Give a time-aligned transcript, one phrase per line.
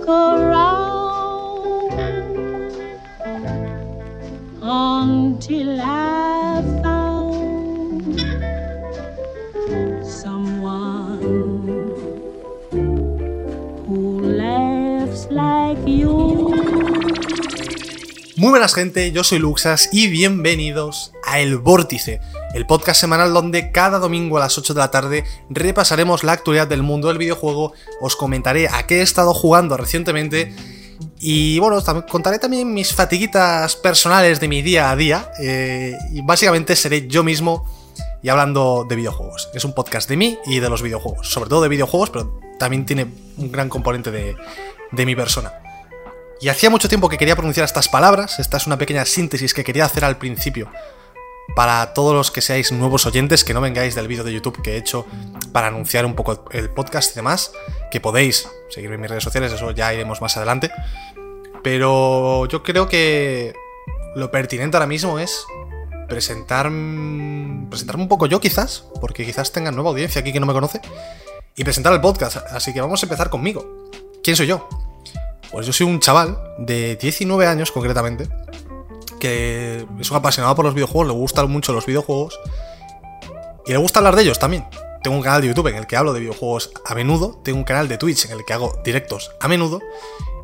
[0.00, 1.92] look around
[4.62, 8.20] until I found
[10.04, 11.20] someone
[13.86, 16.48] who laughs like you.
[18.36, 22.20] Muy buenas gente, yo soy Luxas y bienvenidos a El Vórtice,
[22.54, 26.66] el podcast semanal donde cada domingo a las 8 de la tarde repasaremos la actualidad
[26.66, 30.54] del mundo del videojuego, os comentaré a qué he estado jugando recientemente
[31.18, 36.76] y bueno, contaré también mis fatiguitas personales de mi día a día eh, y básicamente
[36.76, 37.66] seré yo mismo
[38.22, 39.48] y hablando de videojuegos.
[39.54, 42.84] Es un podcast de mí y de los videojuegos, sobre todo de videojuegos, pero también
[42.84, 43.06] tiene
[43.38, 44.36] un gran componente de,
[44.92, 45.52] de mi persona.
[46.40, 49.64] Y hacía mucho tiempo que quería pronunciar estas palabras, esta es una pequeña síntesis que
[49.64, 50.70] quería hacer al principio.
[51.56, 54.74] Para todos los que seáis nuevos oyentes, que no vengáis del vídeo de YouTube que
[54.74, 55.06] he hecho
[55.52, 57.52] para anunciar un poco el podcast y demás,
[57.90, 60.70] que podéis seguirme en mis redes sociales, eso ya iremos más adelante.
[61.62, 63.52] Pero yo creo que
[64.14, 65.44] lo pertinente ahora mismo es
[66.08, 66.70] presentar,
[67.68, 70.80] presentarme un poco yo quizás, porque quizás tenga nueva audiencia aquí que no me conoce,
[71.56, 72.38] y presentar el podcast.
[72.52, 73.90] Así que vamos a empezar conmigo.
[74.22, 74.68] ¿Quién soy yo?
[75.50, 78.28] Pues yo soy un chaval de 19 años concretamente,
[79.20, 82.40] que es un apasionado por los videojuegos, le gustan mucho los videojuegos
[83.66, 84.66] y le gusta hablar de ellos también.
[85.02, 87.64] Tengo un canal de YouTube en el que hablo de videojuegos a menudo, tengo un
[87.64, 89.80] canal de Twitch en el que hago directos a menudo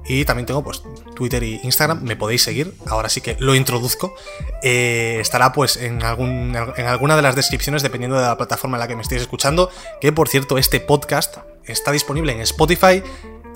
[0.08, 0.82] y también tengo pues
[1.14, 4.14] Twitter y Instagram, me podéis seguir, ahora sí que lo introduzco.
[4.62, 8.80] Eh, estará pues en, algún, en alguna de las descripciones dependiendo de la plataforma en
[8.80, 13.02] la que me estéis escuchando, que por cierto este podcast está disponible en Spotify,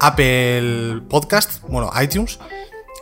[0.01, 2.39] Apple Podcast, bueno, iTunes,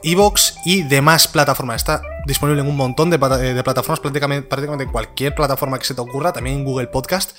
[0.02, 1.76] Evox y demás plataformas.
[1.76, 6.00] Está disponible en un montón de, de plataformas, prácticamente, prácticamente cualquier plataforma que se te
[6.00, 7.38] ocurra, también en Google Podcast.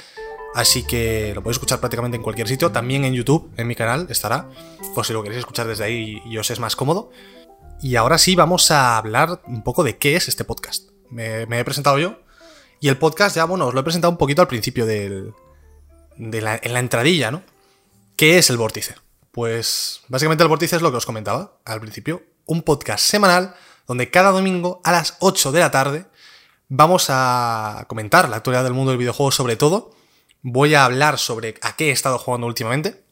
[0.55, 2.71] Así que lo podéis escuchar prácticamente en cualquier sitio.
[2.71, 4.49] También en YouTube, en mi canal, estará.
[4.95, 7.11] Por si lo queréis escuchar desde ahí y os es más cómodo.
[7.81, 10.89] Y ahora sí, vamos a hablar un poco de qué es este podcast.
[11.09, 12.20] Me, me he presentado yo.
[12.81, 15.33] Y el podcast ya, bueno, os lo he presentado un poquito al principio del,
[16.17, 17.43] de la, en la entradilla, ¿no?
[18.15, 18.95] ¿Qué es el vórtice?
[19.31, 22.23] Pues básicamente el vórtice es lo que os comentaba al principio.
[22.49, 23.54] Un podcast semanal
[23.86, 26.08] donde cada domingo a las 8 de la tarde
[26.67, 29.95] vamos a comentar la actualidad del mundo del videojuego sobre todo.
[30.42, 33.04] Voy a hablar sobre a qué he estado jugando últimamente.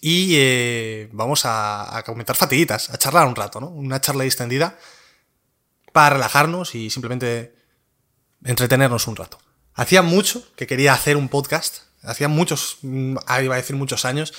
[0.00, 3.68] Y eh, vamos a, a comentar fatiguitas, a charlar un rato, ¿no?
[3.68, 4.76] Una charla distendida
[5.92, 7.54] para relajarnos y simplemente
[8.42, 9.38] entretenernos un rato.
[9.74, 11.82] Hacía mucho que quería hacer un podcast.
[12.02, 14.32] Hacía muchos, mm, iba a decir muchos años.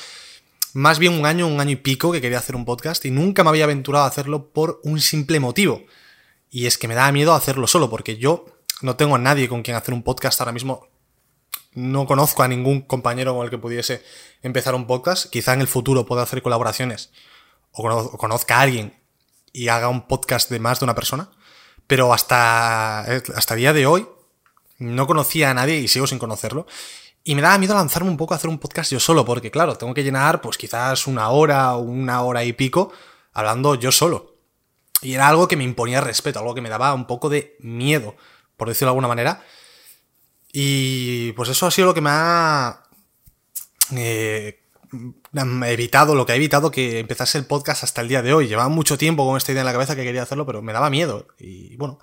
[0.73, 3.43] Más bien un año, un año y pico que quería hacer un podcast y nunca
[3.43, 5.83] me había aventurado a hacerlo por un simple motivo.
[6.49, 8.45] Y es que me daba miedo hacerlo solo, porque yo
[8.81, 10.87] no tengo a nadie con quien hacer un podcast ahora mismo.
[11.73, 14.03] No conozco a ningún compañero con el que pudiese
[14.41, 15.29] empezar un podcast.
[15.29, 17.11] Quizá en el futuro pueda hacer colaboraciones
[17.71, 18.93] o cono- o conozca a alguien
[19.53, 21.31] y haga un podcast de más de una persona.
[21.87, 24.07] Pero hasta, hasta el día de hoy
[24.77, 26.65] no conocía a nadie y sigo sin conocerlo.
[27.23, 29.77] Y me daba miedo lanzarme un poco a hacer un podcast yo solo, porque claro,
[29.77, 32.91] tengo que llenar pues quizás una hora o una hora y pico
[33.31, 34.37] hablando yo solo.
[35.01, 38.15] Y era algo que me imponía respeto, algo que me daba un poco de miedo,
[38.57, 39.43] por decirlo de alguna manera.
[40.51, 42.83] Y pues eso ha sido lo que me ha
[43.95, 44.61] eh,
[45.65, 48.47] evitado, lo que ha evitado que empezase el podcast hasta el día de hoy.
[48.47, 50.89] Llevaba mucho tiempo con esta idea en la cabeza que quería hacerlo, pero me daba
[50.89, 51.27] miedo.
[51.39, 51.99] Y bueno,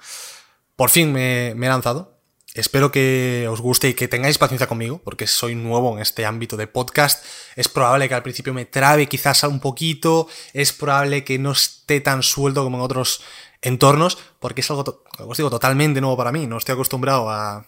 [0.76, 2.17] por fin me he lanzado.
[2.58, 6.56] Espero que os guste y que tengáis paciencia conmigo, porque soy nuevo en este ámbito
[6.56, 7.24] de podcast.
[7.54, 12.00] Es probable que al principio me trabe quizás un poquito, es probable que no esté
[12.00, 13.22] tan suelto como en otros
[13.62, 16.48] entornos, porque es algo, os digo, totalmente nuevo para mí.
[16.48, 17.64] No estoy acostumbrado a,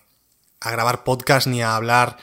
[0.59, 2.17] a grabar podcast ni a hablar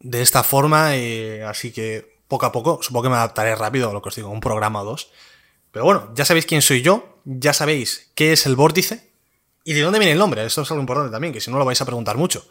[0.00, 3.94] de esta forma, eh, así que poco a poco supongo que me adaptaré rápido a
[3.94, 5.10] lo que os digo, un programa o dos.
[5.70, 9.11] Pero bueno, ya sabéis quién soy yo, ya sabéis qué es el vórtice
[9.64, 10.44] y de dónde viene el nombre.
[10.44, 12.46] Eso es algo importante también, que si no lo vais a preguntar mucho.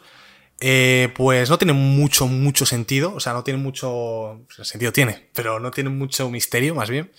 [0.60, 4.42] Eh, pues no tiene mucho, mucho sentido, o sea, no tiene mucho...
[4.54, 7.10] sea, sentido tiene, pero no tiene mucho misterio, más bien.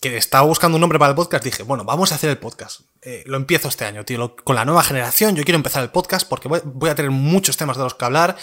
[0.00, 2.80] Que estaba buscando un nombre para el podcast, dije, bueno, vamos a hacer el podcast.
[3.02, 6.28] Eh, lo empiezo este año, tío, con la nueva generación, yo quiero empezar el podcast
[6.28, 8.36] porque voy, voy a tener muchos temas de los que hablar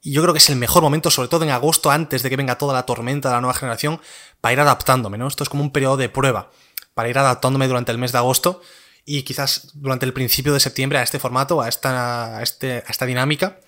[0.00, 2.36] y yo creo que es el mejor momento, sobre todo en agosto, antes de que
[2.36, 4.00] venga toda la tormenta de la nueva generación,
[4.40, 5.26] para ir adaptándome, ¿no?
[5.26, 6.50] Esto es como un periodo de prueba,
[6.94, 8.62] para ir adaptándome durante el mes de agosto
[9.10, 13.58] y quizás durante el principio de septiembre a este formato, a esta, este, esta dinámica,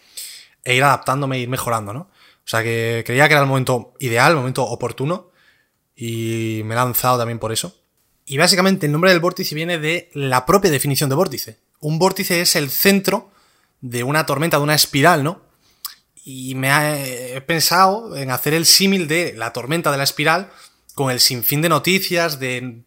[0.63, 2.01] e ir adaptándome e ir mejorando, ¿no?
[2.01, 5.31] O sea que creía que era el momento ideal, el momento oportuno,
[5.97, 7.75] y me he lanzado también por eso.
[8.27, 11.59] Y básicamente el nombre del vórtice viene de la propia definición de vórtice.
[11.81, 13.31] Un vórtice es el centro
[13.81, 15.41] de una tormenta, de una espiral, ¿no?
[16.23, 20.51] Y me ha- he pensado en hacer el símil de la tormenta de la espiral
[20.95, 22.83] con el sinfín de noticias, de,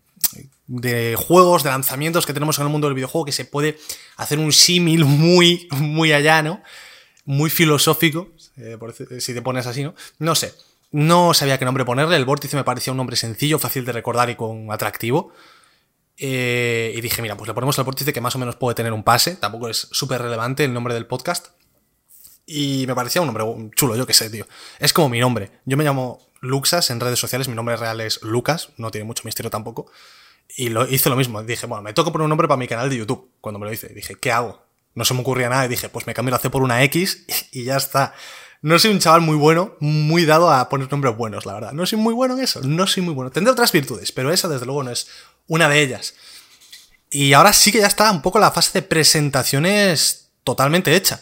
[0.68, 3.78] de juegos, de lanzamientos que tenemos en el mundo del videojuego, que se puede
[4.18, 6.62] hacer un símil muy, muy allá, ¿no?
[7.26, 8.78] Muy filosófico, eh,
[9.20, 9.96] si te pones así, ¿no?
[10.20, 10.54] No sé.
[10.92, 12.16] No sabía qué nombre ponerle.
[12.18, 15.34] El vórtice me parecía un nombre sencillo, fácil de recordar y con atractivo.
[16.18, 18.94] Eh, y dije, mira, pues le ponemos al vórtice que más o menos puede tener
[18.94, 19.36] un pase.
[19.36, 21.48] Tampoco es súper relevante el nombre del podcast.
[22.46, 24.46] Y me parecía un nombre chulo, yo qué sé, tío.
[24.80, 25.50] Es como mi nombre.
[25.66, 29.24] Yo me llamo Luxas en redes sociales, mi nombre real es Lucas, no tiene mucho
[29.24, 29.90] misterio tampoco.
[30.56, 31.42] Y lo, hice lo mismo.
[31.44, 33.32] Dije, bueno, me toca poner un nombre para mi canal de YouTube.
[33.42, 34.64] Cuando me lo hice, dije, ¿qué hago?
[34.96, 37.26] No se me ocurría nada y dije, pues me cambio la C por una X
[37.52, 38.14] y ya está.
[38.62, 41.74] No soy un chaval muy bueno, muy dado a poner nombres buenos, la verdad.
[41.74, 43.30] No soy muy bueno en eso, no soy muy bueno.
[43.30, 45.08] Tendré otras virtudes, pero esa desde luego no es
[45.48, 46.14] una de ellas.
[47.10, 51.22] Y ahora sí que ya está un poco la fase de presentaciones totalmente hecha.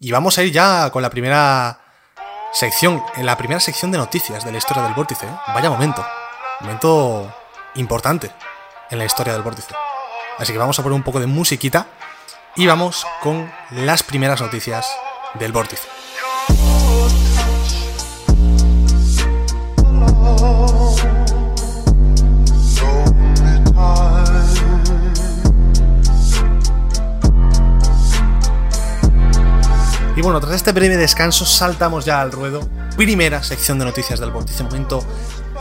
[0.00, 1.80] Y vamos a ir ya con la primera
[2.54, 5.26] sección, en la primera sección de noticias de la historia del vórtice.
[5.26, 5.36] ¿eh?
[5.48, 6.04] Vaya momento.
[6.60, 7.34] Momento
[7.74, 8.30] importante
[8.90, 9.74] en la historia del vórtice.
[10.38, 11.86] Así que vamos a poner un poco de musiquita
[12.56, 14.90] y vamos con las primeras noticias
[15.34, 15.88] del vórtice.
[30.16, 32.68] Y bueno, tras este breve descanso saltamos ya al ruedo.
[32.94, 35.02] Primera sección de noticias del vórtice, momento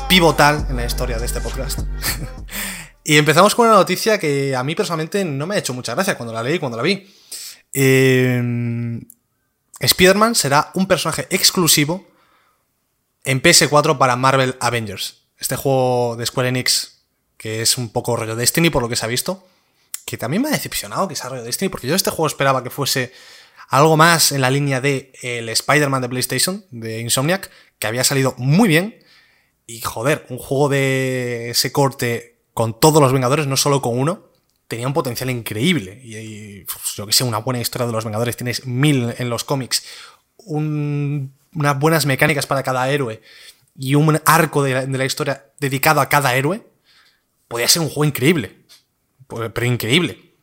[0.10, 1.80] pivotal en la historia de este podcast.
[3.10, 6.16] y empezamos con una noticia que a mí personalmente no me ha hecho mucha gracia
[6.16, 7.12] cuando la leí, cuando la vi.
[7.74, 8.40] Eh,
[9.80, 12.08] Spider-Man será un personaje exclusivo
[13.24, 15.24] en PS4 para Marvel Avengers.
[15.40, 17.02] Este juego de Square Enix,
[17.36, 19.44] que es un poco rollo Destiny por lo que se ha visto.
[20.06, 22.70] Que también me ha decepcionado que sea rollo Destiny, porque yo este juego esperaba que
[22.70, 23.12] fuese
[23.70, 28.36] algo más en la línea de el Spider-Man de PlayStation, de Insomniac, que había salido
[28.38, 29.04] muy bien.
[29.66, 32.29] Y joder, un juego de ese corte
[32.60, 34.26] con todos los Vengadores, no solo con uno,
[34.68, 36.02] tenía un potencial increíble.
[36.04, 39.30] Y, y pues, yo que sé, una buena historia de los Vengadores, tienes mil en
[39.30, 39.86] los cómics,
[40.36, 43.22] un- unas buenas mecánicas para cada héroe
[43.78, 46.68] y un arco de la, historia dedicado a cada héroe,
[47.48, 48.66] podía ser un juego increíble.
[49.26, 50.34] Pues, Pero increíble.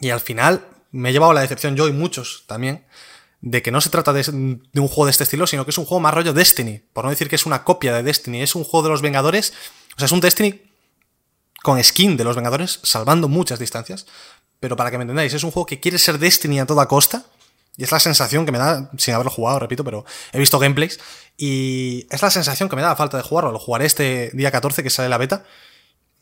[0.00, 2.84] Y al final me he llevado la decepción yo y muchos también
[3.42, 5.78] de que no se trata de, de un juego de este estilo, sino que es
[5.78, 6.80] un juego más rollo Destiny.
[6.92, 9.52] Por no decir que es una copia de Destiny, es un juego de los Vengadores.
[9.94, 10.67] O sea, es un Destiny
[11.62, 14.06] con skin de los Vengadores, salvando muchas distancias.
[14.60, 17.24] Pero para que me entendáis, es un juego que quiere ser Destiny a toda costa.
[17.76, 20.98] Y es la sensación que me da, sin haberlo jugado, repito, pero he visto gameplays.
[21.36, 23.52] Y es la sensación que me da a falta de jugarlo.
[23.52, 25.44] Lo jugaré este día 14 que sale la beta.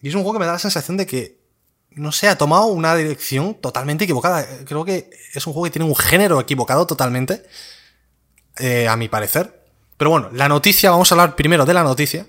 [0.02, 1.46] Y es un juego que me da la sensación de que
[1.96, 4.46] no sé, ha tomado una dirección totalmente equivocada.
[4.66, 7.46] Creo que es un juego que tiene un género equivocado totalmente,
[8.58, 9.64] eh, a mi parecer.
[9.96, 12.26] Pero bueno, la noticia, vamos a hablar primero de la noticia,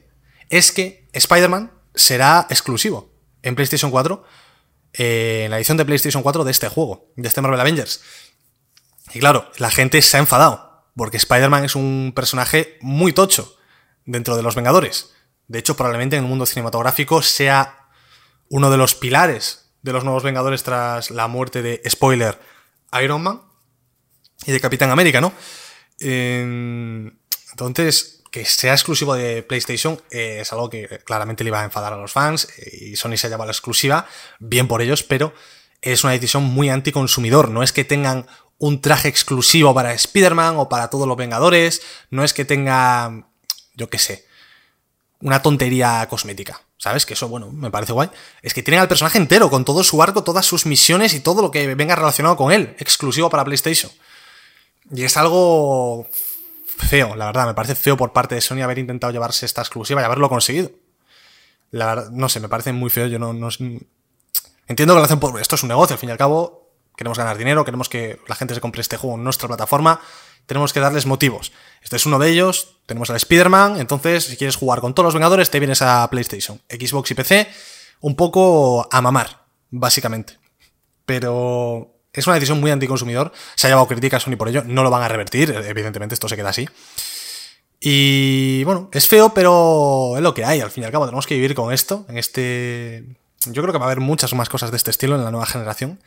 [0.50, 3.12] es que Spider-Man será exclusivo
[3.42, 4.24] en PlayStation 4,
[4.94, 8.02] eh, en la edición de PlayStation 4 de este juego, de este Marvel Avengers.
[9.14, 13.58] Y claro, la gente se ha enfadado, porque Spider-Man es un personaje muy tocho
[14.06, 15.14] dentro de los Vengadores.
[15.48, 17.90] De hecho, probablemente en el mundo cinematográfico sea
[18.50, 22.40] uno de los pilares de los nuevos Vengadores tras la muerte de, spoiler,
[23.02, 23.42] Iron Man
[24.46, 25.34] y de Capitán América, ¿no?
[27.60, 31.94] Entonces, que sea exclusivo de PlayStation eh, es algo que claramente le iba a enfadar
[31.94, 34.08] a los fans eh, y Sony se ha llevado la exclusiva,
[34.40, 35.34] bien por ellos, pero
[35.82, 37.50] es una decisión muy anticonsumidor.
[37.50, 42.24] No es que tengan un traje exclusivo para Spider-Man o para todos los Vengadores, no
[42.24, 43.28] es que tenga,
[43.76, 44.26] yo qué sé,
[45.22, 46.62] una tontería cosmética.
[46.80, 47.08] ¿Sabes?
[47.08, 48.12] Que eso, bueno, me parece guay.
[48.44, 51.42] Es que tienen al personaje entero, con todo su arco, todas sus misiones y todo
[51.42, 53.92] lo que venga relacionado con él, exclusivo para PlayStation.
[54.92, 56.08] Y es algo
[56.78, 57.48] feo, la verdad.
[57.48, 60.72] Me parece feo por parte de Sony haber intentado llevarse esta exclusiva y haberlo conseguido.
[61.72, 63.08] La verdad, no sé, me parece muy feo.
[63.08, 63.50] Yo no, no
[64.68, 65.40] entiendo que lo hacen por.
[65.40, 66.72] Esto es un negocio, al fin y al cabo.
[66.96, 70.02] Queremos ganar dinero, queremos que la gente se compre este juego en nuestra plataforma.
[70.48, 71.52] Tenemos que darles motivos.
[71.84, 72.78] Este es uno de ellos.
[72.86, 73.80] Tenemos al Spider-Man.
[73.80, 77.48] Entonces, si quieres jugar con todos los Vengadores, te vienes a PlayStation, Xbox y PC.
[78.00, 80.40] Un poco a mamar, básicamente.
[81.06, 83.32] Pero es una decisión muy anticonsumidor.
[83.56, 84.64] Se ha llevado críticas Sony por ello.
[84.66, 85.52] No lo van a revertir.
[85.52, 86.68] Evidentemente, esto se queda así.
[87.80, 90.62] Y bueno, es feo, pero es lo que hay.
[90.62, 92.06] Al fin y al cabo, tenemos que vivir con esto.
[92.10, 93.06] En este.
[93.46, 95.46] Yo creo que va a haber muchas más cosas de este estilo en la nueva
[95.46, 96.00] generación.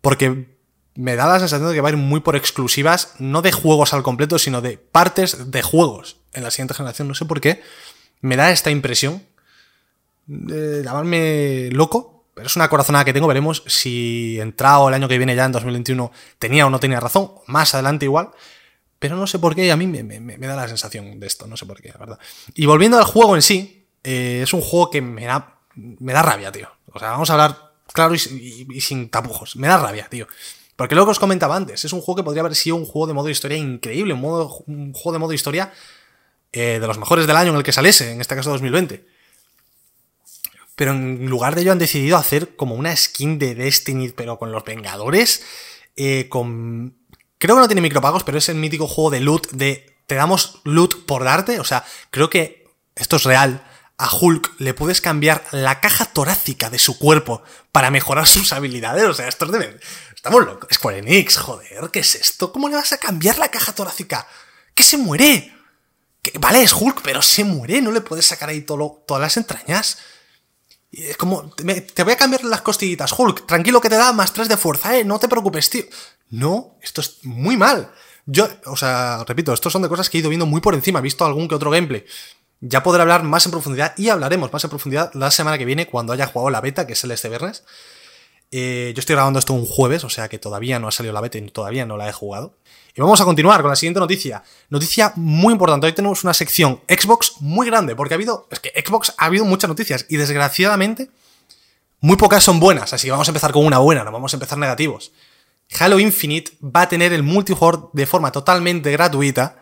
[0.00, 0.56] Porque
[0.94, 3.92] me da la sensación de que va a ir muy por exclusivas, no de juegos
[3.92, 7.06] al completo, sino de partes de juegos en la siguiente generación.
[7.06, 7.62] No sé por qué.
[8.20, 9.22] Me da esta impresión
[10.26, 13.26] de llamarme loco, pero es una corazonada que tengo.
[13.26, 17.32] Veremos si entrado el año que viene ya en 2021 tenía o no tenía razón.
[17.46, 18.30] Más adelante igual.
[19.00, 21.66] Pero no sé por qué, a mí me, da la sensación de esto, no sé
[21.66, 22.18] por qué, la verdad.
[22.54, 26.22] Y volviendo al juego en sí, eh, es un juego que me da, me da
[26.22, 26.68] rabia, tío.
[26.92, 29.56] O sea, vamos a hablar claro y sin tapujos.
[29.56, 30.28] Me da rabia, tío.
[30.78, 33.08] Porque lo que os comentaba antes, es un juego que podría haber sido un juego
[33.08, 35.72] de modo historia increíble, un, modo, un juego de modo historia
[36.52, 39.04] eh, de los mejores del año en el que saliese, en este caso 2020.
[40.78, 44.52] Pero en lugar de ello han decidido hacer como una skin de Destiny, pero con
[44.52, 45.42] los Vengadores,
[45.96, 46.96] eh, con...
[47.38, 50.60] Creo que no tiene micropagos, pero es el mítico juego de loot, de te damos
[50.62, 53.66] loot por darte, o sea, creo que esto es real.
[53.96, 57.42] A Hulk le puedes cambiar la caja torácica de su cuerpo
[57.72, 59.80] para mejorar sus habilidades, o sea, esto es de...
[60.14, 60.68] Estamos locos.
[60.72, 62.52] Square Enix, joder, ¿qué es esto?
[62.52, 64.28] ¿Cómo le vas a cambiar la caja torácica?
[64.76, 65.52] ¡Que se muere!
[66.22, 69.36] Que, vale, es Hulk, pero se muere, no le puedes sacar ahí todo todas las
[69.36, 69.98] entrañas.
[70.90, 74.48] Es como, te voy a cambiar las costillitas, Hulk, tranquilo que te da más 3
[74.48, 75.84] de fuerza, eh, no te preocupes, tío.
[76.30, 77.90] No, esto es muy mal.
[78.24, 80.98] Yo, o sea, repito, estos son de cosas que he ido viendo muy por encima,
[80.98, 82.04] he visto algún que otro gameplay.
[82.60, 85.86] Ya podré hablar más en profundidad y hablaremos más en profundidad la semana que viene
[85.86, 87.64] cuando haya jugado la beta, que es el este viernes.
[88.50, 91.20] Eh, yo estoy grabando esto un jueves, o sea que todavía no ha salido la
[91.20, 92.56] beta y todavía no la he jugado.
[92.94, 94.42] Y vamos a continuar con la siguiente noticia.
[94.70, 95.86] Noticia muy importante.
[95.86, 98.48] Hoy tenemos una sección Xbox muy grande, porque ha habido.
[98.50, 101.10] Es que Xbox ha habido muchas noticias y desgraciadamente
[102.00, 102.92] muy pocas son buenas.
[102.92, 105.12] Así que vamos a empezar con una buena, no vamos a empezar negativos.
[105.78, 109.60] Halo Infinite va a tener el multijugador de forma totalmente gratuita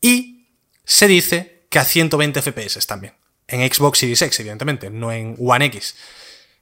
[0.00, 0.48] y
[0.84, 3.14] se dice que a 120 FPS también.
[3.46, 5.94] En Xbox Series X, evidentemente, no en One X.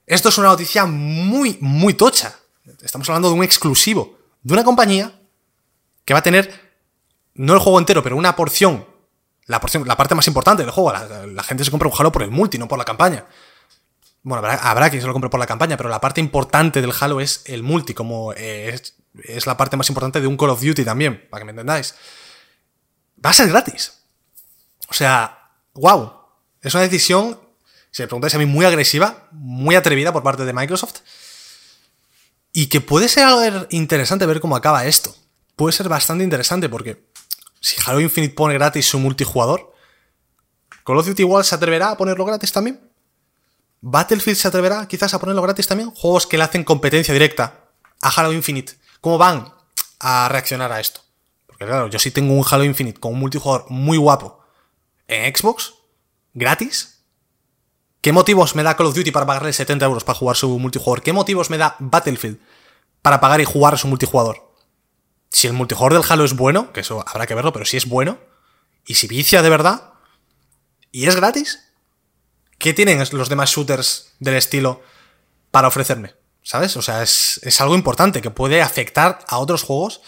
[0.06, 2.36] Esto es una noticia muy, muy tocha.
[2.82, 5.19] Estamos hablando de un exclusivo, de una compañía
[6.10, 6.50] que va a tener,
[7.34, 8.84] no el juego entero, pero una porción,
[9.46, 10.92] la porción, la parte más importante del juego.
[10.92, 13.26] La, gente se compra un Halo por el multi, no por la campaña.
[14.24, 17.20] Bueno, habrá, quien se lo compre por la campaña, pero la parte importante del Halo
[17.20, 20.60] es el multi, como eh, es, es la parte más importante de un Call of
[20.60, 21.94] Duty también, para que me entendáis.
[23.24, 23.92] Va a ser gratis.
[24.88, 26.12] O sea, wow.
[26.60, 27.38] Es una decisión,
[27.92, 31.02] si me preguntáis a mí, muy agresiva, muy atrevida por parte de Microsoft.
[32.52, 35.14] Y que puede ser interesante ver cómo acaba esto.
[35.60, 37.04] Puede ser bastante interesante porque
[37.60, 39.74] si Halo Infinite pone gratis su multijugador,
[40.86, 42.90] Call of Duty igual se atreverá a ponerlo gratis también.
[43.82, 45.90] Battlefield se atreverá quizás a ponerlo gratis también.
[45.90, 47.68] Juegos que le hacen competencia directa
[48.00, 48.72] a Halo Infinite.
[49.02, 49.52] ¿Cómo van
[49.98, 51.02] a reaccionar a esto?
[51.46, 54.42] Porque claro, yo sí tengo un Halo Infinite con un multijugador muy guapo
[55.08, 55.74] en Xbox,
[56.32, 57.02] gratis.
[58.00, 61.02] ¿Qué motivos me da Call of Duty para pagarle 70 euros para jugar su multijugador?
[61.02, 62.40] ¿Qué motivos me da Battlefield
[63.02, 64.49] para pagar y jugar su multijugador?
[65.30, 67.86] Si el multijugador del Halo es bueno, que eso habrá que verlo, pero si es
[67.88, 68.18] bueno,
[68.86, 69.92] y si vicia de verdad,
[70.90, 71.60] y es gratis,
[72.58, 74.82] ¿qué tienen los demás shooters del estilo
[75.50, 76.14] para ofrecerme?
[76.42, 76.76] ¿Sabes?
[76.76, 80.00] O sea, es, es algo importante que puede afectar a otros juegos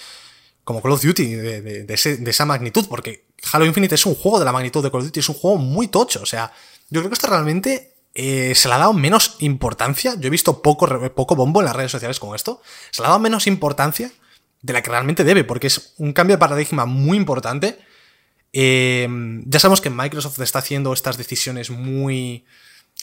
[0.64, 4.44] como Call of Duty de, de- esa magnitud, porque Halo Infinite es un juego de
[4.44, 6.20] la magnitud de Call of Duty, es un juego muy tocho.
[6.22, 6.52] O sea,
[6.88, 10.14] yo creo que esto realmente eh, se le ha dado menos importancia.
[10.18, 12.62] Yo he visto poco, poco bombo en las redes sociales con esto.
[12.90, 14.10] Se le ha dado menos importancia
[14.62, 17.78] de la que realmente debe, porque es un cambio de paradigma muy importante.
[18.52, 19.09] Eh,
[19.47, 22.45] ya sabemos que Microsoft está haciendo estas decisiones muy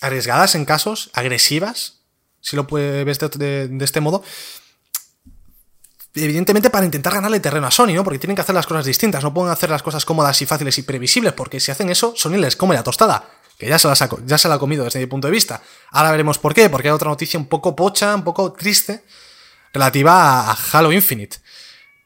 [0.01, 2.01] arriesgadas en casos, agresivas,
[2.41, 4.23] si lo puedes de, de- de este modo.
[6.15, 8.03] Evidentemente para intentar ganarle terreno a Sony, ¿no?
[8.03, 10.77] Porque tienen que hacer las cosas distintas, no pueden hacer las cosas cómodas y fáciles
[10.77, 13.95] y previsibles, porque si hacen eso, Sony les come la tostada, que ya se la,
[13.95, 15.61] saco- ya se la ha comido desde mi punto de vista.
[15.91, 19.03] Ahora veremos por qué, porque hay otra noticia un poco pocha, un poco triste,
[19.73, 21.37] relativa a, Halo Infinite.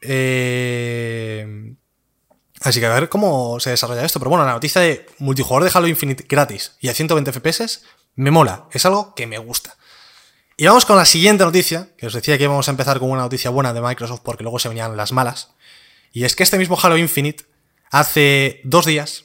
[0.00, 1.74] Eh...
[2.64, 4.18] Así que a ver cómo se desarrolla esto.
[4.18, 7.82] Pero bueno, la noticia de multijugador de Halo Infinite gratis y a 120 FPS
[8.16, 8.68] me mola.
[8.72, 9.76] Es algo que me gusta.
[10.56, 13.22] Y vamos con la siguiente noticia, que os decía que íbamos a empezar con una
[13.22, 15.50] noticia buena de Microsoft porque luego se venían las malas.
[16.12, 17.44] Y es que este mismo Halo Infinite,
[17.90, 19.24] hace dos días,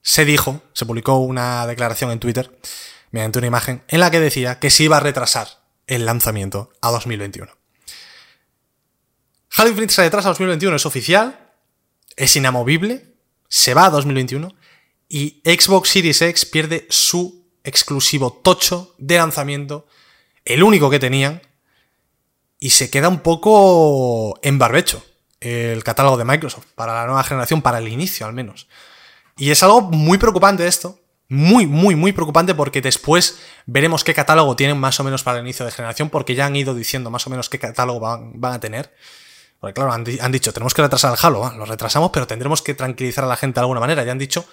[0.00, 2.56] se dijo, se publicó una declaración en Twitter,
[3.10, 5.57] mediante una imagen, en la que decía que se iba a retrasar
[5.88, 7.50] el lanzamiento a 2021.
[9.56, 11.52] Halo Infinite se retrasa a 2021, es oficial,
[12.14, 13.14] es inamovible,
[13.48, 14.54] se va a 2021
[15.08, 19.86] y Xbox Series X pierde su exclusivo tocho de lanzamiento,
[20.44, 21.42] el único que tenían,
[22.60, 25.04] y se queda un poco en barbecho
[25.40, 28.68] el catálogo de Microsoft para la nueva generación, para el inicio al menos.
[29.36, 34.56] Y es algo muy preocupante esto, muy, muy, muy preocupante porque después veremos qué catálogo
[34.56, 37.26] tienen más o menos para el inicio de generación, porque ya han ido diciendo más
[37.26, 38.94] o menos qué catálogo van, a tener.
[39.60, 41.54] Porque claro, han, han dicho, tenemos que retrasar el Halo, ¿va?
[41.54, 44.04] lo retrasamos, pero tendremos que tranquilizar a la gente de alguna manera.
[44.04, 44.46] Ya han dicho,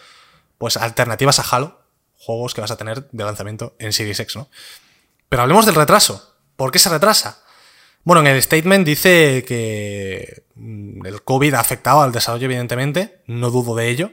[0.58, 1.80] pues, alternativas a Halo,
[2.18, 4.50] juegos que vas a tener de lanzamiento en Series X, ¿no?
[5.30, 6.36] Pero hablemos del retraso.
[6.56, 7.42] ¿Por qué se retrasa?
[8.04, 13.50] Bueno, en el statement dice que mm, el COVID ha afectado al desarrollo, evidentemente, no
[13.50, 14.12] dudo de ello,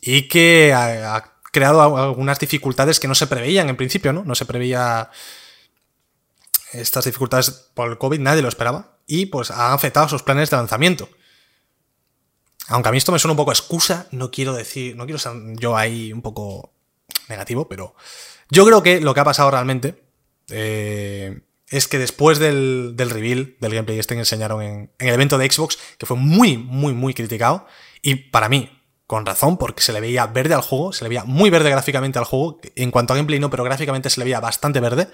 [0.00, 0.72] y que
[1.50, 4.24] creado algunas dificultades que no se preveían en principio, ¿no?
[4.24, 5.10] No se preveía
[6.72, 8.98] estas dificultades por el COVID, nadie lo esperaba.
[9.06, 11.08] Y pues han afectado sus planes de lanzamiento.
[12.68, 15.32] Aunque a mí esto me suena un poco excusa, no quiero decir, no quiero ser
[15.56, 16.72] yo ahí un poco
[17.28, 17.96] negativo, pero
[18.48, 20.04] yo creo que lo que ha pasado realmente
[20.50, 25.14] eh, es que después del, del, reveal del gameplay este que enseñaron en, en, el
[25.14, 27.66] evento de Xbox, que fue muy, muy, muy criticado,
[28.02, 28.79] y para mí,
[29.10, 32.20] con razón, porque se le veía verde al juego, se le veía muy verde gráficamente
[32.20, 35.08] al juego, en cuanto a gameplay no, pero gráficamente se le veía bastante verde.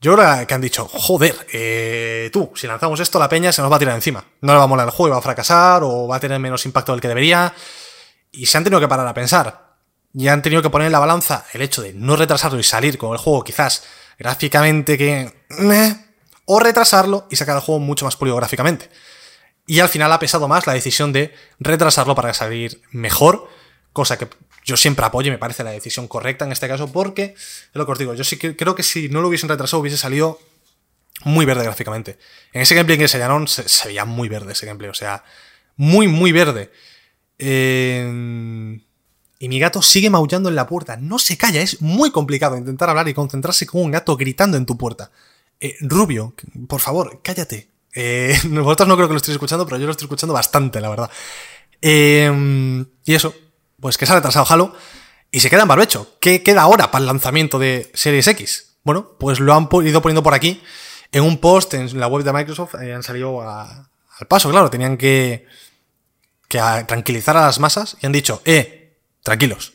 [0.00, 3.70] Yo creo que han dicho, joder, eh, tú, si lanzamos esto, la peña se nos
[3.70, 4.24] va a tirar encima.
[4.40, 6.40] No le va a molar el juego y va a fracasar, o va a tener
[6.40, 7.54] menos impacto del que debería.
[8.32, 9.76] Y se han tenido que parar a pensar.
[10.12, 12.98] Y han tenido que poner en la balanza el hecho de no retrasarlo y salir
[12.98, 13.84] con el juego quizás
[14.18, 15.32] gráficamente que...
[16.44, 18.90] o retrasarlo y sacar el juego mucho más pulido gráficamente.
[19.70, 23.48] Y al final ha pesado más la decisión de retrasarlo para salir mejor,
[23.92, 24.26] cosa que
[24.64, 27.86] yo siempre apoyo y me parece la decisión correcta en este caso porque, es lo
[27.86, 30.40] que os digo, yo sí que creo que si no lo hubiesen retrasado hubiese salido
[31.22, 32.18] muy verde gráficamente.
[32.52, 35.22] En ese gameplay que enseñaron se, se veía muy verde ese gameplay, o sea,
[35.76, 36.72] muy, muy verde.
[37.38, 38.08] Y
[39.48, 40.96] mi gato sigue maullando en la puerta.
[40.96, 44.66] No se calla, es muy complicado intentar hablar y concentrarse con un gato gritando en
[44.66, 45.12] tu puerta.
[45.60, 46.34] Eh, Rubio,
[46.66, 47.69] por favor, cállate.
[47.94, 50.88] Eh, vosotros no creo que lo estéis escuchando, pero yo lo estoy escuchando bastante, la
[50.88, 51.10] verdad.
[51.82, 53.34] Eh, y eso,
[53.80, 54.74] pues que se ha retrasado Halo
[55.30, 56.16] y se queda en barbecho.
[56.20, 58.76] ¿Qué queda ahora para el lanzamiento de Series X?
[58.82, 60.62] Bueno, pues lo han ido poniendo por aquí.
[61.12, 64.96] En un post en la web de Microsoft eh, han salido al paso, claro, tenían
[64.96, 65.46] que
[66.48, 69.74] tranquilizar a las masas y han dicho, eh, tranquilos.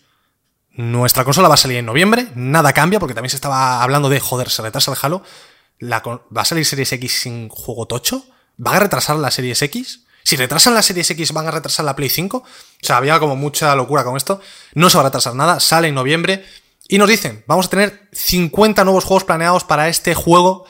[0.72, 4.20] Nuestra consola va a salir en noviembre, nada cambia, porque también se estaba hablando de,
[4.20, 5.24] joder, se retrasa el Halo.
[5.79, 8.25] La, ¿Va a salir Series X sin juego tocho?
[8.65, 10.05] ¿Va a retrasar la Series X?
[10.24, 12.38] Si retrasan la Series X, ¿van a retrasar la Play 5?
[12.38, 12.46] O
[12.82, 14.41] sea, había como mucha locura con esto.
[14.74, 16.46] No se va a retrasar nada, sale en noviembre.
[16.88, 20.66] Y nos dicen, vamos a tener 50 nuevos juegos planeados para este juego,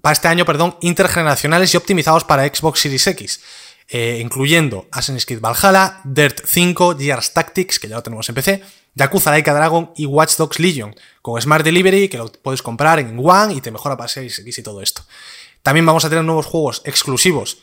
[0.00, 3.40] para este año, perdón, intergeneracionales y optimizados para Xbox Series X
[3.88, 8.62] eh, incluyendo Assassin's Creed Valhalla, Dirt 5, Gears Tactics, que ya lo tenemos en PC,
[8.94, 13.18] Yakuza Laika Dragon y Watch Dogs Legion, con Smart Delivery, que lo puedes comprar en
[13.18, 15.02] One y te mejora para X y todo esto.
[15.62, 17.58] También vamos a tener nuevos juegos exclusivos.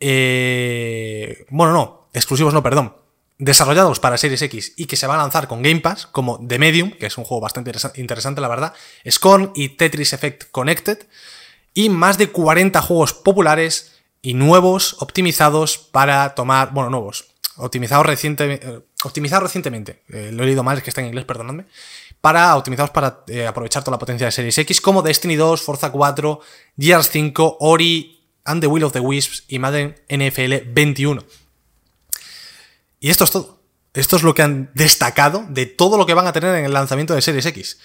[0.00, 2.96] Eh, bueno, no, exclusivos no, perdón.
[3.38, 6.58] Desarrollados para Series X y que se va a lanzar con Game Pass, como The
[6.58, 8.74] Medium, que es un juego bastante interesante, la verdad,
[9.08, 11.06] Scorn y Tetris Effect Connected,
[11.72, 18.82] y más de 40 juegos populares y nuevos optimizados para tomar, bueno, nuevos, optimizados, recientemente
[19.04, 21.66] optimizados recientemente, eh, lo he leído mal, es que está en inglés, perdonadme,
[22.20, 25.90] para optimizados para eh, aprovechar toda la potencia de Series X, como Destiny 2, Forza
[25.90, 26.40] 4,
[26.78, 28.14] Gears 5, Ori
[28.44, 31.24] and the Will of the Wisps y Madden NFL 21.
[33.00, 33.60] Y esto es todo.
[33.92, 36.72] Esto es lo que han destacado de todo lo que van a tener en el
[36.72, 37.78] lanzamiento de Series X.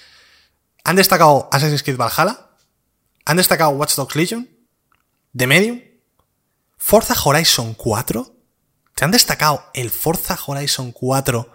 [0.84, 2.50] Han destacado Assassin's Creed Valhalla,
[3.26, 4.50] han destacado Watch Dogs Legion,
[5.36, 5.82] The Medium,
[6.78, 8.39] Forza Horizon 4.
[9.00, 11.50] ¿Te han destacado el Forza Horizon 4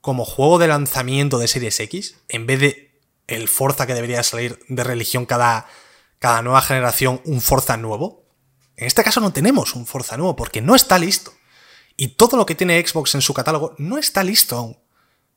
[0.00, 2.16] como juego de lanzamiento de Series X?
[2.28, 5.66] En vez de el Forza que debería salir de religión cada,
[6.20, 8.24] cada nueva generación, un Forza nuevo.
[8.76, 11.32] En este caso no tenemos un Forza nuevo porque no está listo.
[11.96, 14.78] Y todo lo que tiene Xbox en su catálogo no está listo aún.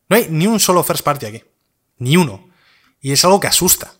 [0.07, 1.43] No hay ni un solo first party aquí.
[1.97, 2.47] Ni uno.
[3.01, 3.95] Y es algo que asusta.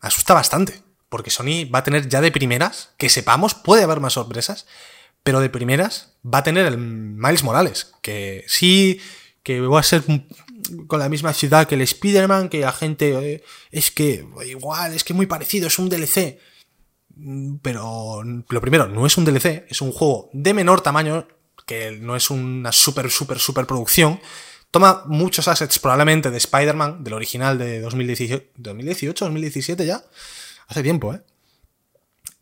[0.00, 4.14] Asusta bastante porque Sony va a tener ya de primeras, que sepamos, puede haber más
[4.14, 4.66] sorpresas,
[5.28, 8.98] pero de primeras va a tener el Miles Morales, que sí,
[9.42, 10.02] que va a ser
[10.86, 15.04] con la misma ciudad que el Spider-Man, que la gente eh, es que igual, es
[15.04, 16.38] que muy parecido, es un DLC.
[17.60, 21.28] Pero lo primero, no es un DLC, es un juego de menor tamaño,
[21.66, 24.20] que no es una super, super, super producción.
[24.70, 30.02] Toma muchos assets probablemente de Spider-Man, del original de 2018, 2018, 2017 ya
[30.68, 31.20] Hace tiempo, ¿eh?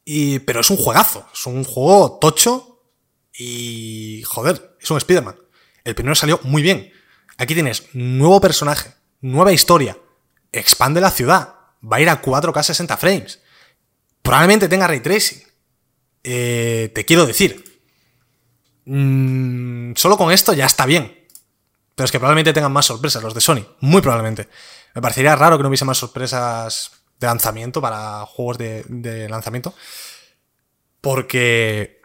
[0.04, 2.74] Y, pero es un juegazo, es un juego tocho
[3.38, 4.22] y...
[4.24, 5.36] Joder, es un Spider-Man.
[5.84, 6.92] El primero salió muy bien.
[7.38, 9.98] Aquí tienes nuevo personaje, nueva historia,
[10.52, 13.40] expande la ciudad, va a ir a 4K 60 frames.
[14.22, 15.42] Probablemente tenga ray tracing.
[16.24, 17.80] Eh, te quiero decir.
[18.86, 21.26] Mmm, solo con esto ya está bien.
[21.94, 23.64] Pero es que probablemente tengan más sorpresas los de Sony.
[23.80, 24.48] Muy probablemente.
[24.94, 29.74] Me parecería raro que no hubiese más sorpresas de lanzamiento, para juegos de, lanzamiento,
[31.00, 32.02] porque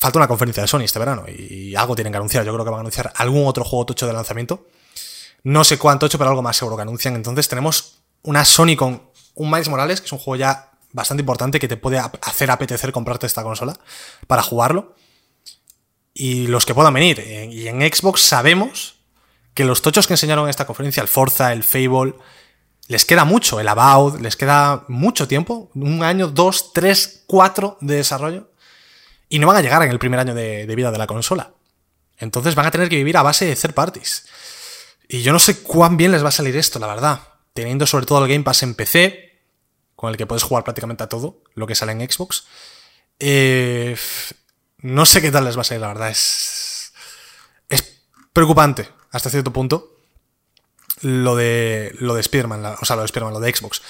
[0.00, 2.44] falta una conferencia de Sony este verano y algo tienen que anunciar.
[2.44, 4.66] Yo creo que van a anunciar algún otro juego tocho de lanzamiento.
[5.44, 7.14] No sé cuánto tocho, pero algo más seguro que anuncian.
[7.16, 9.02] Entonces tenemos una Sony con
[9.34, 12.92] un Miles Morales, que es un juego ya bastante importante que te puede hacer apetecer
[12.92, 13.78] comprarte esta consola
[14.26, 14.94] para jugarlo.
[16.14, 17.20] Y los que puedan venir.
[17.50, 18.96] Y en Xbox sabemos
[19.52, 22.14] que los tochos que enseñaron en esta conferencia, el Forza, el Fable,
[22.88, 27.96] les queda mucho, el About, les queda mucho tiempo, un año, dos, tres, cuatro de
[27.96, 28.49] desarrollo,
[29.30, 31.54] y no van a llegar en el primer año de, vida de la consola.
[32.18, 34.26] Entonces van a tener que vivir a base de third parties.
[35.08, 37.20] Y yo no sé cuán bien les va a salir esto, la verdad.
[37.54, 39.40] Teniendo sobre todo el Game Pass en PC,
[39.96, 42.44] con el que puedes jugar prácticamente a todo lo que sale en Xbox.
[43.20, 43.96] Eh,
[44.78, 46.10] no sé qué tal les va a salir, la verdad.
[46.10, 46.92] Es,
[47.68, 49.96] es preocupante hasta cierto punto
[51.02, 53.80] lo de, lo de Spider-Man, o sea, lo de Spider-Man, lo de Xbox.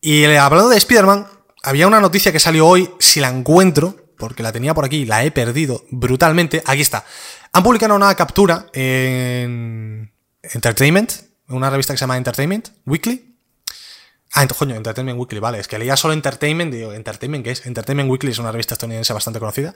[0.00, 1.28] Y eh, hablando de Spider-Man,
[1.62, 5.24] había una noticia que salió hoy, si la encuentro, porque la tenía por aquí, la
[5.24, 6.62] he perdido brutalmente.
[6.64, 7.04] Aquí está.
[7.52, 11.12] Han publicado una captura en Entertainment,
[11.48, 13.36] una revista que se llama Entertainment Weekly.
[14.34, 15.58] Ah, coño, Entertainment Weekly, vale.
[15.58, 17.66] Es que leía solo Entertainment, digo, ¿Entertainment qué es?
[17.66, 19.74] Entertainment Weekly es una revista estadounidense bastante conocida.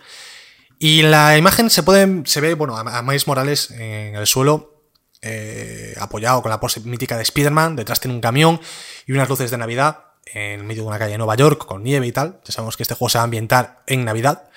[0.79, 4.85] Y la imagen se puede, se ve, bueno, a Miles Morales en el suelo,
[5.23, 8.61] eh, apoyado con la pose mítica de Spider-Man, detrás tiene un camión
[9.07, 12.07] y unas luces de Navidad en medio de una calle de Nueva York con nieve
[12.07, 12.41] y tal.
[12.45, 14.49] Ya sabemos que este juego se va a ambientar en Navidad.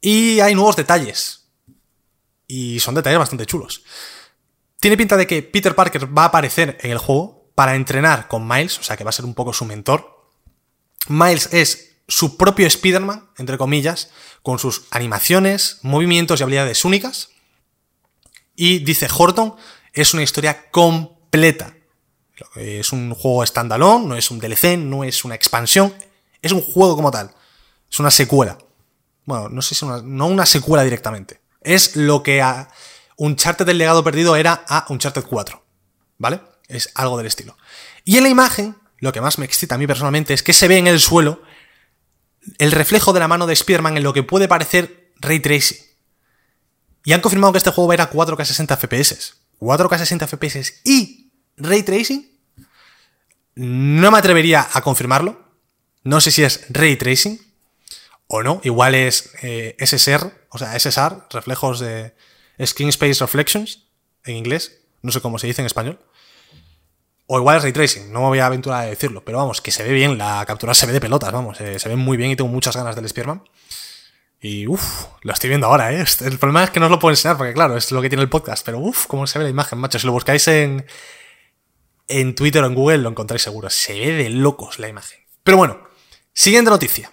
[0.00, 1.48] Y hay nuevos detalles.
[2.46, 3.82] Y son detalles bastante chulos.
[4.80, 8.46] Tiene pinta de que Peter Parker va a aparecer en el juego para entrenar con
[8.46, 10.30] Miles, o sea que va a ser un poco su mentor.
[11.08, 14.10] Miles es su propio Spider-Man, entre comillas,
[14.42, 17.30] con sus animaciones, movimientos y habilidades únicas.
[18.54, 19.56] Y dice Horton,
[19.92, 21.75] es una historia completa.
[22.56, 25.94] Es un juego standalone, no es un DLC, no es una expansión,
[26.42, 27.32] es un juego como tal.
[27.90, 28.58] Es una secuela.
[29.24, 31.40] Bueno, no sé si una, no una secuela directamente.
[31.62, 32.68] Es lo que a
[33.16, 35.62] Uncharted del legado perdido era a Uncharted 4.
[36.18, 36.40] ¿Vale?
[36.68, 37.56] Es algo del estilo.
[38.04, 40.68] Y en la imagen, lo que más me excita a mí personalmente es que se
[40.68, 41.42] ve en el suelo
[42.58, 45.78] el reflejo de la mano de Spearman en lo que puede parecer Ray Tracing.
[47.04, 49.34] Y han confirmado que este juego va a ir a 4K 60 FPS.
[49.60, 51.25] 4K 60 FPS y
[51.56, 52.30] Ray Tracing.
[53.54, 55.40] No me atrevería a confirmarlo.
[56.04, 57.40] No sé si es Ray Tracing
[58.28, 58.60] o no.
[58.64, 62.14] Igual es eh, SSR, o sea, SSR, reflejos de
[62.64, 63.86] Screen Space Reflections
[64.24, 64.80] en inglés.
[65.02, 65.98] No sé cómo se dice en español.
[67.28, 69.72] O igual es ray tracing, no me voy a aventurar a decirlo, pero vamos, que
[69.72, 72.30] se ve bien, la captura se ve de pelotas, vamos, eh, se ve muy bien
[72.30, 73.42] y tengo muchas ganas del Spearman.
[74.40, 76.04] Y uff, lo estoy viendo ahora, ¿eh?
[76.20, 78.22] El problema es que no os lo puedo enseñar porque, claro, es lo que tiene
[78.22, 79.98] el podcast, pero uff, cómo se ve la imagen, macho.
[79.98, 80.86] Si lo buscáis en,
[82.08, 83.70] en Twitter o en Google, lo encontráis seguro.
[83.70, 85.20] Se ve de locos la imagen.
[85.42, 85.88] Pero bueno,
[86.32, 87.12] siguiente noticia.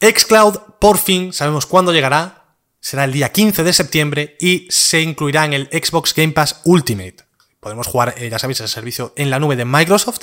[0.00, 2.56] Xcloud, por fin, sabemos cuándo llegará.
[2.80, 7.16] Será el día 15 de septiembre y se incluirá en el Xbox Game Pass Ultimate.
[7.58, 10.20] Podemos jugar, eh, ya sabéis, el servicio en la nube de Microsoft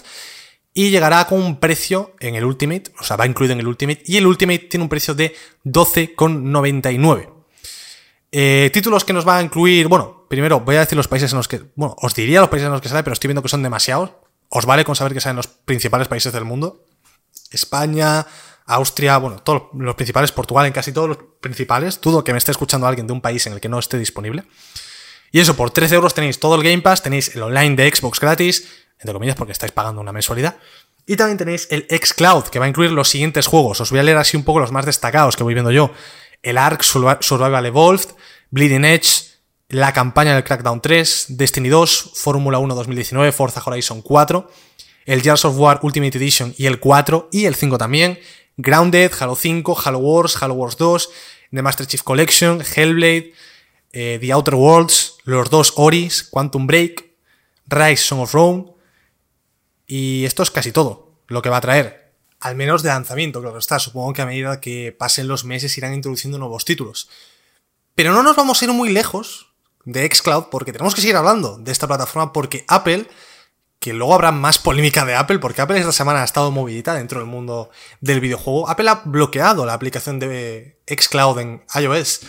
[0.74, 4.02] y llegará con un precio en el Ultimate, o sea, va incluido en el Ultimate,
[4.06, 7.30] y el Ultimate tiene un precio de 12,99.
[8.32, 11.38] Eh, títulos que nos va a incluir, bueno, primero voy a decir los países en
[11.38, 13.50] los que, bueno, os diría los países en los que sale, pero estoy viendo que
[13.50, 14.12] son demasiados.
[14.50, 16.86] Os vale con saber que salen los principales países del mundo.
[17.52, 18.26] España,
[18.66, 22.00] Austria, bueno, todos los principales, Portugal, en casi todos los principales.
[22.00, 24.44] Dudo que me esté escuchando alguien de un país en el que no esté disponible.
[25.32, 28.20] Y eso, por 13 euros tenéis todo el Game Pass, tenéis el online de Xbox
[28.20, 28.68] gratis,
[29.00, 30.58] entre comillas porque estáis pagando una mensualidad.
[31.06, 33.82] Y también tenéis el Xcloud, que va a incluir los siguientes juegos.
[33.82, 35.92] Os voy a leer así un poco los más destacados que voy viendo yo.
[36.42, 38.10] El Ark Survival Evolved,
[38.52, 39.33] Bleeding Edge,
[39.74, 44.52] la campaña del Crackdown 3, Destiny 2, Fórmula 1 2019, Forza Horizon 4,
[45.06, 48.20] el Gears of War Ultimate Edition y el 4, y el 5 también,
[48.56, 51.10] Grounded, Halo 5, Halo Wars, Halo Wars 2,
[51.52, 53.34] The Master Chief Collection, Hellblade,
[53.94, 57.06] eh, The Outer Worlds, los dos Oris, Quantum Break,
[57.66, 58.74] Rise Song of Rome.
[59.88, 62.14] Y esto es casi todo lo que va a traer.
[62.40, 63.80] Al menos de lanzamiento, que está.
[63.80, 67.10] Supongo que a medida que pasen los meses irán introduciendo nuevos títulos.
[67.96, 69.53] Pero no nos vamos a ir muy lejos
[69.86, 73.08] de Xcloud porque tenemos que seguir hablando de esta plataforma porque Apple,
[73.80, 77.20] que luego habrá más polémica de Apple, porque Apple esta semana ha estado movilita dentro
[77.20, 77.70] del mundo
[78.02, 82.22] del videojuego, Apple ha bloqueado la aplicación de Xcloud en iOS.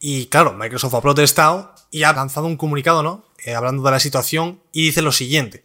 [0.00, 3.24] Y claro, Microsoft ha protestado y ha lanzado un comunicado, ¿no?
[3.44, 5.64] Eh, hablando de la situación y dice lo siguiente.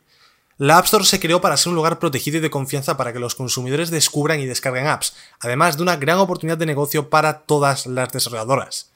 [0.57, 3.19] La App Store se creó para ser un lugar protegido y de confianza para que
[3.19, 7.87] los consumidores descubran y descarguen apps, además de una gran oportunidad de negocio para todas
[7.87, 8.92] las desarrolladoras.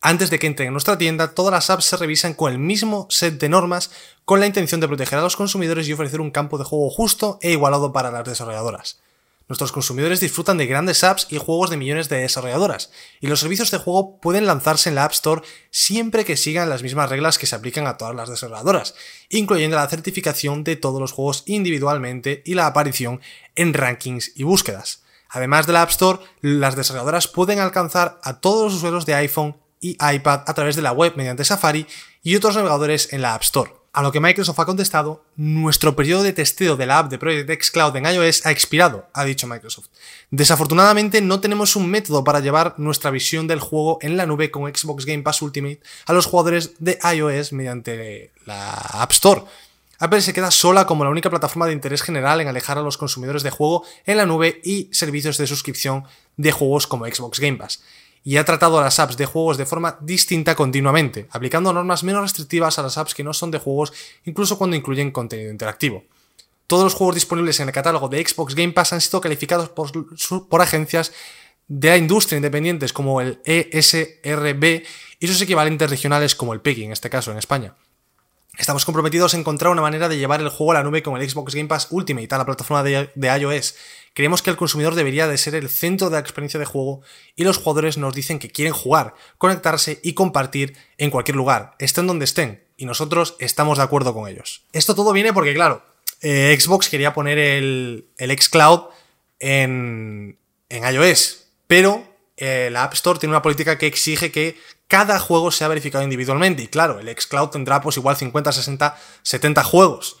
[0.00, 3.08] Antes de que entren en nuestra tienda, todas las apps se revisan con el mismo
[3.10, 3.90] set de normas
[4.24, 7.38] con la intención de proteger a los consumidores y ofrecer un campo de juego justo
[7.42, 9.00] e igualado para las desarrolladoras.
[9.48, 13.70] Nuestros consumidores disfrutan de grandes apps y juegos de millones de desarrolladoras, y los servicios
[13.70, 17.46] de juego pueden lanzarse en la App Store siempre que sigan las mismas reglas que
[17.46, 18.94] se aplican a todas las desarrolladoras,
[19.30, 23.20] incluyendo la certificación de todos los juegos individualmente y la aparición
[23.56, 25.02] en rankings y búsquedas.
[25.30, 29.56] Además de la App Store, las desarrolladoras pueden alcanzar a todos los usuarios de iPhone
[29.80, 31.86] y iPad a través de la web mediante Safari
[32.22, 33.78] y otros navegadores en la App Store.
[33.98, 37.64] A lo que Microsoft ha contestado, nuestro periodo de testeo de la app de Project
[37.64, 39.88] Xcloud en iOS ha expirado, ha dicho Microsoft.
[40.30, 44.72] Desafortunadamente no tenemos un método para llevar nuestra visión del juego en la nube con
[44.72, 49.42] Xbox Game Pass Ultimate a los jugadores de iOS mediante la App Store.
[49.98, 52.98] Apple se queda sola como la única plataforma de interés general en alejar a los
[52.98, 56.04] consumidores de juego en la nube y servicios de suscripción
[56.36, 57.82] de juegos como Xbox Game Pass.
[58.24, 62.22] Y ha tratado a las apps de juegos de forma distinta continuamente, aplicando normas menos
[62.22, 63.92] restrictivas a las apps que no son de juegos,
[64.24, 66.04] incluso cuando incluyen contenido interactivo.
[66.66, 70.60] Todos los juegos disponibles en el catálogo de Xbox Game Pass han sido calificados por,
[70.60, 71.12] agencias
[71.66, 74.82] de la industria independientes como el ESRB
[75.18, 77.74] y sus equivalentes regionales como el PEGI, en este caso en España.
[78.58, 81.30] Estamos comprometidos a encontrar una manera de llevar el juego a la nube con el
[81.30, 83.76] Xbox Game Pass Ultimate a la plataforma de, iOS.
[84.14, 87.00] Creemos que el consumidor debería de ser el centro de la experiencia de juego
[87.36, 92.08] y los jugadores nos dicen que quieren jugar, conectarse y compartir en cualquier lugar, estén
[92.08, 94.64] donde estén, y nosotros estamos de acuerdo con ellos.
[94.72, 95.84] Esto todo viene porque, claro,
[96.20, 98.88] eh, Xbox quería poner el, el xCloud
[99.38, 100.36] en,
[100.68, 102.02] en iOS, pero
[102.36, 104.56] eh, la App Store tiene una política que exige que
[104.88, 106.62] cada juego sea verificado individualmente.
[106.62, 110.18] Y claro, el xCloud tendrá pues igual 50, 60, 70 juegos.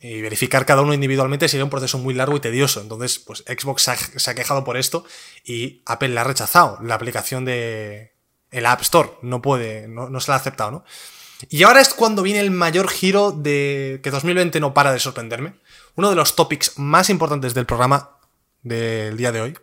[0.00, 2.80] Y verificar cada uno individualmente sería un proceso muy largo y tedioso.
[2.80, 3.82] Entonces, pues Xbox
[4.16, 5.04] se ha, quejado por esto
[5.44, 8.14] y Apple le ha rechazado la aplicación de
[8.50, 9.10] el App Store.
[9.22, 10.84] No puede, no se la ha aceptado, ¿no?
[11.50, 15.54] Y ahora es cuando viene el mayor giro de que 2020 no para de sorprenderme.
[15.94, 18.18] Uno de los topics más importantes del programa
[18.62, 19.58] del día de hoy.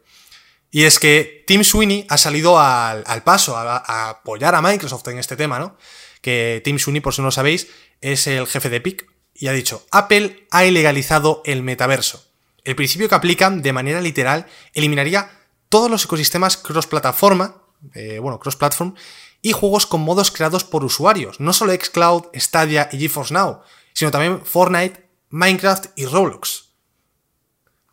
[0.74, 5.36] Y es que Tim Sweeney ha salido al, paso, a, apoyar a Microsoft en este
[5.36, 5.78] tema, ¿no?
[6.20, 7.68] Que Tim Sweeney, por si no lo sabéis,
[8.02, 9.06] es el jefe de Epic
[9.36, 12.26] y ha dicho, Apple ha ilegalizado el metaverso.
[12.64, 15.30] El principio que aplican de manera literal eliminaría
[15.70, 17.62] todos los ecosistemas cross-plataforma,
[17.94, 18.96] eh, bueno, cross-platform,
[19.44, 23.62] y juegos con modos creados por usuarios, no solo Xcloud, Stadia y GeForce Now,
[23.94, 26.70] sino también Fortnite, Minecraft y Roblox.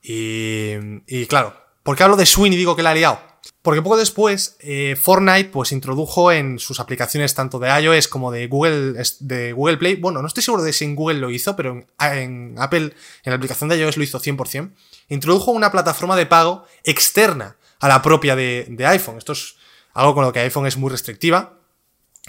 [0.02, 3.20] Y, y claro, ¿Por qué hablo de Swing y digo que la ha liado?
[3.62, 8.46] Porque poco después eh, Fortnite pues introdujo en sus aplicaciones tanto de iOS como de
[8.46, 11.84] Google, de Google Play, bueno, no estoy seguro de si en Google lo hizo, pero
[11.98, 14.70] en, Apple, en la aplicación de iOS lo hizo 100%,
[15.08, 19.18] introdujo una plataforma de pago externa a la propia de, iPhone.
[19.18, 19.56] Esto es
[19.92, 21.58] algo con lo que iPhone es muy restrictiva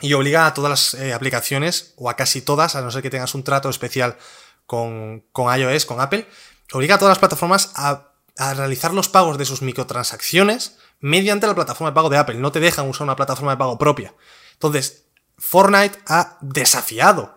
[0.01, 3.11] y obliga a todas las eh, aplicaciones, o a casi todas, a no ser que
[3.11, 4.17] tengas un trato especial
[4.65, 6.27] con, con iOS, con Apple,
[6.73, 11.55] obliga a todas las plataformas a a realizar los pagos de sus microtransacciones mediante la
[11.55, 12.35] plataforma de pago de Apple.
[12.35, 14.13] No te dejan usar una plataforma de pago propia.
[14.53, 15.05] Entonces,
[15.37, 17.35] Fortnite ha desafiado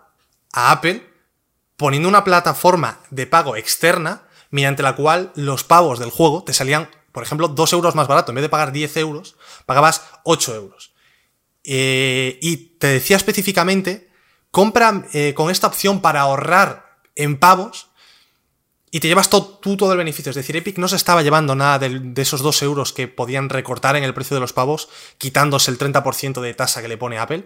[0.52, 1.06] a Apple
[1.76, 6.88] poniendo una plataforma de pago externa mediante la cual los pagos del juego te salían,
[7.12, 8.30] por ejemplo, 2 euros más barato.
[8.30, 10.94] En vez de pagar 10 euros, pagabas 8 euros.
[11.64, 14.10] Eh, y te decía específicamente,
[14.50, 17.90] compra eh, con esta opción para ahorrar en pavos
[18.94, 20.30] y te llevas tú todo el beneficio.
[20.30, 23.96] Es decir, Epic no se estaba llevando nada de, esos 2 euros que podían recortar
[23.96, 27.42] en el precio de los pavos, quitándose el 30% de tasa que le pone Apple.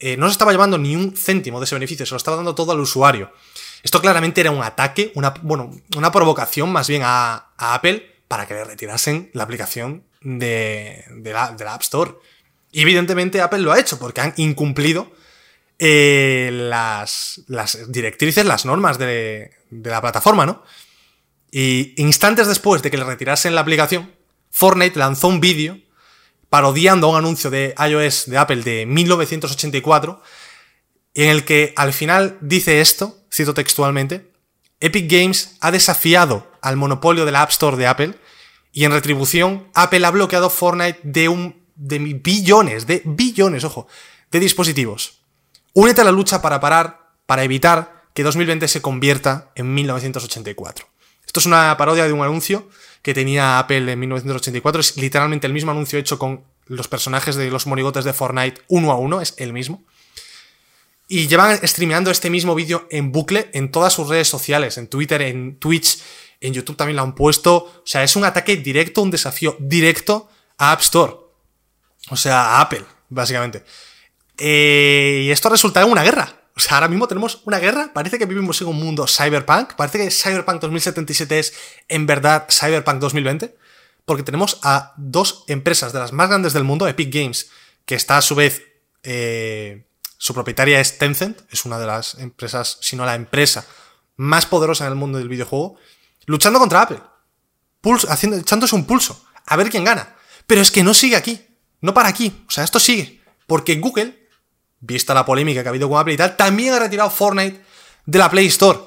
[0.00, 2.56] Eh, no se estaba llevando ni un céntimo de ese beneficio, se lo estaba dando
[2.56, 3.30] todo al usuario.
[3.84, 8.54] Esto claramente era un ataque, una, bueno, una provocación más bien a, Apple para que
[8.54, 12.14] le retirasen la aplicación de, la, App Store.
[12.72, 15.12] Y evidentemente Apple lo ha hecho porque han incumplido
[15.78, 20.62] eh, las, las directrices, las normas de, de la plataforma, ¿no?
[21.50, 24.12] Y instantes después de que le retirasen la aplicación,
[24.50, 25.78] Fortnite lanzó un vídeo
[26.48, 30.22] parodiando un anuncio de iOS de Apple de 1984,
[31.14, 34.30] en el que al final dice esto, cito textualmente,
[34.80, 38.14] Epic Games ha desafiado al monopolio de la App Store de Apple
[38.72, 43.86] y en retribución Apple ha bloqueado Fortnite de un de billones, de billones, ojo,
[44.30, 45.22] de dispositivos.
[45.72, 50.86] Únete a la lucha para parar, para evitar que 2020 se convierta en 1984.
[51.26, 52.68] Esto es una parodia de un anuncio
[53.00, 54.80] que tenía Apple en 1984.
[54.80, 58.92] Es literalmente el mismo anuncio hecho con los personajes de los monigotes de Fortnite uno
[58.92, 59.84] a uno, es el mismo.
[61.08, 65.20] Y llevan streameando este mismo vídeo en bucle en todas sus redes sociales, en Twitter,
[65.22, 65.98] en Twitch,
[66.40, 67.54] en YouTube también lo han puesto.
[67.54, 71.12] O sea, es un ataque directo, un desafío directo a App Store.
[72.10, 73.64] O sea, a Apple, básicamente.
[74.38, 76.41] Eh, y esto resulta en una guerra.
[76.56, 79.98] O sea, ahora mismo tenemos una guerra, parece que vivimos en un mundo cyberpunk, parece
[79.98, 81.54] que Cyberpunk 2077 es
[81.88, 83.56] en verdad Cyberpunk 2020,
[84.04, 87.50] porque tenemos a dos empresas de las más grandes del mundo, Epic Games,
[87.86, 88.62] que está a su vez,
[89.02, 89.86] eh,
[90.18, 93.66] su propietaria es Tencent, es una de las empresas, si no la empresa
[94.16, 95.76] más poderosa en el mundo del videojuego,
[96.26, 97.00] luchando contra Apple,
[97.80, 100.16] pulso, haciendo, echándose un pulso, a ver quién gana.
[100.46, 101.40] Pero es que no sigue aquí,
[101.80, 104.21] no para aquí, o sea, esto sigue, porque Google
[104.82, 107.62] vista la polémica que ha habido con Apple y tal, también ha retirado Fortnite
[108.04, 108.78] de la Play Store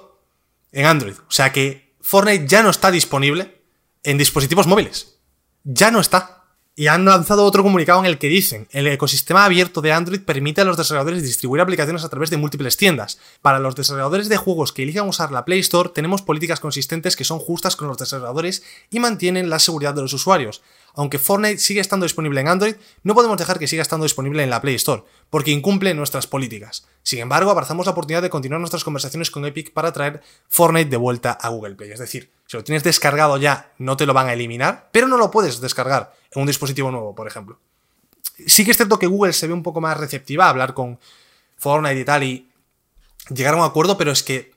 [0.72, 1.16] en Android.
[1.28, 3.64] O sea que Fortnite ya no está disponible
[4.04, 5.18] en dispositivos móviles.
[5.64, 6.44] Ya no está.
[6.78, 10.60] Y han lanzado otro comunicado en el que dicen, el ecosistema abierto de Android permite
[10.60, 13.18] a los desarrolladores distribuir aplicaciones a través de múltiples tiendas.
[13.42, 17.24] Para los desarrolladores de juegos que elijan usar la Play Store, tenemos políticas consistentes que
[17.24, 20.62] son justas con los desarrolladores y mantienen la seguridad de los usuarios.
[20.96, 24.50] Aunque Fortnite sigue estando disponible en Android, no podemos dejar que siga estando disponible en
[24.50, 26.88] la Play Store, porque incumple nuestras políticas.
[27.04, 30.98] Sin embargo, abrazamos la oportunidad de continuar nuestras conversaciones con Epic para traer Fortnite de
[30.98, 31.92] vuelta a Google Play.
[31.92, 35.18] Es decir, si lo tienes descargado ya, no te lo van a eliminar, pero no
[35.18, 37.60] lo puedes descargar en un dispositivo nuevo, por ejemplo.
[38.48, 41.00] Sí que es cierto que Google se ve un poco más receptiva a hablar con
[41.58, 42.50] Fortnite y tal y
[43.30, 44.54] llegar a un acuerdo, pero es que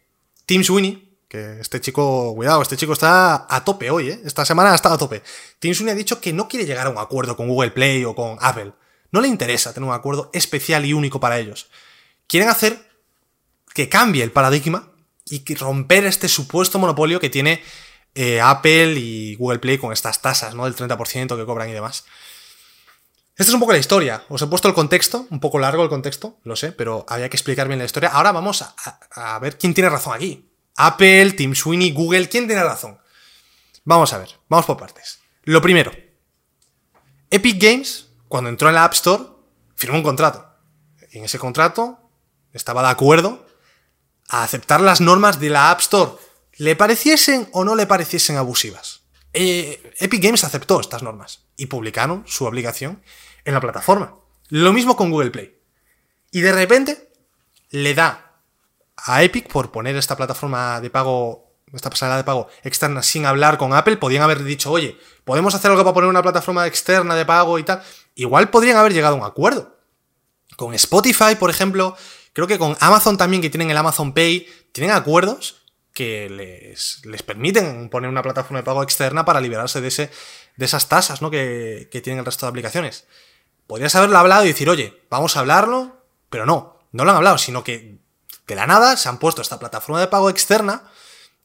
[0.47, 4.21] Tim Sweeney, que este chico, cuidado, este chico está a tope hoy, ¿eh?
[4.25, 5.23] Esta semana ha estado a tope.
[5.59, 8.15] Tim Sweeney ha dicho que no quiere llegar a un acuerdo con Google Play o
[8.15, 8.73] con Apple.
[9.13, 11.69] No le interesa tener un acuerdo especial y único para ellos.
[12.27, 12.89] Quieren hacer
[13.75, 14.91] que cambie el paradigma
[15.27, 17.63] y romper este supuesto monopolio que tiene
[18.15, 20.65] eh, Apple y Google Play con estas tasas, ¿no?
[20.65, 22.07] Del 30% que cobran y demás.
[23.37, 24.25] Esta es un poco la historia.
[24.31, 27.37] Os he puesto el contexto, un poco largo el contexto, lo sé, pero había que
[27.37, 28.09] explicar bien la historia.
[28.09, 30.48] Ahora vamos a ver quién tiene razón aquí.
[30.81, 32.99] Apple, Tim Sweeney, Google, ¿quién tiene razón?
[33.85, 35.19] Vamos a ver, vamos por partes.
[35.43, 35.91] Lo primero,
[37.31, 39.25] Epic Games, cuando entró en la App Store,
[39.75, 40.47] firmó un contrato.
[41.11, 41.99] Y en ese contrato
[42.53, 43.45] estaba de acuerdo
[44.29, 46.13] a aceptar las normas de la App Store,
[46.59, 49.03] le pareciesen o no le pareciesen abusivas.
[49.33, 53.03] Eh, Epic Games aceptó estas normas y publicaron su obligación
[53.45, 54.15] en la plataforma.
[54.49, 55.59] Lo mismo con Google Play.
[56.31, 57.13] Y de repente
[57.71, 58.28] le da
[59.05, 63.59] a Epic por poner esta plataforma de pago, esta pasarela de pago externa sin hablar
[63.59, 67.25] con Apple, podían haber dicho, oye, podemos hacer algo para poner una plataforma externa de
[67.25, 67.83] pago y tal.
[68.15, 69.77] Igual podrían haber llegado a un acuerdo.
[70.57, 71.97] Con Spotify, por ejemplo,
[72.33, 77.23] creo que con Amazon también, que tienen el Amazon Pay, tienen acuerdos que les, les
[77.23, 80.11] permiten poner una plataforma de pago externa para liberarse de, ese,
[80.57, 81.31] de esas tasas ¿no?
[81.31, 83.07] que, que tienen el resto de aplicaciones.
[83.67, 87.39] Podrías haberlo hablado y decir, oye, vamos a hablarlo, pero no, no lo han hablado,
[87.39, 87.99] sino que
[88.49, 90.83] de la nada se han puesto esta plataforma de pago externa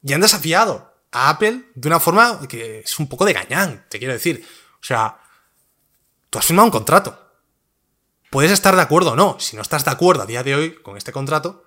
[0.01, 3.99] y han desafiado a Apple de una forma que es un poco de gañán, te
[3.99, 4.45] quiero decir.
[4.75, 5.19] O sea,
[6.29, 7.19] tú has firmado un contrato.
[8.31, 9.39] Puedes estar de acuerdo o no.
[9.39, 11.63] Si no estás de acuerdo a día de hoy con este contrato,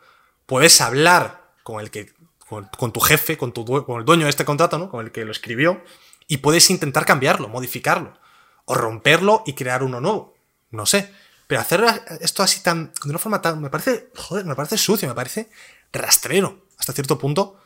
[0.47, 2.13] puedes hablar con el que.
[2.49, 4.91] con, tu jefe, con, tu, con el dueño de este contrato, ¿no?
[4.91, 5.83] Con el que lo escribió,
[6.27, 8.19] y puedes intentar cambiarlo, modificarlo.
[8.65, 10.35] O romperlo y crear uno nuevo.
[10.71, 11.15] No sé.
[11.47, 11.85] Pero hacer
[12.21, 12.93] esto así tan.
[13.05, 13.61] de una forma tan.
[13.61, 14.11] me parece.
[14.15, 15.51] joder, me parece sucio, me parece
[15.93, 16.67] rastrero.
[16.79, 17.61] Hasta cierto punto.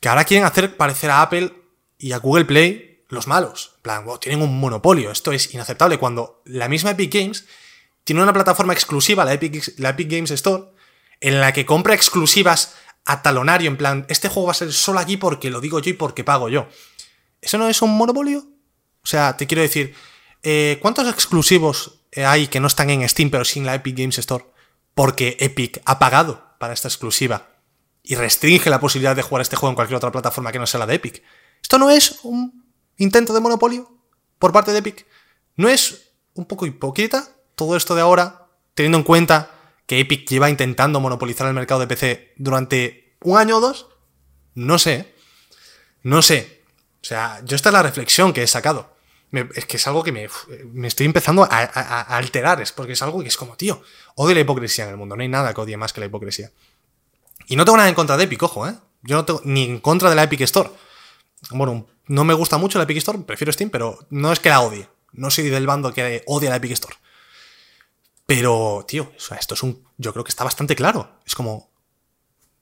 [0.00, 1.52] Que ahora quieren hacer parecer a Apple
[1.98, 3.72] y a Google Play los malos.
[3.76, 5.10] En plan, tienen un monopolio.
[5.10, 5.98] Esto es inaceptable.
[5.98, 7.44] Cuando la misma Epic Games
[8.04, 10.64] tiene una plataforma exclusiva, la Epic, la Epic Games Store,
[11.20, 13.68] en la que compra exclusivas a talonario.
[13.68, 16.24] En plan, este juego va a ser solo aquí porque lo digo yo y porque
[16.24, 16.68] pago yo.
[17.40, 18.46] ¿Eso no es un monopolio?
[19.02, 19.94] O sea, te quiero decir,
[20.42, 24.44] eh, ¿cuántos exclusivos hay que no están en Steam pero sin la Epic Games Store
[24.94, 27.48] porque Epic ha pagado para esta exclusiva
[28.02, 30.80] y restringe la posibilidad de jugar este juego en cualquier otra plataforma que no sea
[30.80, 31.22] la de Epic.
[31.62, 32.64] ¿Esto no es un
[32.96, 33.90] intento de monopolio
[34.38, 35.06] por parte de Epic?
[35.56, 39.50] ¿No es un poco hipócrita todo esto de ahora, teniendo en cuenta
[39.86, 43.88] que Epic lleva intentando monopolizar el mercado de PC durante un año o dos?
[44.54, 45.14] No sé.
[46.02, 46.64] No sé.
[47.02, 48.96] O sea, yo esta es la reflexión que he sacado
[49.32, 50.28] es que es algo que me,
[50.86, 53.82] estoy empezando a, alterar, es porque es algo que es como, tío,
[54.16, 56.50] odio la hipocresía en el mundo, no hay nada que odie más que la hipocresía.
[57.46, 58.74] Y no tengo nada en contra de Epic, ojo, ¿eh?
[59.02, 60.70] Yo no tengo ni en contra de la Epic Store.
[61.50, 64.60] Bueno, no me gusta mucho la Epic Store, prefiero Steam, pero no es que la
[64.60, 64.88] odie.
[65.12, 66.96] No soy del bando que odia la Epic Store.
[68.26, 69.84] Pero, tío, esto es un.
[69.96, 71.18] Yo creo que está bastante claro.
[71.26, 71.70] Es como.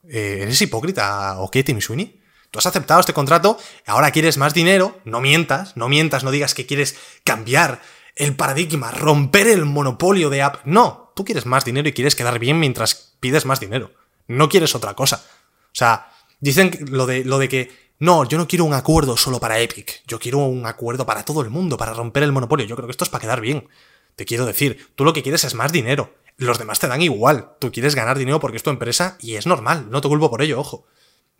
[0.04, 2.17] Eh, ¿Eres hipócrita o qué, Tim Sweeney?
[2.50, 6.54] Tú has aceptado este contrato, ahora quieres más dinero, no mientas, no mientas, no digas
[6.54, 7.82] que quieres cambiar
[8.16, 10.64] el paradigma, romper el monopolio de App.
[10.64, 13.92] No, tú quieres más dinero y quieres quedar bien mientras pides más dinero.
[14.26, 15.24] No quieres otra cosa.
[15.66, 19.40] O sea, dicen lo de, lo de que no, yo no quiero un acuerdo solo
[19.40, 22.66] para Epic, yo quiero un acuerdo para todo el mundo, para romper el monopolio.
[22.66, 23.68] Yo creo que esto es para quedar bien.
[24.16, 26.14] Te quiero decir, tú lo que quieres es más dinero.
[26.36, 27.56] Los demás te dan igual.
[27.60, 29.90] Tú quieres ganar dinero porque es tu empresa y es normal.
[29.90, 30.86] No te culpo por ello, ojo.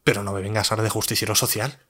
[0.09, 1.81] Pero no me vengas a hablar de justiciero social.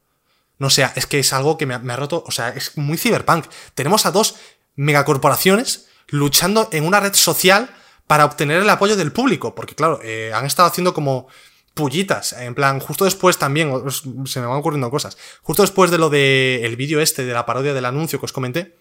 [0.59, 3.47] No sea, es que es algo que me ha, roto, o sea, es muy cyberpunk.
[3.77, 4.35] Tenemos a dos
[4.75, 7.71] megacorporaciones luchando en una red social
[8.09, 11.29] para obtener el apoyo del público, porque claro, eh, han estado haciendo como
[11.75, 13.73] pullitas, en plan, justo después también,
[14.27, 17.47] se me van ocurriendo cosas, justo después de lo del el vídeo este, de la
[17.47, 18.75] parodia del anuncio que os comenté,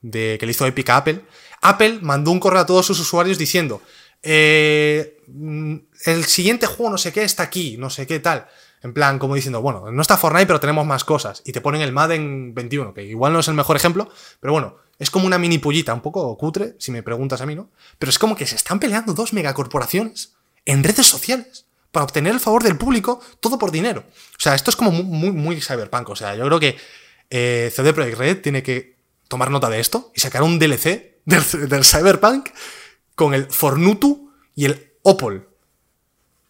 [0.00, 1.26] de que le hizo Epic a Apple,
[1.60, 3.82] Apple mandó un correo a todos sus usuarios diciendo,
[4.22, 5.76] eh, mm,
[6.06, 8.48] el siguiente juego no sé qué está aquí, no sé qué tal.
[8.82, 11.42] En plan, como diciendo, bueno, no está Fortnite, pero tenemos más cosas.
[11.44, 14.08] Y te ponen el Madden 21, que igual no es el mejor ejemplo,
[14.40, 17.54] pero bueno, es como una mini pullita, un poco cutre, si me preguntas a mí,
[17.54, 17.70] ¿no?
[17.98, 22.40] Pero es como que se están peleando dos megacorporaciones en redes sociales para obtener el
[22.40, 24.04] favor del público, todo por dinero.
[24.08, 26.10] O sea, esto es como muy, muy, cyberpunk.
[26.10, 26.76] O sea, yo creo que
[27.30, 28.98] eh, CD Projekt Red tiene que
[29.28, 32.50] tomar nota de esto y sacar un DLC del, cyberpunk
[33.14, 35.48] con el Fornutu y el Opol.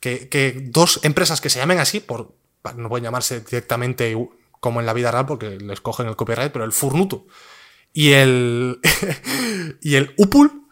[0.00, 2.34] Que, dos empresas que se llamen así, por,
[2.76, 4.16] no pueden llamarse directamente
[4.60, 7.26] como en la vida real porque les cogen el copyright, pero el Fornutu
[7.92, 8.80] y el,
[9.80, 10.66] y el Upul,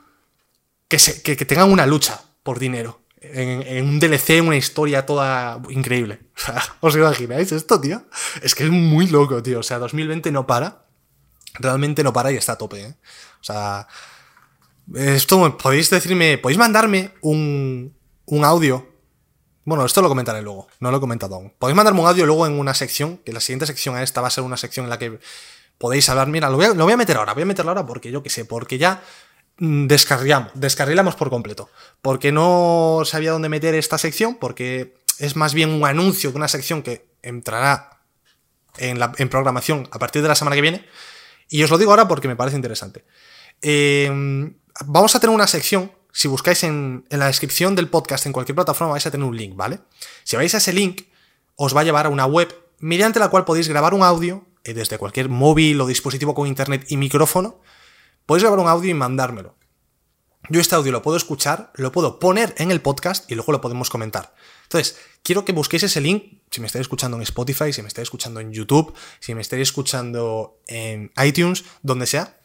[0.89, 6.21] que, se, que tengan una lucha por dinero en, un DLC, una historia toda increíble.
[6.37, 8.05] O sea, ¿os imagináis esto, tío?
[8.43, 9.61] Es que es muy loco, tío.
[9.61, 10.85] O sea, 2020 no para.
[11.55, 12.95] Realmente no para y está a tope, ¿eh?
[13.41, 13.89] O sea,
[14.95, 17.97] esto podéis decirme, podéis mandarme un,
[18.27, 18.87] un audio.
[19.67, 21.53] Bueno, esto lo comentaré luego, no lo he comentado aún.
[21.59, 24.29] Podéis mandarme un audio luego en una sección, que la siguiente sección a esta va
[24.29, 25.19] a ser una sección en la que
[25.77, 26.29] podéis hablar.
[26.29, 28.79] Mira, lo voy a, meter ahora, voy a meterlo ahora porque yo qué sé, porque
[28.79, 29.03] ya
[29.59, 31.71] Mm, descarrilamos, descarrilamos por completo.
[32.03, 36.49] Porque no sabía dónde meter esta sección, porque es más bien un anuncio de una
[36.49, 38.01] sección que entrará
[38.79, 40.87] en programación a partir de la semana que viene.
[41.49, 43.07] Y os lo digo ahora porque me parece interesante.
[43.63, 44.11] Eh,
[44.85, 48.93] vamos a tener una sección, si buscáis en, la descripción del podcast en cualquier plataforma
[48.93, 49.81] vais a tener un link, ¿vale?
[50.25, 51.03] Si vais a ese link,
[51.57, 52.49] os va a llevar a una web
[52.79, 56.87] mediante la cual podéis grabar un audio eh, desde cualquier móvil o dispositivo con internet
[56.89, 57.61] y micrófono
[58.25, 59.55] Podéis grabar un audio y mandármelo.
[60.49, 63.61] Yo este audio lo puedo escuchar, lo puedo poner en el podcast y luego lo
[63.61, 64.35] podemos comentar.
[64.63, 68.07] Entonces, quiero que busquéis ese link, si me estáis escuchando en Spotify, si me estáis
[68.07, 72.41] escuchando en YouTube, si me estáis escuchando en iTunes, donde sea,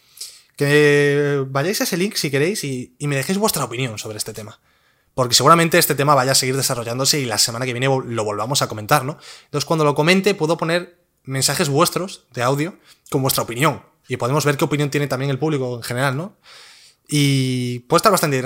[0.61, 4.59] que vayáis a ese link si queréis y, me dejéis vuestra opinión sobre este tema.
[5.15, 8.61] Porque seguramente este tema vaya a seguir desarrollándose y la semana que viene lo volvamos
[8.61, 9.17] a comentar, ¿no?
[9.45, 12.77] Entonces, cuando lo comente, puedo poner mensajes vuestros de audio
[13.09, 16.37] con vuestra opinión y podemos ver qué opinión tiene también el público en general, ¿no?
[17.07, 18.43] Y puede estar bastante,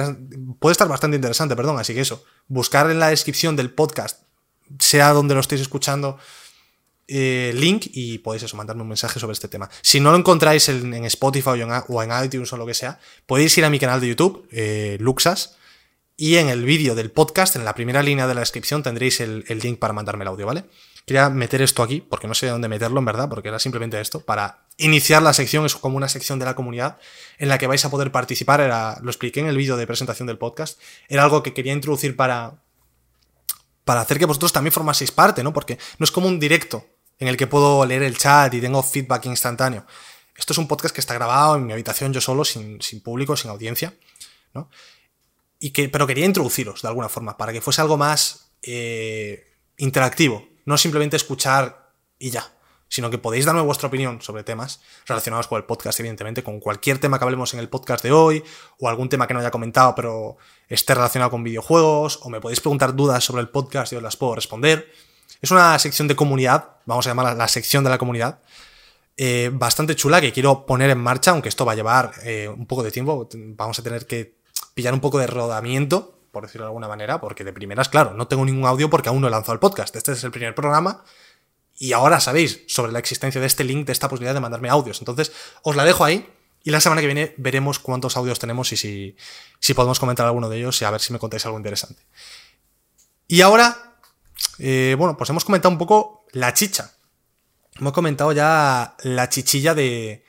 [0.59, 4.23] puede estar bastante interesante, perdón, así que eso, buscar en la descripción del podcast,
[4.79, 6.17] sea donde lo estéis escuchando,
[7.07, 9.69] eh, link y podéis eso, mandarme un mensaje sobre este tema.
[9.81, 13.65] Si no lo encontráis en, Spotify o en, iTunes o lo que sea, podéis ir
[13.65, 15.55] a mi canal de YouTube, eh, Luxas,
[16.17, 19.43] y en el vídeo del podcast, en la primera línea de la descripción, tendréis el,
[19.47, 20.63] el link para mandarme el audio, ¿vale?
[21.05, 24.21] Quería meter esto aquí, porque no sé dónde meterlo, en verdad, porque era simplemente esto,
[24.21, 26.97] para iniciar la sección, es como una sección de la comunidad
[27.37, 30.25] en la que vais a poder participar, era, lo expliqué en el vídeo de presentación
[30.25, 32.63] del podcast, era algo que quería introducir para,
[33.83, 35.53] para hacer que vosotros también formaseis parte, ¿no?
[35.53, 38.83] Porque no es como un directo en el que puedo leer el chat y tengo
[38.83, 39.85] feedback instantáneo.
[40.35, 43.37] Esto es un podcast que está grabado en mi habitación yo solo, sin, sin público,
[43.37, 43.93] sin audiencia,
[44.53, 44.69] ¿no?
[45.59, 50.47] Y que, pero quería introduciros de alguna forma, para que fuese algo más eh, interactivo,
[50.65, 52.51] no simplemente escuchar y ya,
[52.89, 56.99] sino que podéis darme vuestra opinión sobre temas relacionados con el podcast, evidentemente, con cualquier
[56.99, 58.43] tema que hablemos en el podcast de hoy,
[58.79, 60.37] o algún tema que no haya comentado pero
[60.67, 64.17] esté relacionado con videojuegos, o me podéis preguntar dudas sobre el podcast y os las
[64.17, 64.91] puedo responder.
[65.45, 68.39] Es una sección de comunidad, vamos a llamarla la sección de la comunidad,
[69.15, 72.65] eh, bastante chula que quiero poner en marcha, aunque esto va a llevar eh, un
[72.65, 74.39] poco de tiempo, vamos a tener que
[74.73, 78.27] pillar un poco de rodamiento por decirlo de alguna manera, porque de primeras, claro, no
[78.27, 79.95] tengo ningún audio porque aún no he lanzado el podcast.
[79.95, 81.03] Este es el primer programa
[81.77, 84.99] y ahora sabéis sobre la existencia de este link, de esta posibilidad de mandarme audios.
[84.99, 85.31] Entonces,
[85.61, 86.27] os la dejo ahí
[86.63, 89.15] y la semana que viene veremos cuántos audios tenemos y si,
[89.59, 92.01] si podemos comentar alguno de ellos y a ver si me contáis algo interesante.
[93.27, 93.94] Y ahora,
[94.59, 96.91] eh, bueno, pues hemos comentado un poco la chicha.
[97.79, 100.25] Hemos comentado ya la chichilla de,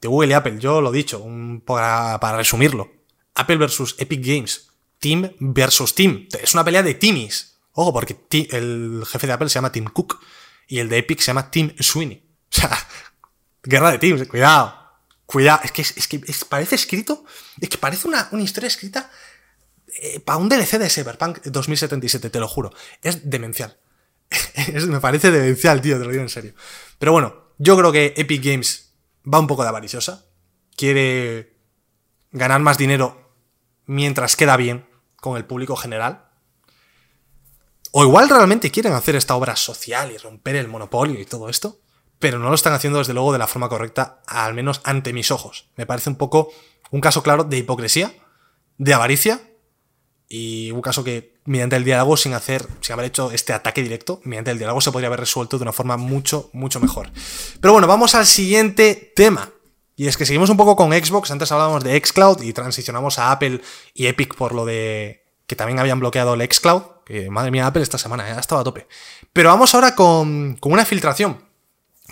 [0.00, 0.58] de Google y Apple.
[0.58, 2.90] Yo lo he dicho, un, para, resumirlo.
[3.34, 4.68] Apple versus Epic Games.
[4.98, 6.28] Team versus Team.
[6.42, 7.58] Es una pelea de Timmys.
[7.72, 8.18] Ojo, porque
[8.50, 10.20] el jefe de Apple se llama Tim Cook
[10.66, 12.22] y el de Epic se llama Tim Sweeney.
[12.52, 12.70] O sea,
[13.62, 14.78] guerra de teams, cuidado.
[15.26, 17.24] Cuidado, es que, es, que parece escrito,
[17.60, 19.10] es que parece una, historia escrita
[20.02, 22.72] eh, para un DLC de Cyberpunk 2077, te lo juro.
[23.02, 23.76] Es demencial.
[24.88, 26.54] me parece demencial, tío, te lo digo en serio.
[26.98, 30.24] Pero bueno, yo creo que Epic Games va un poco de avariciosa.
[30.74, 31.58] Quiere
[32.32, 33.34] ganar más dinero
[33.84, 36.30] mientras queda bien con el público general.
[37.92, 41.80] O igual realmente quieren hacer esta obra social y romper el monopolio y todo esto,
[42.18, 45.30] pero no lo están haciendo desde luego de la forma correcta, al menos ante mis
[45.30, 45.68] ojos.
[45.76, 46.50] Me parece un poco
[46.90, 48.14] un caso claro de hipocresía,
[48.78, 49.49] de avaricia
[50.30, 54.20] y un caso que mediante el diálogo, sin hacer, sin haber hecho este ataque directo,
[54.24, 57.10] mediante el diálogo se podría haber resuelto de una forma mucho, mucho mejor.
[57.60, 59.50] Pero bueno, vamos al siguiente tema.
[59.96, 63.32] Y es que seguimos un poco con Xbox, antes hablábamos de Xcloud y transicionamos a
[63.32, 63.60] Apple
[63.92, 66.82] y Epic por lo de que también habían bloqueado el Xcloud,
[67.28, 68.86] madre mía, Apple esta semana ya estaba a tope.
[69.32, 71.44] Pero vamos ahora con, con una filtración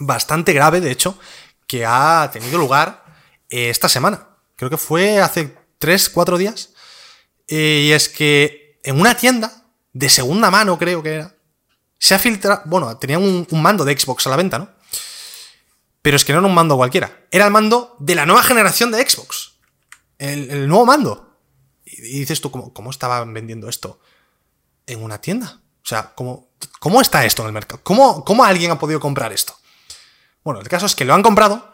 [0.00, 1.18] bastante grave, de hecho,
[1.66, 3.04] que ha tenido lugar
[3.48, 4.28] eh, esta semana.
[4.56, 6.74] Creo que fue hace 3, 4 días.
[7.48, 11.34] Eh, y es que en una tienda de segunda mano, creo que era,
[11.98, 14.70] se ha filtrado, bueno, tenía un, mando de Xbox a la venta, ¿no?
[16.02, 17.26] Pero es que no era un mando cualquiera.
[17.30, 19.54] Era el mando de la nueva generación de Xbox.
[20.18, 21.38] El, el nuevo mando.
[21.84, 24.00] Y, y dices tú, ¿cómo, ¿cómo, estaban vendiendo esto
[24.86, 25.60] en una tienda?
[25.82, 27.80] O sea, ¿cómo, cómo está esto en el mercado?
[27.82, 29.54] ¿Cómo, ¿Cómo alguien ha podido comprar esto?
[30.44, 31.72] Bueno, el caso es que lo han comprado,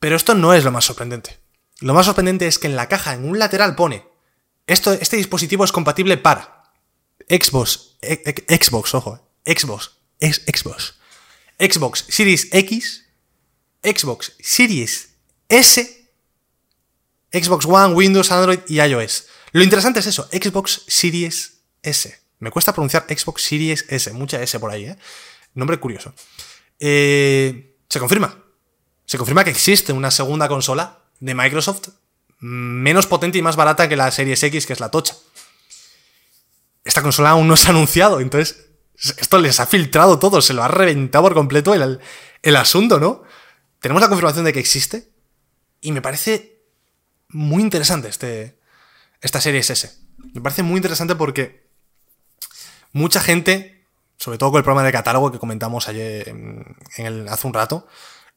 [0.00, 1.38] pero esto no es lo más sorprendente.
[1.80, 4.07] Lo más sorprendente es que en la caja, en un lateral, pone:
[4.68, 6.72] esto, Este dispositivo es compatible para
[7.28, 9.90] Xbox, e, e, Xbox, ojo, Xbox,
[10.20, 10.94] es Xbox,
[11.58, 13.06] Xbox Series X,
[13.82, 15.10] Xbox Series
[15.48, 16.10] S,
[17.32, 19.26] Xbox One, Windows, Android y iOS.
[19.52, 22.18] Lo interesante es eso, Xbox Series S.
[22.38, 24.96] Me cuesta pronunciar Xbox Series S, mucha S por ahí, ¿eh?
[25.54, 26.14] Nombre curioso.
[26.78, 28.44] Eh, se confirma.
[29.06, 31.88] Se confirma que existe una segunda consola de Microsoft
[32.40, 35.16] menos potente y más barata que la Series X, que es la tocha.
[36.84, 38.66] Esta consola aún no se ha anunciado, entonces
[39.18, 42.00] esto les ha filtrado todo, se lo ha reventado por completo el,
[42.42, 43.22] el asunto, ¿no?
[43.80, 45.10] Tenemos la confirmación de que existe
[45.80, 46.62] y me parece
[47.28, 48.58] muy interesante este,
[49.20, 49.98] esta Series S.
[50.34, 51.68] Me parece muy interesante porque
[52.92, 53.86] mucha gente,
[54.16, 57.86] sobre todo con el problema de catálogo que comentamos ayer en el, hace un rato,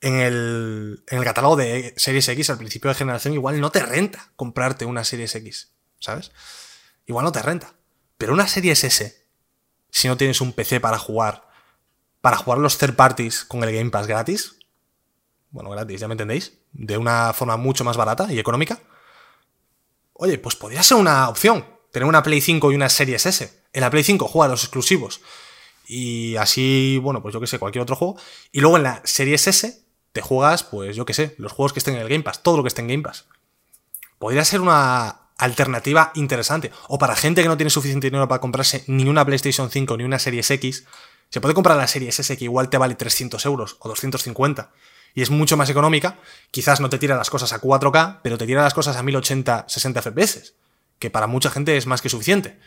[0.01, 3.81] en el, en el catálogo de Series X al principio de generación igual no te
[3.81, 6.31] renta comprarte una Series X, ¿sabes?
[7.05, 7.75] Igual no te renta.
[8.17, 9.25] Pero una Series S,
[9.91, 11.47] si no tienes un PC para jugar,
[12.19, 14.57] para jugar los third parties con el Game Pass gratis,
[15.51, 18.79] bueno, gratis, ya me entendéis, de una forma mucho más barata y económica,
[20.13, 23.61] oye, pues podría ser una opción tener una Play 5 y una Series S.
[23.73, 25.21] En la Play 5 juega los exclusivos
[25.85, 28.17] y así, bueno, pues yo que sé, cualquier otro juego.
[28.51, 29.80] Y luego en la Series S
[30.11, 32.57] te juegas, pues yo que sé, los juegos que estén en el Game Pass, todo
[32.57, 33.25] lo que esté en Game Pass.
[34.19, 36.71] Podría ser una alternativa interesante.
[36.87, 40.03] O para gente que no tiene suficiente dinero para comprarse ni una PlayStation 5 ni
[40.03, 40.85] una Series X,
[41.29, 44.71] se puede comprar la Series S que igual te vale 300 euros o 250
[45.13, 46.19] y es mucho más económica,
[46.51, 49.65] quizás no te tira las cosas a 4K, pero te tira las cosas a 1080,
[49.67, 50.53] 60 FPS,
[50.99, 52.59] que para mucha gente es más que suficiente.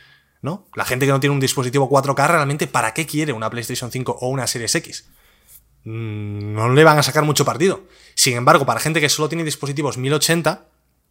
[0.43, 0.67] ¿no?
[0.75, 4.19] La gente que no tiene un dispositivo 4K, realmente, ¿para qué quiere una PlayStation 5
[4.21, 5.09] o una Series X?
[5.85, 7.83] Mm, no le van a sacar mucho partido.
[8.15, 10.67] Sin embargo, para gente que solo tiene dispositivos 1080,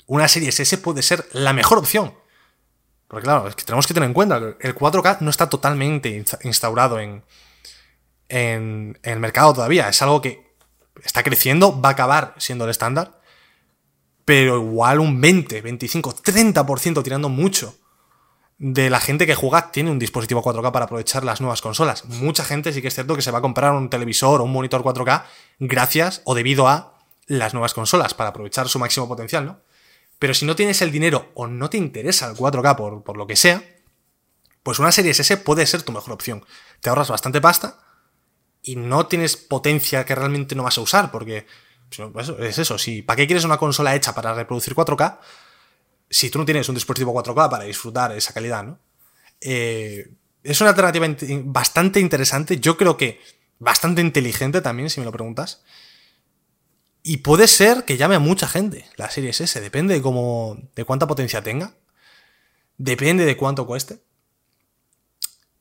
[0.07, 2.13] una Series S puede ser la mejor opción.
[3.07, 6.99] Porque claro, es que tenemos que tener en cuenta el 4K no está totalmente instaurado
[6.99, 7.23] en,
[8.27, 9.89] en, en el mercado todavía.
[9.89, 10.53] Es algo que
[11.03, 13.19] está creciendo, va a acabar siendo el estándar,
[14.25, 17.75] pero igual un 20, 25, 30% tirando mucho
[18.65, 22.05] de la gente que juega tiene un dispositivo 4K para aprovechar las nuevas consolas.
[22.05, 24.53] Mucha gente sí que es cierto que se va a comprar un televisor o un
[24.53, 25.25] monitor 4K
[25.59, 26.93] gracias o debido a
[27.27, 29.59] las nuevas consolas para aprovechar su máximo potencial, ¿no?
[30.17, 33.27] Pero si no tienes el dinero o no te interesa el 4K por, por lo
[33.27, 33.61] que sea,
[34.63, 36.45] pues una serie S puede ser tu mejor opción.
[36.79, 37.79] Te ahorras bastante pasta
[38.61, 41.47] y no tienes potencia que realmente no vas a usar, porque
[42.13, 45.17] pues, es eso, si ¿para qué quieres una consola hecha para reproducir 4K
[46.13, 48.79] si tú no tienes un dispositivo 4K para disfrutar esa calidad, ¿no?
[49.41, 51.07] Eh, es una alternativa
[51.45, 53.19] bastante interesante, yo creo que
[53.59, 55.63] bastante inteligente también, si me lo preguntas.
[57.01, 60.85] Y puede ser que llame a mucha gente la serie S, depende de, cómo, de
[60.85, 61.73] cuánta potencia tenga,
[62.77, 64.01] depende de cuánto cueste.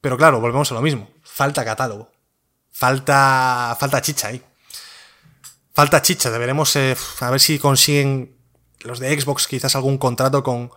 [0.01, 2.11] Pero claro, volvemos a lo mismo, falta catálogo.
[2.71, 4.43] Falta, falta chicha ahí.
[5.75, 6.31] Falta chicha.
[6.31, 8.42] Deberemos eh, a ver si consiguen
[8.85, 10.71] los de Xbox quizás algún contrato con,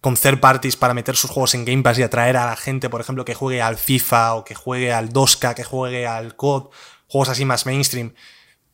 [0.00, 2.90] con third parties para meter sus juegos en Game Pass y atraer a la gente,
[2.90, 6.70] por ejemplo, que juegue al FIFA o que juegue al 2K, que juegue al COD,
[7.08, 8.14] juegos así más mainstream.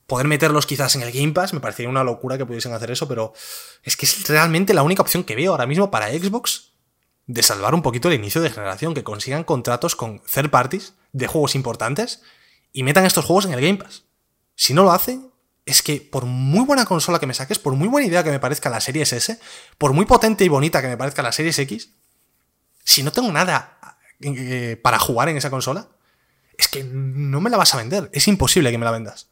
[0.06, 3.06] Poder meterlos quizás en el Game Pass, me parecería una locura que pudiesen hacer eso,
[3.06, 3.32] pero
[3.84, 6.72] es que es realmente la única opción que veo ahora mismo para Xbox
[7.28, 11.28] de salvar un poquito el inicio de generación, que consigan contratos con third parties de
[11.28, 12.22] juegos importantes
[12.72, 14.02] y metan estos juegos en el Game Pass.
[14.56, 15.29] Si no lo hacen,
[15.66, 18.40] es que por muy buena consola que me saques, por muy buena idea que me
[18.40, 19.38] parezca la Series S,
[19.78, 21.90] por muy potente y bonita que me parezca la Series X,
[22.84, 23.78] si no tengo nada
[24.20, 25.88] eh, para jugar en esa consola,
[26.56, 28.10] es que no me la vas a vender.
[28.12, 29.28] Es imposible que me la vendas.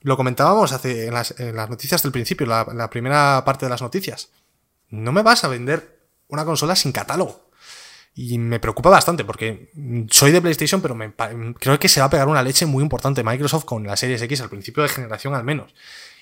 [0.00, 1.34] Lo comentábamos hace, en, las,
[1.70, 4.30] noticias del principio, la primera parte de las noticias.
[4.88, 7.51] No me vas a vender una consola sin catálogo.
[8.14, 9.70] Y me preocupa bastante porque
[10.10, 10.96] soy de PlayStation, pero
[11.58, 14.42] creo que se va a pegar una leche muy importante Microsoft con la Series X
[14.42, 15.74] al principio de generación al menos.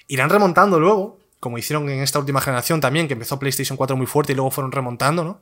[0.07, 4.07] Irán remontando luego, como hicieron en esta última generación también, que empezó PlayStation 4 muy
[4.07, 5.41] fuerte y luego fueron remontando, ¿no?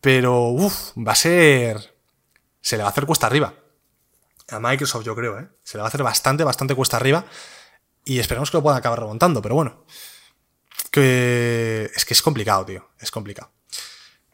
[0.00, 1.94] Pero, uff, va a ser...
[2.60, 3.54] Se le va a hacer cuesta arriba.
[4.50, 5.48] A Microsoft, yo creo, ¿eh?
[5.62, 7.24] Se le va a hacer bastante, bastante cuesta arriba.
[8.04, 9.84] Y esperemos que lo puedan acabar remontando, pero bueno.
[10.90, 11.90] Que...
[11.94, 12.88] Es que es complicado, tío.
[12.98, 13.53] Es complicado.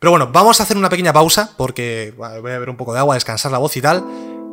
[0.00, 3.00] Pero bueno, vamos a hacer una pequeña pausa porque voy a beber un poco de
[3.00, 4.02] agua, descansar la voz y tal.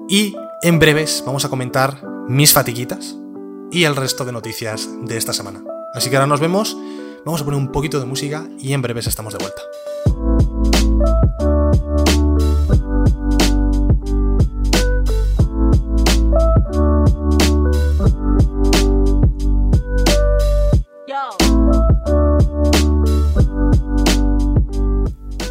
[0.10, 3.16] Y en breves vamos a comentar mis fatiguitas
[3.72, 5.64] y el resto de noticias de esta semana.
[5.94, 6.78] Así que ahora nos vemos,
[7.26, 9.62] vamos a poner un poquito de música y en breves estamos de vuelta.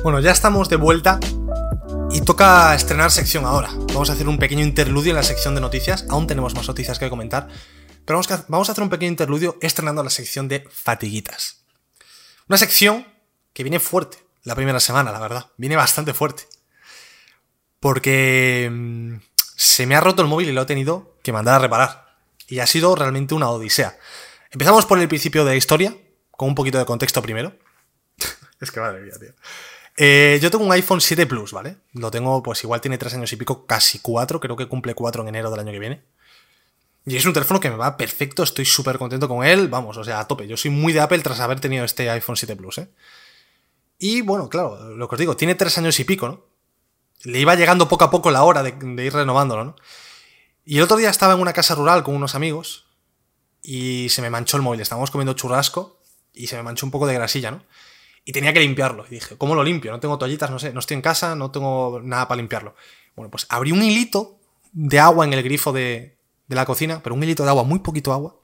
[0.07, 1.19] Bueno, ya estamos de vuelta
[2.13, 3.71] y toca estrenar sección ahora.
[3.89, 6.07] Vamos a hacer un pequeño interludio en la sección de noticias.
[6.09, 7.49] Aún tenemos más noticias que comentar.
[8.05, 11.65] Pero vamos a hacer un pequeño interludio estrenando la sección de fatiguitas.
[12.49, 13.05] Una sección
[13.53, 15.47] que viene fuerte la primera semana, la verdad.
[15.57, 16.45] Viene bastante fuerte.
[17.81, 19.17] Porque mm,
[19.57, 22.17] se me ha roto el móvil y lo he tenido que mandar a reparar.
[22.47, 23.99] Y ha sido realmente una odisea.
[24.53, 25.97] Empezamos por el principio de la historia,
[26.31, 27.59] con un poquito de contexto primero.
[28.61, 29.33] es que madre mía, tío.
[29.97, 31.79] Eh, yo tengo un iPhone 7 Plus, ¿vale?
[31.93, 35.23] Lo tengo, pues igual tiene tres años y pico, casi cuatro, creo que cumple cuatro
[35.23, 36.03] en enero del año que viene.
[37.07, 40.05] Y es un teléfono que me va perfecto, estoy súper contento con él, vamos, o
[40.05, 40.49] sea, a tope.
[40.49, 42.89] Yo soy muy de Apple tras haber tenido este iPhone 7 Plus, ¿eh?
[43.99, 46.45] Y bueno, claro, lo que os digo, tiene tres años y pico, ¿no?
[47.23, 49.77] Le iba llegando poco a poco la hora de, de ir renovándolo, ¿no?
[50.67, 52.87] Y el otro día estaba en una casa rural con unos amigos
[53.63, 54.81] y se me manchó el móvil.
[54.81, 56.03] Estábamos comiendo churrasco
[56.35, 57.63] y se me manchó un poco de grasilla, ¿no?
[58.27, 59.07] Y tenía que limpiarlo.
[59.07, 59.93] Y dije, ¿cómo lo limpio?
[59.93, 62.75] No tengo toallitas, no sé, no estoy en casa, no tengo nada para limpiarlo.
[63.15, 64.41] Bueno, pues abrí un hilito
[64.73, 66.19] de agua en el grifo de,
[66.49, 68.37] la cocina, pero un hilito de agua, muy poquito agua.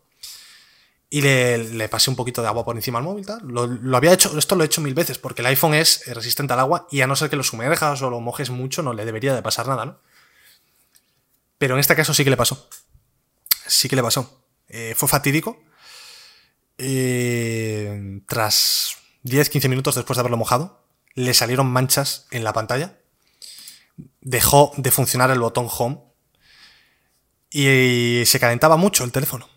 [1.11, 3.43] Y le, pasé un poquito de agua por encima al móvil, tal.
[3.45, 6.61] Lo, había hecho, esto lo he hecho mil veces, porque el iPhone es resistente al
[6.61, 9.35] agua y a no ser que lo sumerjas o lo mojes mucho, no le debería
[9.35, 9.99] de pasar nada, ¿no?
[11.59, 12.69] Pero en este caso sí que le pasó.
[13.67, 14.45] Sí que le pasó.
[14.69, 15.61] Eh, fue fatídico.
[16.79, 22.99] Eh, tras 10-15 minutos después de haberlo mojado, le salieron manchas en la pantalla,
[24.21, 26.01] dejó de funcionar el botón home
[27.51, 29.49] y se calentaba mucho el teléfono.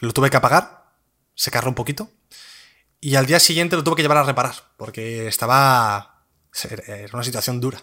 [0.00, 0.94] lo tuve que apagar,
[1.34, 2.10] secarlo un poquito
[3.00, 6.24] y al día siguiente lo tuve que llevar a reparar porque estaba...
[6.86, 7.82] Era una situación dura.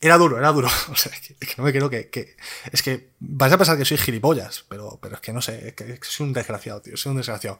[0.00, 0.68] Era duro, era duro.
[0.90, 2.36] O sea, que, no me creo que,
[2.72, 5.74] Es que vais a pensar que soy gilipollas, pero, pero es que no sé, es
[5.74, 7.58] que soy un desgraciado, tío, soy un desgraciado.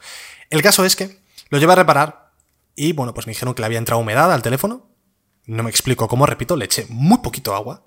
[0.50, 1.23] El caso es que
[1.54, 2.32] lo llevé a reparar
[2.74, 4.88] y bueno, pues me dijeron que le había entrado humedad al teléfono.
[5.46, 7.84] No me explico cómo, repito, le eché muy poquito agua.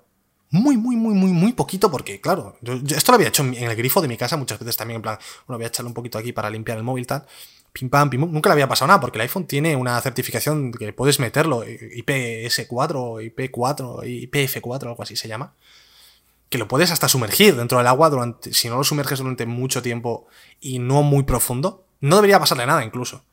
[0.48, 3.76] Muy, muy, muy, muy, muy poquito, porque claro, yo, esto lo había hecho en el
[3.76, 6.16] grifo de mi casa muchas veces también, en plan, bueno, voy a echarle un poquito
[6.16, 7.26] aquí para limpiar el móvil, tal.
[7.74, 10.94] Pim pam, pim, nunca le había pasado nada, porque el iPhone tiene una certificación que
[10.94, 15.52] puedes meterlo, IPS4, IP4, IPF4, algo así se llama.
[16.48, 19.82] Que lo puedes hasta sumergir dentro del agua durante, si no lo sumerges durante mucho
[19.82, 20.26] tiempo
[20.58, 23.24] y no muy profundo, no debería pasarle nada incluso.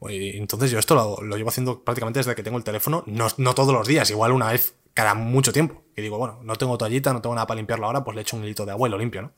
[0.00, 3.86] Entonces yo esto lo, llevo haciendo prácticamente desde que tengo el teléfono, no, todos los
[3.86, 5.82] días, igual una vez cada mucho tiempo.
[5.94, 8.36] Que digo, bueno, no tengo toallita, no tengo nada para limpiarlo ahora, pues le echo
[8.36, 9.32] un hilito de agua y lo limpio, ¿no?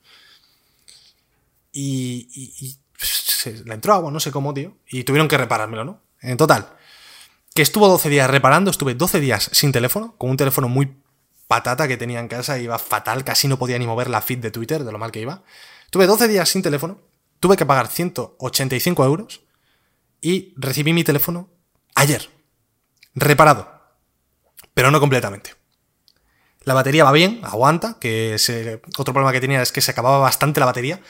[1.72, 6.00] Y, y, se le entró agua, no sé cómo, tío, y tuvieron que reparármelo, ¿no?
[6.22, 6.70] En total,
[7.54, 10.96] que estuvo 12 días reparando, estuve 12 días sin teléfono, con un teléfono muy
[11.46, 14.50] patata que tenía en casa, iba fatal, casi no podía ni mover la feed de
[14.50, 15.42] Twitter, de lo mal que iba.
[15.90, 16.98] Tuve 12 días sin teléfono,
[17.38, 19.45] tuve que pagar 185 euros
[20.20, 21.48] y recibí mi teléfono
[21.94, 22.28] ayer,
[23.14, 23.68] reparado,
[24.74, 25.54] pero no completamente.
[26.66, 28.36] La batería va bien, aguanta, que
[28.98, 31.00] otro problema que tenía es que se acababa bastante la batería.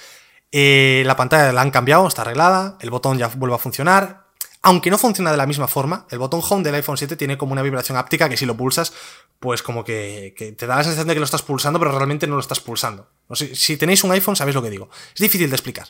[0.53, 4.27] Eh, la pantalla la han cambiado, está arreglada, el botón ya vuelve a funcionar.
[4.61, 7.53] Aunque no funciona de la misma forma, el botón home del iPhone 7 tiene como
[7.53, 8.93] una vibración áptica que si lo pulsas,
[9.41, 12.35] pues como que, te da la sensación de que lo estás pulsando, pero realmente no
[12.35, 13.09] lo estás pulsando.
[13.35, 14.91] si tenéis un iPhone sabéis lo que digo.
[15.15, 15.89] Es difícil de explicar.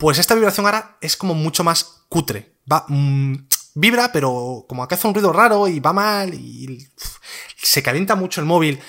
[0.00, 2.54] Pues esta vibración ahora es como mucho más cutre.
[2.70, 3.34] Va, mm,
[3.74, 6.88] vibra, pero como que hace un ruido raro y va mal y
[7.56, 8.80] se calienta mucho el móvil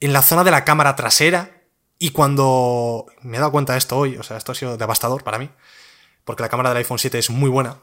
[0.00, 1.50] en la zona de la cámara trasera.
[1.98, 5.22] Y cuando me he dado cuenta de esto hoy, o sea, esto ha sido devastador
[5.22, 5.50] para mí,
[6.24, 7.80] porque la cámara del iPhone 7 es muy buena,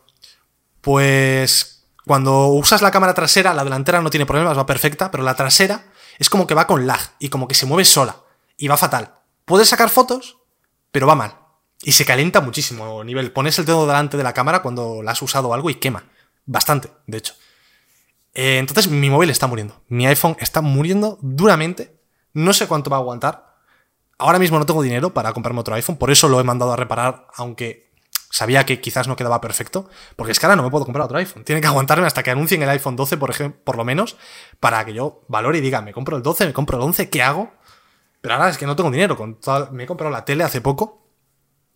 [0.81, 5.35] pues cuando usas la cámara trasera, la delantera no tiene problemas, va perfecta, pero la
[5.35, 5.85] trasera
[6.17, 8.17] es como que va con lag y como que se mueve sola
[8.57, 9.13] y va fatal.
[9.45, 10.37] Puedes sacar fotos,
[10.91, 11.40] pero va mal.
[11.83, 13.03] Y se calienta muchísimo.
[13.03, 16.03] Nivel, pones el dedo delante de la cámara cuando la has usado algo y quema.
[16.45, 17.33] Bastante, de hecho.
[18.33, 19.81] Eh, entonces mi móvil está muriendo.
[19.87, 21.99] Mi iPhone está muriendo duramente.
[22.33, 23.51] No sé cuánto va a aguantar.
[24.17, 26.75] Ahora mismo no tengo dinero para comprarme otro iPhone, por eso lo he mandado a
[26.75, 27.91] reparar, aunque
[28.29, 31.17] sabía que quizás no quedaba perfecto, porque es que ahora no me puedo comprar otro
[31.17, 31.43] iPhone.
[31.43, 34.17] Tiene que aguantarme hasta que anuncien el iPhone 12, por ejemplo, por lo menos,
[34.59, 37.23] para que yo valore y diga, me compro el 12, me compro el 11, ¿qué
[37.23, 37.51] hago?
[38.21, 39.17] Pero ahora es que no tengo dinero.
[39.17, 39.39] Con
[39.71, 41.00] me he comprado la tele hace poco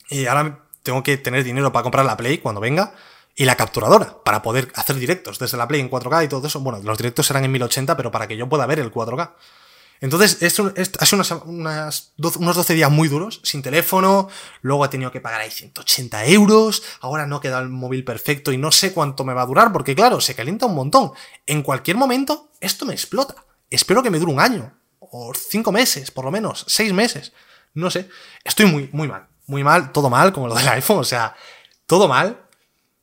[0.10, 2.94] y ahora tengo que tener dinero para comprar la Play cuando venga
[3.36, 6.60] y la capturadora para poder hacer directos desde la Play en 4K y todo eso.
[6.62, 9.34] Bueno, los directos serán en 1080, pero para que yo pueda ver el 4K.
[10.02, 14.30] Entonces, esto, ha sido unos 12 días muy duros, sin teléfono,
[14.62, 18.58] luego he tenido que pagar ahí 180 euros, ahora no queda el móvil perfecto y
[18.58, 21.12] no sé cuánto me va a durar, porque claro, se calienta un montón.
[21.46, 23.36] En cualquier momento, esto me explota.
[23.70, 27.32] Espero que me dure un año, o cinco meses, por lo menos, seis meses.
[27.74, 28.10] No sé.
[28.44, 29.28] Estoy muy, muy mal.
[29.48, 31.36] Muy mal, todo mal, como lo del iPhone, o sea,
[31.86, 32.42] todo mal.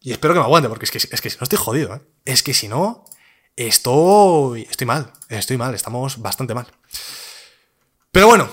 [0.00, 2.00] Y espero que me aguante, porque es que, es que si no estoy jodido, ¿eh?
[2.24, 3.04] Es que si no,
[3.56, 6.66] estoy, estoy mal, estoy mal, estamos bastante mal.
[8.10, 8.48] Pero bueno,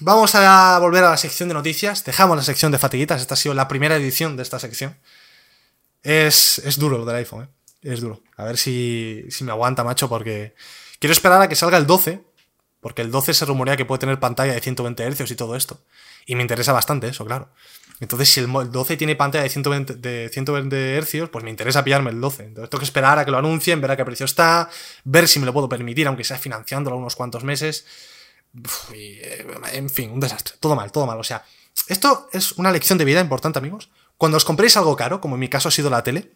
[0.00, 2.04] vamos a volver a la sección de noticias.
[2.04, 4.98] Dejamos la sección de fatiguitas, esta ha sido la primera edición de esta sección.
[6.02, 7.48] Es, es duro lo del iPhone, ¿eh?
[7.82, 8.22] Es duro.
[8.36, 10.54] A ver si, si me aguanta, macho, porque
[10.98, 12.24] quiero esperar a que salga el 12,
[12.80, 15.80] porque el 12 se rumorea que puede tener pantalla de 120 Hz y todo esto.
[16.28, 17.48] Y me interesa bastante eso, claro.
[18.00, 22.10] Entonces, si el 12 tiene pantalla de 120, de 120 Hz, pues me interesa pillarme
[22.10, 22.44] el 12.
[22.44, 24.68] Entonces, tengo que esperar a que lo anuncien, ver a qué precio está,
[25.04, 27.86] ver si me lo puedo permitir, aunque sea financiándolo unos cuantos meses.
[28.92, 30.56] Eh, en fin, un desastre.
[30.60, 31.18] Todo mal, todo mal.
[31.18, 31.42] O sea,
[31.86, 33.88] esto es una lección de vida importante, amigos.
[34.18, 36.30] Cuando os compréis algo caro, como en mi caso ha sido la tele,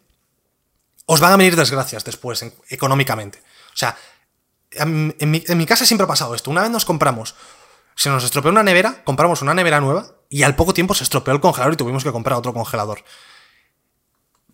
[1.05, 3.43] os van a venir desgracias después económicamente.
[3.73, 3.95] O sea,
[4.71, 6.49] en mi, en mi casa siempre ha pasado esto.
[6.49, 7.35] Una vez nos compramos
[7.95, 11.33] se nos estropeó una nevera, compramos una nevera nueva y al poco tiempo se estropeó
[11.33, 13.03] el congelador y tuvimos que comprar otro congelador.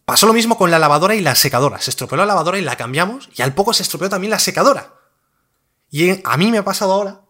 [0.05, 1.79] Pasó lo mismo con la lavadora y la secadora.
[1.79, 4.95] Se estropeó la lavadora y la cambiamos y al poco se estropeó también la secadora.
[5.91, 7.21] Y a mí me ha pasado ahora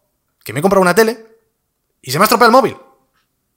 [0.44, 1.26] que me he comprado una tele
[2.02, 2.78] y se me ha estropeado el móvil.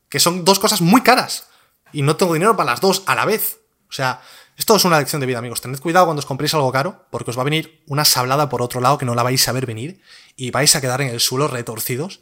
[0.08, 1.46] Que son dos cosas muy caras.
[1.92, 3.60] Y no tengo dinero para las dos a la vez.
[3.88, 4.20] O sea,
[4.56, 5.60] esto es una lección de vida, amigos.
[5.60, 8.60] Tened cuidado cuando os compréis algo caro, porque os va a venir una sablada por
[8.60, 10.02] otro lado que no la vais a ver venir
[10.36, 12.20] y vais a quedar en el suelo retorcidos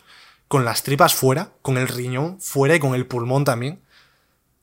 [0.51, 3.85] con las tripas fuera, con el riñón fuera y con el pulmón también,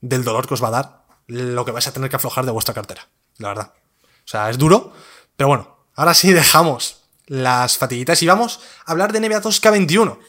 [0.01, 2.51] del dolor que os va a dar lo que vais a tener que aflojar de
[2.51, 3.07] vuestra cartera,
[3.37, 3.73] la verdad.
[4.03, 4.91] O sea, es duro,
[5.37, 10.19] pero bueno, ahora sí dejamos las fatiguitas y vamos a hablar de NBA 2K21.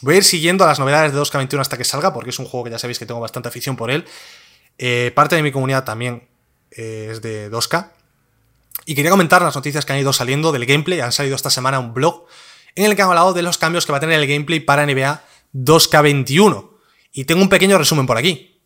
[0.00, 2.64] Voy a ir siguiendo las novedades de 2K21 hasta que salga, porque es un juego
[2.64, 4.06] que ya sabéis que tengo bastante afición por él.
[4.78, 6.26] Eh, parte de mi comunidad también
[6.70, 7.90] eh, es de 2K.
[8.86, 11.00] Y quería comentar las noticias que han ido saliendo del gameplay.
[11.00, 12.24] Han salido esta semana un blog
[12.76, 14.86] en el que han hablado de los cambios que va a tener el gameplay para
[14.86, 15.22] NBA
[15.54, 16.70] 2K21.
[17.12, 18.60] Y tengo un pequeño resumen por aquí.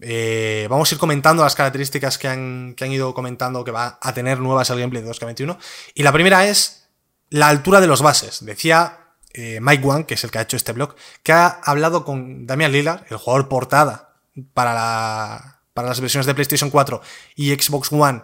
[0.00, 3.98] Eh, vamos a ir comentando las características que han, que han ido comentando que va
[4.00, 5.56] a tener nuevas el gameplay de 2K21.
[5.94, 6.88] Y la primera es
[7.30, 8.44] la altura de los bases.
[8.44, 8.98] Decía
[9.32, 12.46] eh, Mike Wang, que es el que ha hecho este blog, que ha hablado con
[12.46, 14.16] Damian Lillard, el jugador portada
[14.54, 17.00] para, para las versiones de PlayStation 4
[17.36, 18.22] y Xbox One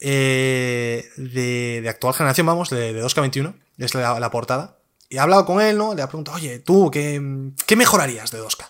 [0.00, 4.78] eh, de, actual generación, vamos, de, 2K21, es la, portada.
[5.08, 5.94] Y ha hablado con él, ¿no?
[5.94, 7.20] Le ha preguntado, oye, tú, ¿qué,
[7.66, 8.66] ¿qué mejorarías de 2K?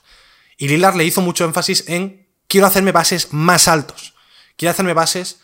[0.57, 4.15] Y Lillard le hizo mucho énfasis en, quiero hacerme bases más altos.
[4.57, 5.41] Quiero hacerme bases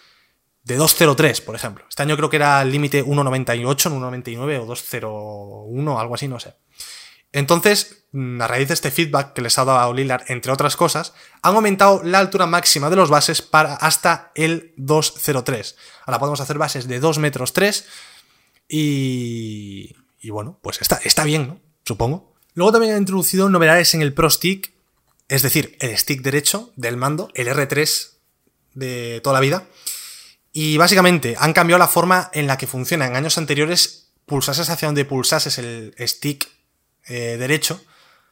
[0.63, 1.85] de 2.03, por ejemplo.
[1.89, 6.55] Este año creo que era el límite 1.98, 1.99 o 2.01, algo así, no sé.
[7.33, 11.13] Entonces, mm, a raíz de este feedback que les ha dado Lillard, entre otras cosas,
[11.43, 15.77] han aumentado la altura máxima de los bases para hasta el 203.
[16.07, 17.87] Ahora podemos hacer bases de 2 metros 3
[18.71, 21.61] y, y bueno, pues está, está bien, ¿no?
[21.85, 22.35] Supongo.
[22.55, 24.73] Luego también han introducido novedades en el Pro Stick,
[25.29, 28.11] es decir, el stick derecho del mando, el R3
[28.75, 29.67] de toda la vida.
[30.53, 33.07] Y básicamente han cambiado la forma en la que funciona.
[33.07, 36.49] En años anteriores, pulsases hacia donde pulsases el stick
[37.07, 37.81] eh, derecho,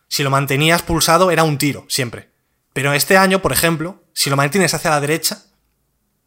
[0.08, 2.30] si lo mantenías pulsado era un tiro, siempre.
[2.72, 5.44] Pero este año, por ejemplo, si lo mantienes hacia la derecha,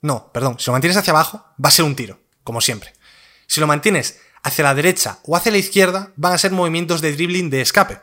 [0.02, 2.94] no, perdón, si lo mantienes hacia abajo, va a ser un tiro, como siempre.
[3.52, 7.12] Si lo mantienes hacia la derecha o hacia la izquierda, van a ser movimientos de
[7.12, 8.00] dribbling de escape.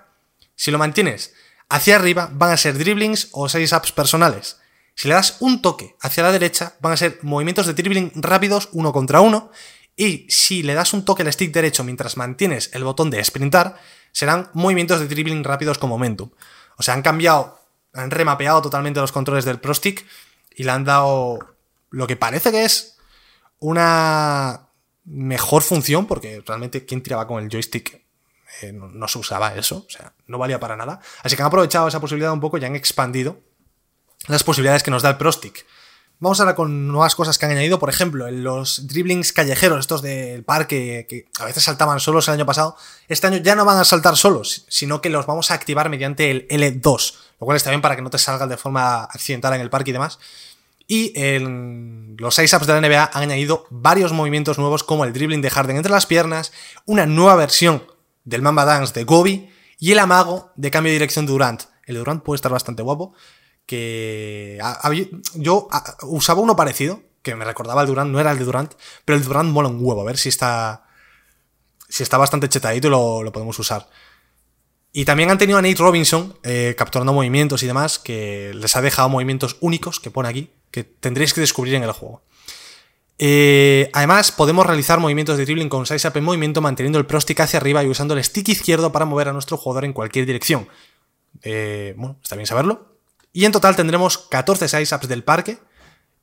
[0.55, 1.33] Si lo mantienes
[1.71, 4.61] hacia arriba, van a ser dribblings o 6 ups personales.
[4.95, 8.69] Si le das un toque hacia la derecha, van a ser movimientos de dribbling rápidos
[8.73, 9.51] uno contra uno.
[9.97, 13.81] Y si le das un toque al stick derecho mientras mantienes el botón de sprintar,
[14.13, 16.29] serán movimientos de dribbling rápidos con momentum.
[16.77, 17.59] O sea, han cambiado,
[17.95, 20.05] han remapeado totalmente los controles del Pro Stick
[20.55, 21.39] y le han dado
[21.89, 22.99] lo que parece que es
[23.61, 24.68] una
[25.09, 28.03] mejor función, porque realmente quien tiraba con el joystick
[28.63, 31.01] eh, no, se usaba eso, o sea, no valía para nada.
[31.23, 33.41] Así que han aprovechado esa posibilidad un poco y han expandido
[34.27, 35.65] las posibilidades que nos da el Pro Stick.
[36.21, 40.43] Vamos ahora con nuevas cosas que han añadido, por ejemplo, los dribblings callejeros, estos del
[40.43, 43.85] parque, que a veces saltaban solos el año pasado, este año ya no van a
[43.85, 47.83] saltar solos, sino que los vamos a activar mediante el L2, lo cual está bien
[47.83, 50.19] para que no te salgan de forma accidental en el parque y demás.
[50.91, 55.13] Y en los 6 apps de la NBA han añadido varios movimientos nuevos como el
[55.13, 56.51] dribbling de Harden entre las piernas,
[56.87, 57.85] una nueva versión
[58.25, 61.63] del Mamba Dance de Gobi y el amago de cambio de dirección de Durant.
[61.85, 63.13] El de Durant puede estar bastante guapo,
[63.67, 64.59] que
[65.35, 65.69] yo
[66.05, 68.73] usaba uno parecido, que me recordaba el Durant, no era el de Durant,
[69.05, 70.89] pero el Durant mola un huevo, a ver si está
[71.89, 73.89] si está bastante chetadito y lo, podemos usar.
[74.99, 78.83] Y también han tenido a Nate Robinson eh, capturando movimientos y demás, que les ha
[78.83, 82.21] dejado movimientos únicos, que pone aquí, que tendréis que descubrir en el juego.
[83.17, 87.21] Eh, además, podemos realizar movimientos de dribbling con size up en movimiento manteniendo el pro
[87.21, 90.27] stick hacia arriba y usando el stick izquierdo para mover a nuestro jugador en cualquier
[90.27, 90.67] dirección.
[91.45, 92.97] Eh, bueno, está bien saberlo.
[93.33, 95.59] Y en total tendremos 14 size-ups del parque,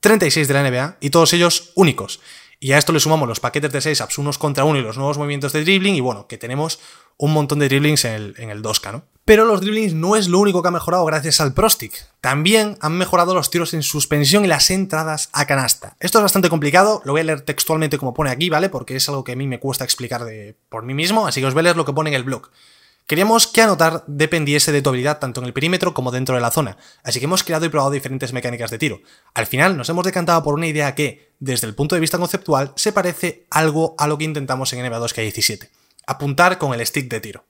[0.02, 2.20] 36 de la NBA y todos ellos únicos.
[2.66, 5.20] Y a esto le sumamos los paquetes de 6-ups unos contra uno y los nuevos
[5.20, 6.80] movimientos de dribbling y bueno, que tenemos
[7.16, 9.04] un montón de dribblings en el, en el 2K, ¿no?
[9.24, 11.94] Pero los dribblings no es lo único que ha mejorado gracias al Prostic.
[12.22, 15.96] También han mejorado los tiros en suspensión y las entradas a canasta.
[16.00, 18.70] Esto es bastante complicado, lo voy a leer textualmente como pone aquí, ¿vale?
[18.70, 21.46] Porque es algo que a mí me cuesta explicar de, por mí mismo, así que
[21.46, 22.50] os voy a leer lo que pone en el blog.
[23.08, 26.50] Queríamos que anotar dependiese de tu habilidad tanto en el perímetro como dentro de la
[26.50, 29.00] zona, así que hemos creado y probado diferentes mecánicas de tiro.
[29.36, 32.74] Al final nos hemos decantado por una idea que, desde el punto de vista conceptual,
[32.76, 35.70] se parece algo a lo que intentamos en NBA 2K17,
[36.08, 37.46] apuntar con el stick de tiro.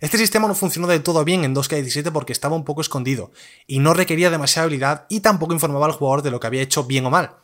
[0.00, 3.30] Este sistema no funcionó del todo bien en 2K17 porque estaba un poco escondido,
[3.68, 6.82] y no requería demasiada habilidad y tampoco informaba al jugador de lo que había hecho
[6.82, 7.36] bien o mal.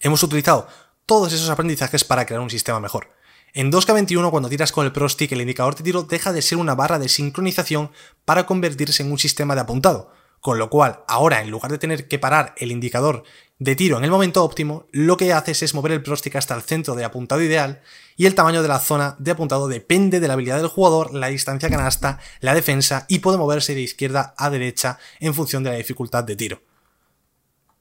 [0.00, 0.66] Hemos utilizado
[1.04, 3.19] todos esos aprendizajes para crear un sistema mejor.
[3.52, 6.58] En 2K21, cuando tiras con el Pro Stick, el indicador de tiro deja de ser
[6.58, 7.90] una barra de sincronización
[8.24, 10.12] para convertirse en un sistema de apuntado.
[10.40, 13.24] Con lo cual, ahora, en lugar de tener que parar el indicador
[13.58, 16.54] de tiro en el momento óptimo, lo que haces es mover el Pro Stick hasta
[16.54, 17.82] el centro de apuntado ideal
[18.16, 21.26] y el tamaño de la zona de apuntado depende de la habilidad del jugador, la
[21.26, 25.76] distancia canasta, la defensa y puede moverse de izquierda a derecha en función de la
[25.76, 26.62] dificultad de tiro.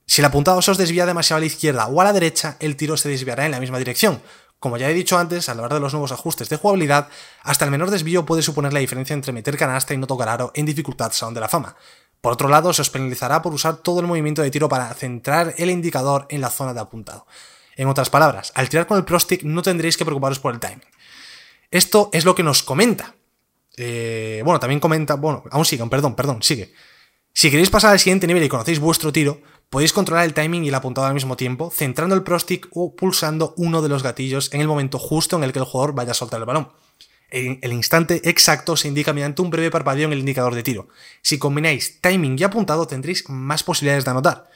[0.06, 2.76] Si el apuntado se os desvía demasiado a la izquierda o a la derecha, el
[2.76, 4.22] tiro se desviará en la misma dirección,
[4.60, 7.08] como ya he dicho antes, a la hora de los nuevos ajustes de jugabilidad,
[7.44, 10.52] hasta el menor desvío puede suponer la diferencia entre meter canasta y no tocar aro
[10.54, 11.76] en dificultad Sound de la Fama.
[12.22, 15.54] Por otro lado, se os penalizará por usar todo el movimiento de tiro para centrar
[15.58, 17.26] el indicador en la zona de apuntado.
[17.78, 20.60] En otras palabras, al tirar con el Pro Stick no tendréis que preocuparos por el
[20.60, 20.84] timing.
[21.72, 23.16] Esto es lo que nos comenta.
[23.78, 25.16] Eh, bueno, también comenta.
[25.16, 26.74] Bueno, aún sigue, perdón, perdón, sigue.
[27.32, 30.70] Si queréis pasar al siguiente nivel y conocéis vuestro tiro, podéis controlar el timing y
[30.70, 34.54] el apuntado al mismo tiempo, centrando el Pro Stick o pulsando uno de los gatillos
[34.54, 36.70] en el momento justo en el que el jugador vaya a soltar el balón.
[37.32, 40.88] El instante exacto se indica mediante un breve parpadeo en el indicador de tiro.
[41.22, 44.50] Si combináis timing y apuntado tendréis más posibilidades de anotar.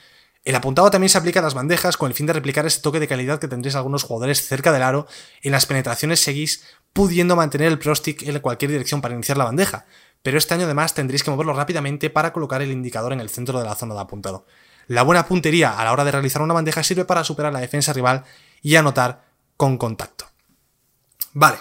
[0.44, 3.00] El apuntado también se aplica a las bandejas con el fin de replicar ese toque
[3.00, 5.08] de calidad que tendréis algunos jugadores cerca del aro.
[5.42, 9.46] En las penetraciones seguís pudiendo mantener el Pro Stick en cualquier dirección para iniciar la
[9.46, 9.86] bandeja,
[10.22, 13.60] pero este año además tendréis que moverlo rápidamente para colocar el indicador en el centro
[13.60, 14.46] de la zona de apuntado.
[14.88, 17.94] La buena puntería a la hora de realizar una bandeja sirve para superar la defensa
[17.94, 18.24] rival
[18.62, 19.26] y anotar
[19.58, 20.26] con contacto.
[21.34, 21.58] Vale,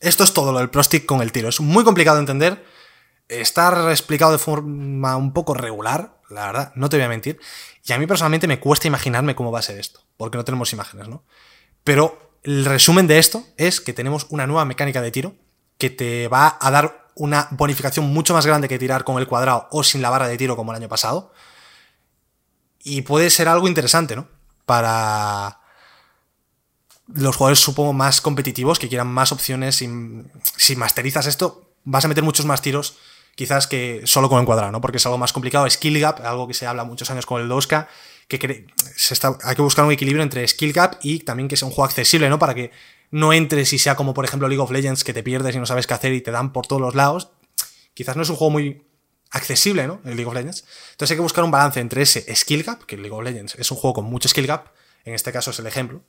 [0.00, 1.48] esto es todo lo del Pro Stick con el tiro.
[1.48, 2.64] Es muy complicado de entender.
[3.28, 7.40] Está explicado de forma un poco regular, la verdad, no te voy a mentir.
[7.84, 10.72] Y a mí personalmente me cuesta imaginarme cómo va a ser esto, porque no tenemos
[10.72, 11.24] imágenes, ¿no?
[11.82, 15.34] Pero el resumen de esto es que tenemos una nueva mecánica de tiro
[15.78, 19.68] que te va a dar una bonificación mucho más grande que tirar con el cuadrado
[19.70, 21.32] o sin la barra de tiro como el año pasado.
[22.88, 24.28] Y puede ser algo interesante, ¿no?
[24.64, 25.58] Para
[27.12, 29.74] los jugadores, supongo, más competitivos, que quieran más opciones.
[29.74, 32.96] si masterizas esto, vas a meter muchos más tiros,
[33.34, 34.80] quizás que solo con el cuadrado, ¿no?
[34.80, 35.68] Porque es algo más complicado.
[35.68, 37.88] Skill gap, algo que se habla muchos años con el 2K,
[38.28, 38.66] que
[39.10, 41.86] está, hay que buscar un equilibrio entre skill gap y también que sea un juego
[41.86, 42.38] accesible, ¿no?
[42.38, 42.70] Para que
[43.10, 45.66] no entres y sea como por ejemplo League of Legends que te pierdes y no
[45.66, 47.30] sabes qué hacer y te dan por todos los lados.
[47.94, 48.86] Quizás no es un juego muy
[49.30, 50.00] accesible, ¿no?
[50.04, 50.64] El League of Legends.
[50.92, 53.54] Entonces hay que buscar un balance entre ese skill gap, que el League of Legends
[53.56, 54.68] es un juego con mucho skill gap,
[55.04, 56.02] en este caso es el ejemplo.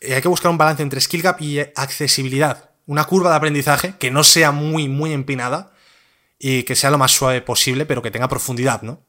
[0.00, 2.70] Y hay que buscar un balance entre skill gap y accesibilidad.
[2.86, 5.72] Una curva de aprendizaje que no sea muy, muy empinada
[6.38, 9.00] y que sea lo más suave posible, pero que tenga profundidad, ¿no?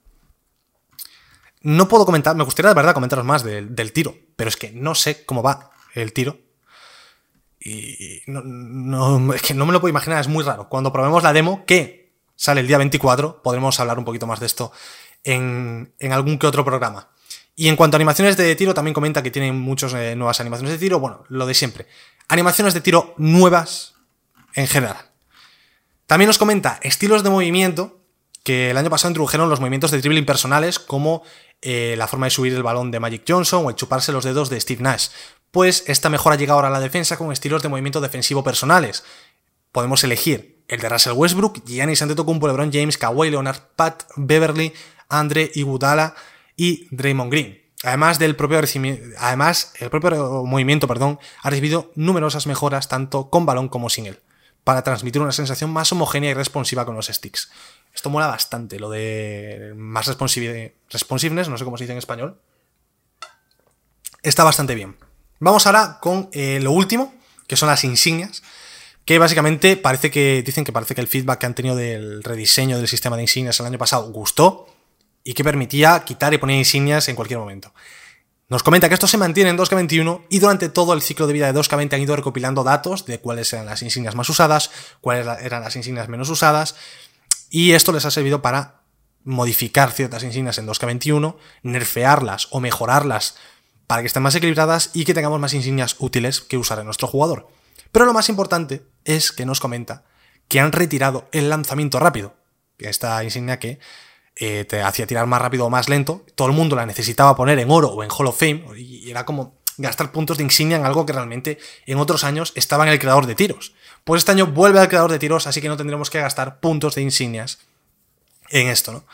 [1.62, 4.96] No puedo comentar, me gustaría de verdad comentaros más del, tiro, pero es que no
[4.96, 6.38] sé cómo va el tiro
[7.66, 10.68] y no, es que no me lo puedo imaginar, es muy raro.
[10.68, 12.03] Cuando probemos la demo, que
[12.44, 14.74] sale el día 24, podremos hablar un poquito más de esto
[15.24, 17.08] en, algún que otro programa.
[17.56, 20.74] Y en cuanto a animaciones de tiro, también comenta que tienen muchas eh, nuevas animaciones
[20.74, 21.00] de tiro.
[21.00, 21.88] Bueno, lo de siempre.
[22.28, 23.94] Animaciones de tiro nuevas
[24.56, 24.98] en general.
[26.06, 28.02] También nos comenta estilos de movimiento
[28.44, 31.24] que el año pasado introdujeron los movimientos de dribbling personales como
[31.62, 34.50] eh, la forma de subir el balón de Magic Johnson o el chuparse los dedos
[34.50, 35.08] de Steve Nash.
[35.52, 39.06] Pues esta mejora llega ahora a la defensa con estilos de movimiento defensivo personales.
[39.72, 44.74] Podemos elegir el de Russell Westbrook, Giannis Antetokounmpo, LeBron James, Kawhi Leonard, Pat Beverly,
[45.10, 46.16] Andre Iguodala
[46.56, 47.62] y Draymond Green.
[47.84, 48.62] Además del propio
[49.20, 54.20] además el propio movimiento, perdón, ha recibido numerosas mejoras tanto con balón como sin él,
[54.64, 57.52] para transmitir una sensación más homogénea y responsiva con los sticks.
[57.94, 62.40] Esto mola bastante, lo de más responsiveness, no sé cómo se dice en español.
[64.22, 64.96] Está bastante bien.
[65.40, 67.14] Vamos ahora con eh, lo último,
[67.48, 68.42] que son las insignias,
[69.06, 72.78] que básicamente parece que dicen que parece que el feedback que han tenido del rediseño
[72.78, 74.68] del sistema de insignias el año pasado gustó
[75.24, 77.74] y que permitía quitar y poner insignias en cualquier momento.
[78.50, 81.52] Nos comenta que esto se mantiene en 2K21 y durante todo el ciclo de vida
[81.52, 84.70] de 2K20 han ido recopilando datos de cuáles eran las insignias más usadas,
[85.02, 86.76] cuáles eran las insignias menos usadas,
[87.50, 88.82] y esto les ha servido para
[89.24, 93.36] modificar ciertas insignias en 2K21, nerfearlas o mejorarlas
[93.88, 97.08] para que estén más equilibradas y que tengamos más insignias útiles que usar en nuestro
[97.08, 97.48] jugador.
[97.92, 100.04] Pero lo más importante es que nos comenta
[100.48, 102.36] que han retirado el lanzamiento rápido,
[102.78, 103.80] esta insignia que
[104.36, 107.60] eh, te hacía tirar más rápido o más lento, todo el mundo la necesitaba poner
[107.60, 110.86] en oro o en Hall of Fame, y era como gastar puntos de insignia en
[110.86, 113.74] algo que realmente en otros años estaba en el creador de tiros.
[114.04, 116.96] Pues este año vuelve al creador de tiros, así que no tendremos que gastar puntos
[116.96, 117.60] de insignias
[118.50, 119.06] en esto, ¿no?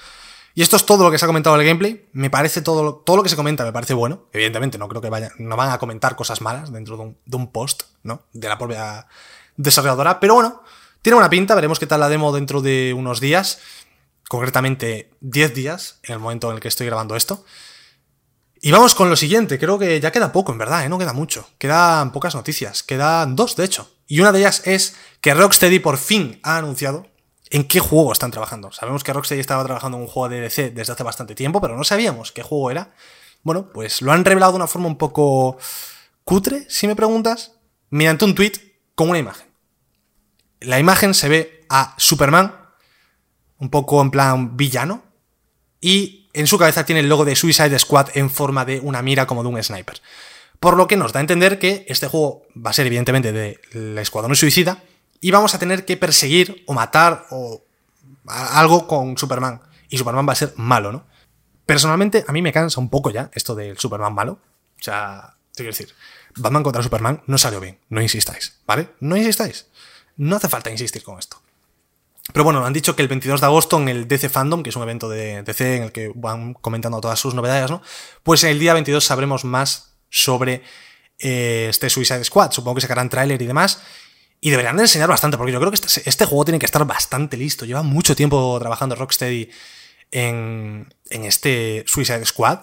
[0.56, 2.10] Y esto es todo lo que se ha comentado en el gameplay.
[2.12, 4.26] Me parece todo lo, todo lo que se comenta, me parece bueno.
[4.34, 7.38] Evidentemente, no creo que vayan, no van a comentar cosas malas dentro de un, de
[7.38, 8.24] un post, ¿no?
[8.34, 9.08] De la propia
[9.60, 10.20] desarrolladora.
[10.20, 10.64] Pero bueno,
[11.02, 13.60] tiene una pinta, veremos qué tal la demo dentro de unos días
[14.30, 17.44] concretamente 10 días en el momento en el que estoy grabando esto.
[18.62, 20.90] Y vamos con lo siguiente, creo que ya queda poco, en verdad, ¿eh?
[20.90, 21.50] no queda mucho.
[21.58, 23.90] Quedan pocas noticias, quedan dos, de hecho.
[24.06, 27.08] Y una de ellas es que Rocksteady por fin ha anunciado
[27.50, 28.72] en qué juego están trabajando.
[28.72, 31.76] Sabemos que Rocksteady estaba trabajando en un juego de DC desde hace bastante tiempo, pero
[31.76, 32.94] no sabíamos qué juego era.
[33.42, 35.58] Bueno, pues lo han revelado de una forma un poco
[36.24, 37.54] cutre, si me preguntas,
[37.90, 38.54] mediante un tweet
[38.94, 39.49] con una imagen.
[40.60, 42.56] La imagen se ve a Superman
[43.60, 45.04] un poco en plan villano,
[45.82, 49.28] y en su cabeza tiene el logo de Suicide Squad en forma de una mira
[49.28, 50.02] como de un sniper.
[50.60, 53.60] Por lo que nos da a entender que este juego va a ser evidentemente de
[53.74, 54.84] la Escuadrón Suicida
[55.22, 57.64] y vamos a tener que perseguir o matar o
[58.28, 59.62] algo con Superman.
[59.90, 61.06] Y Superman va a ser malo, ¿no?
[61.66, 64.34] Personalmente a mí me cansa un poco ya esto del Superman malo.
[64.34, 65.96] O sea, te quiero decir,
[66.36, 68.90] Batman contra Superman no salió bien, no insistáis, ¿vale?
[69.00, 69.68] No insistáis.
[70.20, 71.42] No hace falta insistir con esto.
[72.34, 74.76] Pero bueno, han dicho que el 22 de agosto en el DC Fandom, que es
[74.76, 77.82] un evento de DC en el que van comentando todas sus novedades, ¿no?
[78.22, 80.62] Pues el día 22 sabremos más sobre
[81.20, 82.52] eh, este Suicide Squad.
[82.52, 83.82] Supongo que sacarán tráiler y demás.
[84.42, 86.86] Y deberían de enseñar bastante, porque yo creo que este, este, juego tiene que estar
[86.86, 87.64] bastante listo.
[87.64, 89.50] Lleva mucho tiempo trabajando Rocksteady
[90.12, 92.60] en, en este Suicide Squad.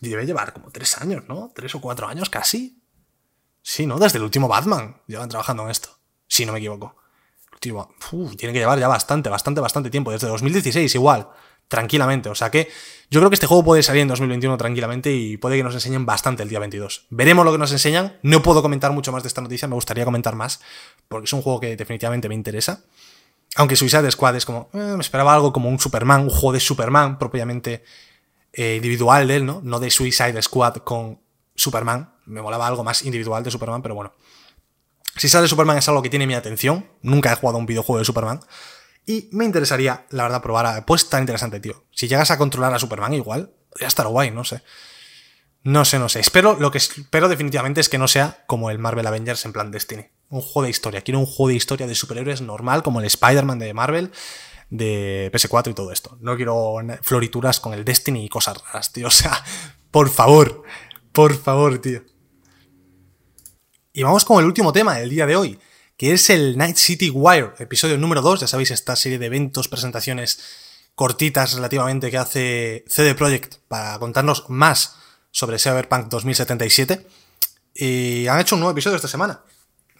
[0.00, 1.52] Y debe llevar como tres años, ¿no?
[1.54, 2.82] Tres o cuatro años casi.
[3.60, 3.98] Sí, ¿no?
[3.98, 5.99] Desde el último Batman llevan trabajando en esto.
[6.30, 6.94] Si no me equivoco
[7.60, 10.10] tiene que llevar ya bastante, bastante, bastante tiempo.
[10.10, 11.28] Desde 2016 igual,
[11.68, 12.30] tranquilamente.
[12.30, 12.68] O sea que
[13.10, 16.06] yo creo que este juego puede salir en 2021 tranquilamente y puede que nos enseñen
[16.06, 17.06] bastante el día 22.
[17.10, 18.18] Veremos lo que nos enseñan.
[18.22, 20.60] No puedo comentar mucho más de esta noticia, me gustaría comentar más,
[21.08, 22.84] porque es un juego que definitivamente me interesa.
[23.56, 26.60] Aunque Suicide Squad es como, eh, me esperaba algo como un Superman, un juego de
[26.60, 27.82] Superman propiamente
[28.52, 29.60] eh, individual de él, ¿no?
[29.62, 31.18] No de Suicide Squad con
[31.54, 32.14] Superman.
[32.26, 34.12] Me molaba algo más individual de Superman, pero bueno.
[35.20, 36.88] Si sale Superman es algo que tiene mi atención.
[37.02, 38.40] Nunca he jugado un videojuego de Superman.
[39.04, 40.64] Y me interesaría, la verdad, probar.
[40.64, 40.86] A...
[40.86, 41.84] Pues tan interesante, tío.
[41.90, 44.62] Si llegas a controlar a Superman, igual, podría estar guay, no sé.
[45.62, 46.20] No sé, no sé.
[46.20, 49.70] Espero, lo que espero definitivamente es que no sea como el Marvel Avengers en plan
[49.70, 50.06] Destiny.
[50.30, 51.02] Un juego de historia.
[51.02, 54.12] Quiero un juego de historia de superhéroes normal, como el Spider-Man de Marvel,
[54.70, 56.16] de PS4 y todo esto.
[56.22, 59.06] No quiero florituras con el Destiny y cosas raras, tío.
[59.08, 59.44] O sea,
[59.90, 60.62] por favor.
[61.12, 62.04] Por favor, tío.
[64.00, 65.58] Y vamos con el último tema del día de hoy,
[65.98, 69.68] que es el Night City Wire, episodio número 2, ya sabéis, esta serie de eventos,
[69.68, 70.40] presentaciones
[70.94, 74.96] cortitas relativamente que hace CD Projekt para contarnos más
[75.30, 77.06] sobre Cyberpunk 2077.
[77.74, 79.42] Y han hecho un nuevo episodio esta semana.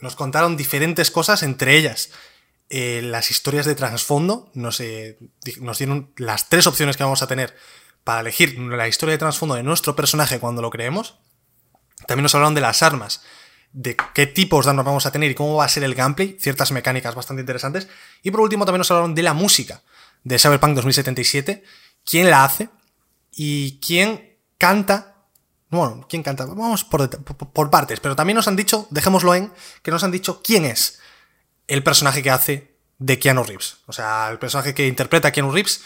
[0.01, 2.09] Nos contaron diferentes cosas, entre ellas
[2.70, 4.51] eh, las historias de trasfondo.
[4.55, 4.82] Nos,
[5.61, 7.55] nos dieron las tres opciones que vamos a tener
[8.03, 11.16] para elegir la historia de trasfondo de nuestro personaje cuando lo creemos.
[12.07, 13.20] También nos hablaron de las armas
[13.73, 16.37] de qué tipos de armas vamos a tener y cómo va a ser el gameplay,
[16.41, 17.89] ciertas mecánicas bastante interesantes.
[18.23, 19.83] Y por último también nos hablaron de la música
[20.25, 21.62] de Cyberpunk 2077,
[22.05, 22.68] quién la hace
[23.33, 25.14] y quién canta.
[25.71, 29.53] Bueno, quién canta, vamos por, por, partes, pero también nos han dicho, dejémoslo en,
[29.83, 30.99] que nos han dicho quién es
[31.68, 33.77] el personaje que hace de Keanu Reeves.
[33.87, 35.83] O sea, el personaje que interpreta Keanu Reeves,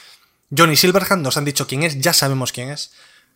[0.57, 2.93] Johnny Silverhand, nos han dicho quién es, ya sabemos quién es.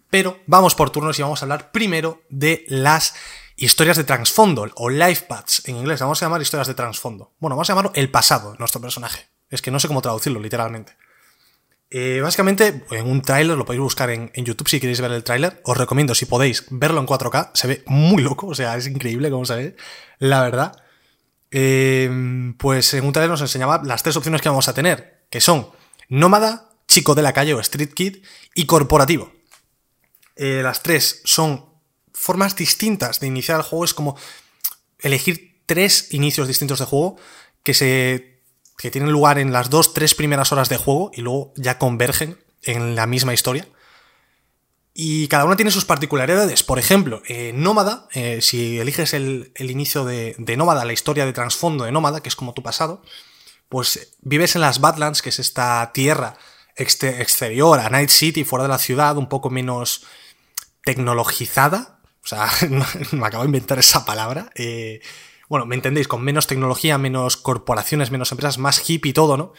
[0.09, 3.14] Pero vamos por turnos y vamos a hablar primero de las
[3.59, 6.00] historias de trasfondo, o life paths en inglés.
[6.00, 7.34] Vamos a llamar historias de trasfondo.
[7.40, 9.26] Bueno, vamos a llamarlo el pasado de nuestro personaje.
[9.50, 10.96] Es que no sé cómo traducirlo, literalmente.
[11.90, 15.61] Eh, básicamente, en un tráiler, lo podéis buscar en, YouTube si queréis ver el tráiler.
[15.64, 17.50] Os recomiendo, si podéis, verlo en 4K.
[17.54, 19.76] Se ve muy loco, o sea, es increíble cómo se ve,
[20.18, 20.80] la verdad.
[21.50, 25.40] Eh, pues en un tráiler nos enseñaba las tres opciones que vamos a tener, que
[25.40, 25.70] son
[26.09, 28.16] nómada, chico de la calle o street kid
[28.54, 29.32] y corporativo.
[30.36, 31.67] Eh, las tres son
[32.18, 33.84] formas distintas de iniciar el juego.
[33.84, 34.16] Es como
[34.98, 37.16] elegir tres inicios distintos de juego
[37.62, 38.38] que se
[38.76, 42.38] que tienen lugar en las dos, tres primeras horas de juego y luego ya convergen
[42.62, 43.66] en la misma historia.
[44.94, 46.62] Y cada una tiene sus particularidades.
[46.62, 51.26] Por ejemplo, eh, Nómada, eh, si eliges el, el inicio de, de, Nómada, la historia
[51.26, 53.02] de trasfondo de Nómada, que es como tu pasado,
[53.68, 56.36] pues vives en las Badlands, que es esta tierra
[56.76, 60.04] exterior a Night City, fuera de la ciudad, un poco menos
[60.84, 61.97] tecnologizada.
[62.28, 62.50] O sea,
[63.12, 64.50] me acabo de inventar esa palabra.
[64.54, 65.00] Eh,
[65.48, 69.54] bueno, me entendéis, con menos tecnología, menos corporaciones, menos empresas, más hippie y todo, ¿no?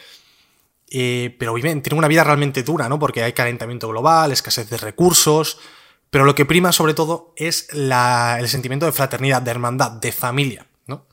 [0.88, 3.00] Eh, pero viven, tienen una vida realmente dura, ¿no?
[3.00, 5.58] Porque hay calentamiento global, escasez de recursos,
[6.10, 10.66] pero lo que prima sobre todo es el sentimiento de fraternidad, de hermandad, de familia,
[10.86, 11.06] ¿no?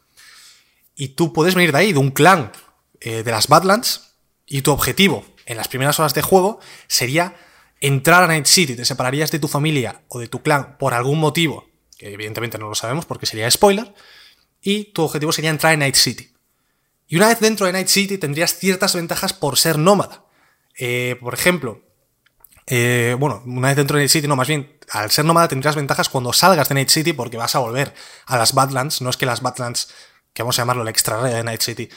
[0.95, 2.51] Y tú puedes venir de ahí, de un clan
[2.99, 4.13] eh, de las Badlands,
[4.45, 7.35] y tu objetivo en las primeras horas de juego sería
[7.81, 11.19] entrar a Night City, te separarías de tu familia o de tu clan por algún
[11.19, 13.93] motivo, que evidentemente no lo sabemos porque sería spoiler,
[14.61, 16.33] y tu objetivo sería entrar en Night City.
[17.07, 20.25] Y una vez dentro de Night City tendrías ciertas ventajas por ser nómada.
[20.77, 21.81] Eh, por ejemplo,
[22.65, 25.75] eh, bueno, una vez dentro de Night City, no, más bien, al ser nómada tendrías
[25.75, 27.93] ventajas cuando salgas de Night City porque vas a volver
[28.25, 29.01] a las Badlands.
[29.01, 29.93] No es que las Badlands,
[30.33, 31.89] que vamos a llamarlo la extra de Night City,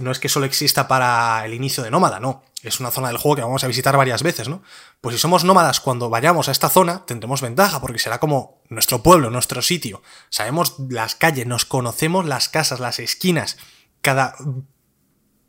[0.00, 2.42] no es que solo exista para el inicio de nómada, no.
[2.62, 4.62] Es una zona del juego que vamos a visitar varias veces, ¿no?
[5.00, 9.02] Pues si somos nómadas cuando vayamos a esta zona, tendremos ventaja, porque será como nuestro
[9.02, 10.02] pueblo, nuestro sitio.
[10.30, 13.58] Sabemos las calles, nos conocemos las casas, las esquinas,
[14.00, 14.34] cada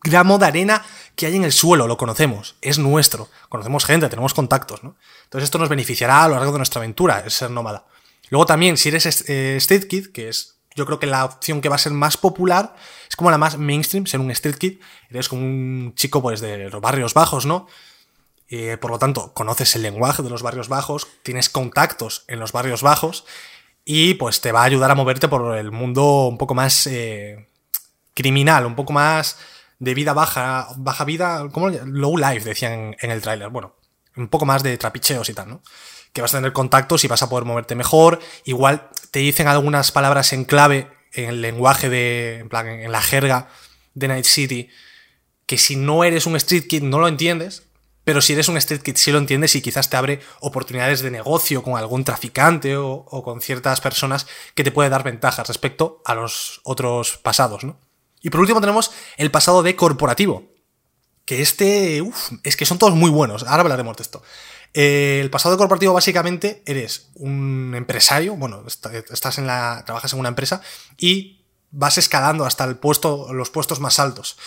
[0.03, 0.85] gramo de arena
[1.15, 3.29] que hay en el suelo, lo conocemos, es nuestro.
[3.49, 4.97] Conocemos gente, tenemos contactos, ¿no?
[5.23, 7.85] Entonces esto nos beneficiará a lo largo de nuestra aventura, es ser nómada.
[8.29, 11.69] Luego también, si eres eh, Street Kid, que es yo creo que la opción que
[11.69, 12.75] va a ser más popular
[13.09, 14.79] es como la más mainstream, ser un street kid.
[15.09, 17.67] Eres como un chico pues de los barrios bajos, ¿no?
[18.49, 22.51] Eh, por lo tanto, conoces el lenguaje de los barrios bajos, tienes contactos en los
[22.51, 23.25] barrios bajos
[23.85, 27.47] y pues te va a ayudar a moverte por el mundo un poco más eh,
[28.13, 29.37] criminal, un poco más
[29.79, 33.75] de vida baja, baja vida, como low life decían en el tráiler, bueno,
[34.15, 35.61] un poco más de trapicheos y tal, ¿no?
[36.13, 39.93] Que vas a tener contactos y vas a poder moverte mejor, igual te dicen algunas
[39.93, 43.47] palabras en clave en el lenguaje de, en plan, en la jerga
[43.93, 44.67] de Night City,
[45.45, 47.63] que si no eres un street kid no lo entiendes,
[48.03, 51.11] pero si eres un street kid sí lo entiendes y quizás te abre oportunidades de
[51.11, 56.13] negocio con algún traficante o, con ciertas personas que te puede dar ventajas respecto a
[56.13, 57.79] los otros pasados, ¿no?
[58.21, 60.43] Y por último tenemos el pasado de corporativo,
[61.23, 64.23] que este, uff, es que son todos muy buenos, ahora hablaremos de esto.
[64.77, 70.27] Eh, el pasado corporativo básicamente eres un empresario, bueno, estás en la, trabajas en una
[70.27, 70.61] empresa
[70.97, 74.37] y vas escalando hasta el puesto, los puestos más altos.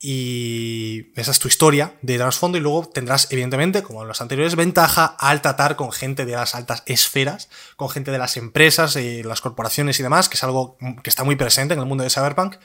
[0.00, 4.56] Y esa es tu historia de trasfondo y luego tendrás, evidentemente, como en los anteriores,
[4.56, 9.22] ventaja al tratar con gente de las altas esferas, con gente de las empresas, y
[9.22, 12.08] las corporaciones y demás, que es algo que está muy presente en el mundo de
[12.08, 12.56] Cyberpunk.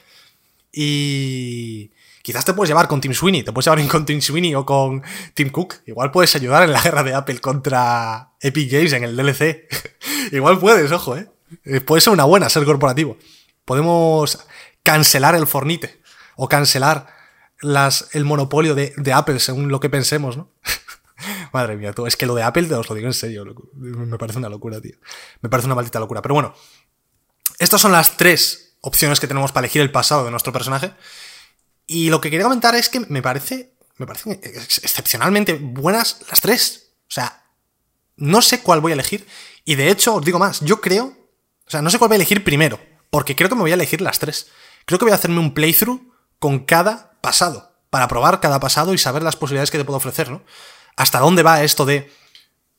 [0.72, 4.66] Y, Quizás te puedes llevar con Tim Sweeney, te puedes llevar con Tim Sweeney o
[4.66, 5.02] con
[5.34, 5.76] Tim Cook.
[5.86, 9.68] Igual puedes ayudar en la guerra de Apple contra Epic Games en el DLC.
[10.32, 11.30] Igual puedes, ojo, ¿eh?
[11.64, 11.80] ¿eh?
[11.80, 13.16] Puede ser una buena ser corporativo.
[13.64, 14.38] Podemos
[14.82, 16.02] cancelar el Fornite
[16.36, 17.06] o cancelar
[18.12, 20.52] el monopolio de, de Apple según lo que pensemos, ¿no?
[21.52, 23.44] Madre mía, tú, es que lo de Apple, te os lo digo en serio,
[23.74, 24.96] me parece una locura, tío.
[25.40, 26.22] Me parece una maldita locura.
[26.22, 26.54] Pero bueno,
[27.58, 30.92] estas son las tres opciones que tenemos para elegir el pasado de nuestro personaje.
[31.92, 33.74] Y lo que quería comentar es que me parece.
[33.96, 36.92] Me parecen excepcionalmente buenas las tres.
[37.00, 37.42] O sea,
[38.14, 39.26] no sé cuál voy a elegir.
[39.64, 41.06] Y de hecho, os digo más, yo creo.
[41.06, 42.78] O sea, no sé cuál voy a elegir primero.
[43.10, 44.46] Porque creo que me voy a elegir las tres.
[44.84, 46.00] Creo que voy a hacerme un playthrough
[46.38, 47.74] con cada pasado.
[47.90, 50.44] Para probar cada pasado y saber las posibilidades que te puedo ofrecer, ¿no?
[50.96, 52.08] Hasta dónde va esto de.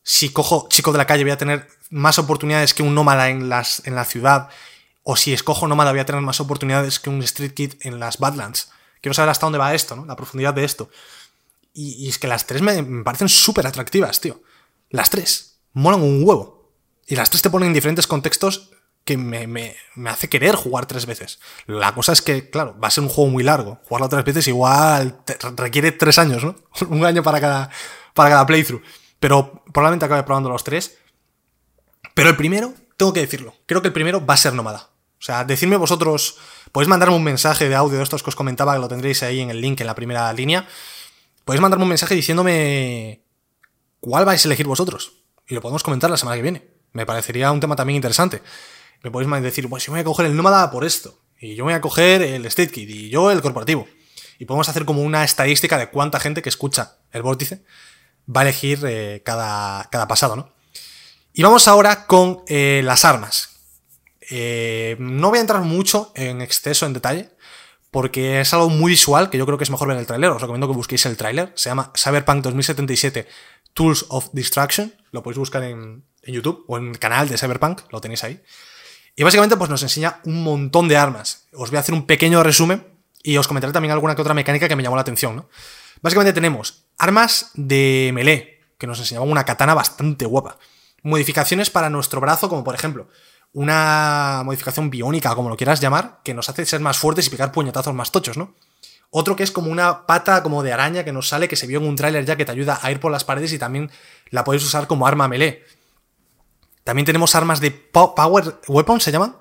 [0.03, 3.49] Si cojo chico de la calle voy a tener más oportunidades que un nómada en,
[3.49, 4.47] las, en la ciudad.
[5.03, 8.17] O si escojo nómada voy a tener más oportunidades que un street kid en las
[8.17, 8.71] Badlands.
[9.01, 10.05] Quiero saber hasta dónde va esto, ¿no?
[10.05, 10.89] La profundidad de esto.
[11.73, 14.41] Y, es que las tres me, parecen súper atractivas, tío.
[14.89, 15.59] Las tres.
[15.73, 16.71] Molan un huevo.
[17.07, 18.71] Y las tres te ponen en diferentes contextos
[19.03, 19.75] que me,
[20.05, 21.39] hace querer jugar tres veces.
[21.65, 23.79] La cosa es que, claro, va a ser un juego muy largo.
[23.87, 25.19] Jugarlo tres veces igual
[25.55, 26.55] requiere tres años, ¿no?
[26.89, 27.69] un año para cada,
[28.13, 28.83] para cada playthrough.
[29.19, 30.97] Pero probablemente acabe probando los tres.
[32.13, 34.89] Pero el primero, tengo que decirlo, creo que el primero va a ser nómada.
[35.19, 36.37] O sea, decidme vosotros,
[36.71, 39.39] podéis mandarme un mensaje de audio de estos que os comentaba, que lo tendréis ahí
[39.39, 40.67] en el link en la primera línea.
[41.45, 43.21] Podéis mandarme un mensaje diciéndome
[43.99, 45.13] cuál vais a elegir vosotros.
[45.47, 46.67] Y lo podemos comentar la semana que viene.
[46.93, 48.41] Me parecería un tema también interesante
[49.03, 51.73] me podéis decir, pues yo voy a coger el nómada por esto, y yo voy
[51.73, 53.87] a coger el State Kit, y yo el corporativo.
[54.37, 57.63] Y podemos hacer como una estadística de cuánta gente que escucha el vórtice
[58.33, 60.53] va a elegir eh, cada, cada, pasado, ¿no?
[61.33, 63.50] Y vamos ahora con eh, las armas.
[64.31, 67.29] Eh, no voy a entrar mucho en exceso, en detalle,
[67.91, 70.31] porque es algo muy visual que yo creo que es mejor ver el tráiler.
[70.31, 71.51] Os recomiendo que busquéis el tráiler.
[71.55, 73.27] Se llama Cyberpunk 2077
[73.73, 74.93] Tools of Distraction.
[75.11, 78.41] Lo podéis buscar en, en YouTube o en el canal de Cyberpunk, lo tenéis ahí.
[79.15, 81.47] Y básicamente pues nos enseña un montón de armas.
[81.53, 82.87] Os voy a hacer un pequeño resumen
[83.23, 85.49] y os comentaré también alguna que otra mecánica que me llamó la atención, ¿no?
[86.01, 90.57] Básicamente tenemos armas de melee, que nos enseñaban una katana bastante guapa.
[91.03, 93.09] Modificaciones para nuestro brazo, como por ejemplo,
[93.53, 97.51] una modificación biónica, como lo quieras llamar, que nos hace ser más fuertes y pegar
[97.51, 98.55] puñetazos más tochos, ¿no?
[99.09, 101.79] Otro que es como una pata como de araña que nos sale, que se vio
[101.79, 103.91] en un tráiler ya que te ayuda a ir por las paredes y también
[104.29, 105.65] la podéis usar como arma melee.
[106.85, 109.35] También tenemos armas de Power Weapon, se llaman,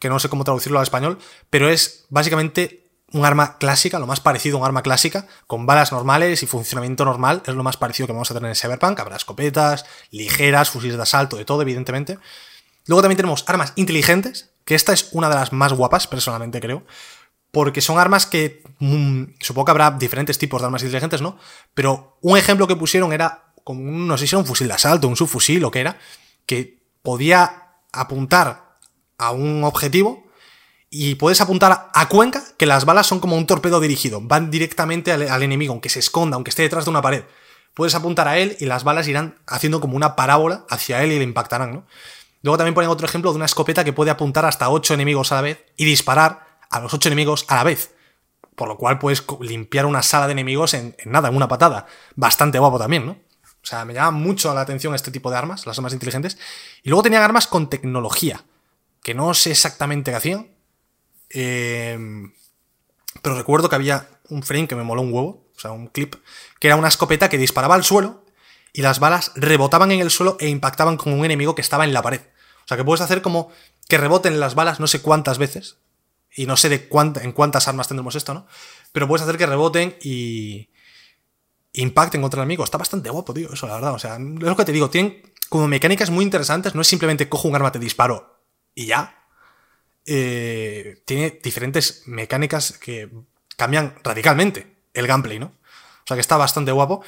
[0.00, 1.18] que no sé cómo traducirlo al español,
[1.50, 5.92] pero es básicamente un arma clásica, lo más parecido a un arma clásica, con balas
[5.92, 8.98] normales y funcionamiento normal, es lo más parecido que vamos a tener en Cyberpunk.
[8.98, 12.18] Habrá escopetas, ligeras, fusiles de asalto, de todo, evidentemente.
[12.86, 16.84] Luego también tenemos armas inteligentes, que esta es una de las más guapas, personalmente creo,
[17.50, 21.38] porque son armas que mmm, supongo que habrá diferentes tipos de armas inteligentes, ¿no?
[21.74, 24.74] Pero un ejemplo que pusieron era como un, no sé si era un fusil de
[24.74, 25.98] asalto, un subfusil o qué era,
[26.46, 28.78] que podía apuntar
[29.18, 30.26] a un objetivo
[30.90, 35.12] y puedes apuntar a Cuenca, que las balas son como un torpedo dirigido, van directamente
[35.12, 37.24] al, enemigo, aunque se esconda, aunque esté detrás de una pared.
[37.72, 41.18] Puedes apuntar a él y las balas irán haciendo como una parábola hacia él y
[41.18, 41.86] le impactarán, ¿no?
[42.42, 45.36] Luego también ponen otro ejemplo de una escopeta que puede apuntar hasta 8 enemigos a
[45.36, 47.94] la vez y disparar a los 8 enemigos a la vez.
[48.56, 51.86] Por lo cual puedes limpiar una sala de enemigos en, nada, en una patada.
[52.16, 53.12] Bastante guapo también, ¿no?
[53.12, 56.36] O sea, me llama mucho la atención este tipo de armas, las armas inteligentes.
[56.82, 58.44] Y luego tenían armas con tecnología,
[59.02, 60.48] que no sé exactamente qué hacían.
[61.30, 61.96] Eh,
[63.22, 66.16] pero recuerdo que había un frame que me moló un huevo, o sea, un clip,
[66.58, 68.24] que era una escopeta que disparaba al suelo
[68.72, 71.92] y las balas rebotaban en el suelo e impactaban con un enemigo que estaba en
[71.92, 72.20] la pared.
[72.72, 73.50] Sea, que puedes hacer como
[73.88, 75.76] que reboten las balas no sé cuántas veces.
[76.34, 76.88] Y no sé de
[77.20, 78.46] en cuántas armas tendremos esto, ¿no?
[78.92, 80.70] Pero puedes hacer que reboten y,
[81.74, 82.64] impacten contra el enemigo.
[82.64, 83.94] Está bastante guapo, tío, eso, la verdad.
[83.94, 86.74] O sea, es lo que te digo, tienen como mecánicas muy interesantes.
[86.74, 88.44] No es simplemente cojo un arma, te disparo
[88.74, 89.26] y ya.
[90.06, 93.08] Eh, tiene diferentes mecánicas que
[93.56, 95.46] cambian radicalmente el gameplay, ¿no?
[95.46, 97.04] O sea que está bastante guapo.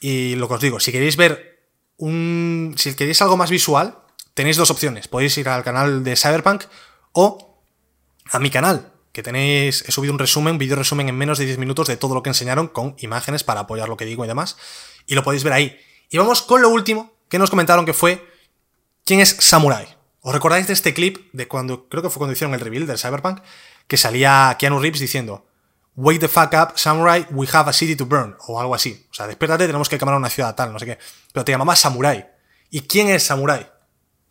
[0.00, 2.74] Y lo que os digo, si queréis ver un.
[2.76, 4.01] Si queréis algo más visual,
[4.34, 5.08] tenéis dos opciones.
[5.08, 6.64] Podéis ir al canal de Cyberpunk
[7.12, 7.60] o
[8.30, 11.44] a mi canal, que tenéis, he subido un resumen, un vídeo resumen en menos de
[11.44, 14.28] 10 minutos de todo lo que enseñaron con imágenes para apoyar lo que digo y
[14.28, 14.56] demás.
[15.06, 15.78] Y lo podéis ver ahí.
[16.08, 18.26] Y vamos con lo último que nos comentaron que fue
[19.04, 19.88] ¿Quién es Samurai?
[20.20, 22.98] ¿Os recordáis de este clip de cuando, creo que fue cuando hicieron el reveal del
[22.98, 23.40] Cyberpunk?
[23.88, 25.46] Que salía Keanu Reeves diciendo
[25.96, 28.36] Wake the fuck up, Samurai, we have a city to burn.
[28.46, 29.06] O algo así.
[29.10, 30.98] O sea, despiértate, tenemos que quemar una ciudad tal, no sé qué.
[31.32, 32.26] Pero te llamaba Samurai.
[32.70, 33.70] ¿Y quién es Samurai?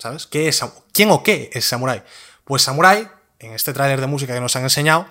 [0.01, 0.25] ¿Sabes?
[0.25, 2.03] ¿Qué es, ¿Quién o qué es Samurai?
[2.43, 3.07] Pues Samurai
[3.37, 5.05] en este tráiler de música que nos han enseñado,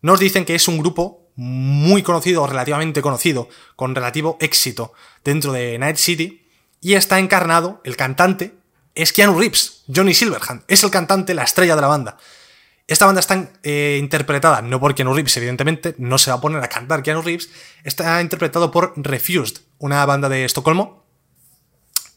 [0.00, 4.92] nos dicen que es un grupo muy conocido, o relativamente conocido, con relativo éxito
[5.24, 6.46] dentro de Night City,
[6.80, 8.54] y está encarnado, el cantante,
[8.94, 12.16] es Keanu Reeves, Johnny Silverhand, es el cantante, la estrella de la banda.
[12.86, 16.62] Esta banda está eh, interpretada, no por Keanu Reeves, evidentemente, no se va a poner
[16.62, 17.50] a cantar Keanu Reeves,
[17.84, 21.07] está interpretado por Refused, una banda de Estocolmo,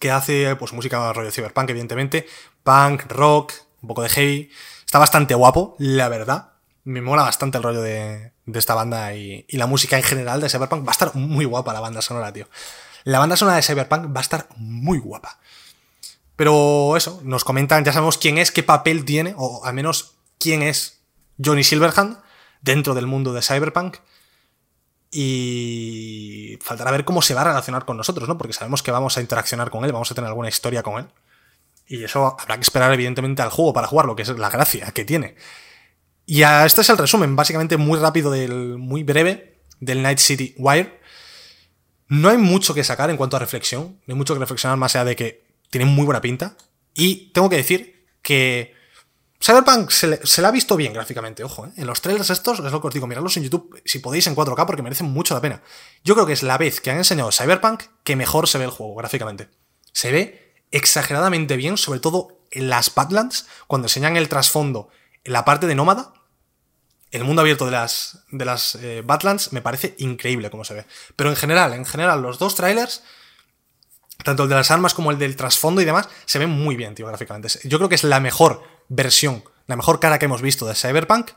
[0.01, 2.27] que hace pues música rollo cyberpunk, evidentemente,
[2.63, 4.51] punk, rock, un poco de heavy,
[4.91, 6.49] Está bastante guapo, la verdad.
[6.83, 10.85] Me mola bastante el rollo de, esta banda y, la música en general de Cyberpunk.
[10.85, 12.49] Va a estar muy guapa la banda sonora, tío.
[13.05, 15.39] La banda sonora de Cyberpunk va a estar muy guapa.
[16.35, 20.61] Pero eso, nos comentan, ya sabemos quién es, qué papel tiene, o al menos quién
[20.61, 20.99] es
[21.41, 22.17] Johnny Silverhand
[22.59, 23.95] dentro del mundo de Cyberpunk.
[25.11, 28.37] Y faltará ver cómo se va a relacionar con nosotros, ¿no?
[28.37, 31.07] Porque sabemos que vamos a interaccionar con él, vamos a tener alguna historia con él.
[31.85, 35.03] Y eso habrá que esperar, evidentemente, al juego para jugarlo, que es la gracia que
[35.03, 35.35] tiene.
[36.25, 41.01] Y este es el resumen, básicamente muy rápido, del, muy breve, del Night City Wire.
[42.07, 44.95] No hay mucho que sacar en cuanto a reflexión, no hay mucho que reflexionar más
[44.95, 46.55] allá de que tiene muy buena pinta.
[46.93, 48.73] Y tengo que decir que
[49.43, 51.71] Cyberpunk se le, ha visto bien gráficamente, ojo, ¿eh?
[51.75, 54.35] en los trailers estos, es lo que os digo, miradlos en YouTube si podéis en
[54.35, 55.63] 4K porque merecen mucho la pena.
[56.03, 58.69] Yo creo que es la vez que han enseñado Cyberpunk que mejor se ve el
[58.69, 59.49] juego gráficamente.
[59.93, 64.89] Se ve exageradamente bien, sobre todo en las Badlands, cuando enseñan el trasfondo
[65.23, 66.13] en la parte de Nómada,
[67.09, 70.85] el mundo abierto de las, de las eh, Badlands me parece increíble como se ve.
[71.15, 73.03] Pero en general, en general, los dos trailers,
[74.23, 76.95] tanto el de las armas como el del trasfondo y demás, se ven muy bien,
[76.95, 77.49] tío, gráficamente.
[77.63, 81.31] Yo creo que es la mejor versión, la mejor cara que hemos visto de Cyberpunk.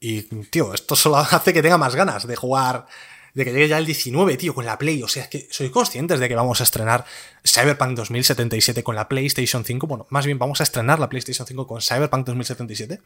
[0.00, 2.86] Y, tío, esto solo hace que tenga más ganas de jugar,
[3.34, 5.02] de que llegue ya el 19, tío, con la Play.
[5.02, 7.04] O sea, es que soy conscientes de que vamos a estrenar
[7.44, 9.86] Cyberpunk 2077 con la PlayStation 5.
[9.86, 13.00] Bueno, más bien vamos a estrenar la PlayStation 5 con Cyberpunk 2077.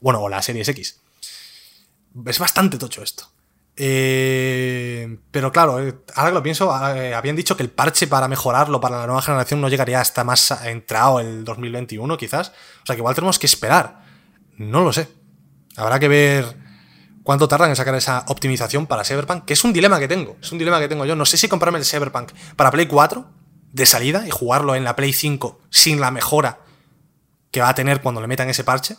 [0.00, 1.00] Bueno, o la Series X.
[2.26, 3.28] Es bastante tocho esto.
[3.76, 8.28] Eh, pero claro, eh, ahora que lo pienso, eh, habían dicho que el parche para
[8.28, 12.48] mejorarlo para la nueva generación no llegaría hasta más entrado el 2021, quizás.
[12.82, 14.02] O sea que igual tenemos que esperar.
[14.56, 15.08] No lo sé.
[15.76, 16.56] Habrá que ver
[17.22, 20.36] cuánto tardan en sacar esa optimización para Cyberpunk, que es un dilema que tengo.
[20.42, 21.16] Es un dilema que tengo yo.
[21.16, 23.26] No sé si comprarme el Cyberpunk para Play 4
[23.72, 26.60] de salida y jugarlo en la Play 5 sin la mejora
[27.50, 28.96] que va a tener cuando le metan ese parche.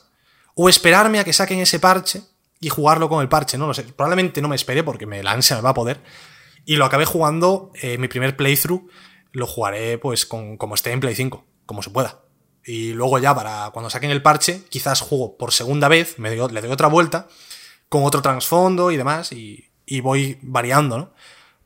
[0.55, 2.21] O esperarme a que saquen ese parche
[2.63, 3.83] y jugarlo con el parche, no lo sé.
[3.83, 6.01] Probablemente no me espere porque me, la me va a poder.
[6.65, 8.89] Y lo acabé jugando, eh, mi primer playthrough,
[9.31, 12.21] lo jugaré pues con, como esté en Play 5, como se pueda.
[12.65, 16.37] Y luego ya para cuando saquen el parche, quizás juego por segunda vez, me le
[16.37, 17.27] doy otra vuelta,
[17.89, 21.13] con otro trasfondo y demás, y, y, voy variando, ¿no?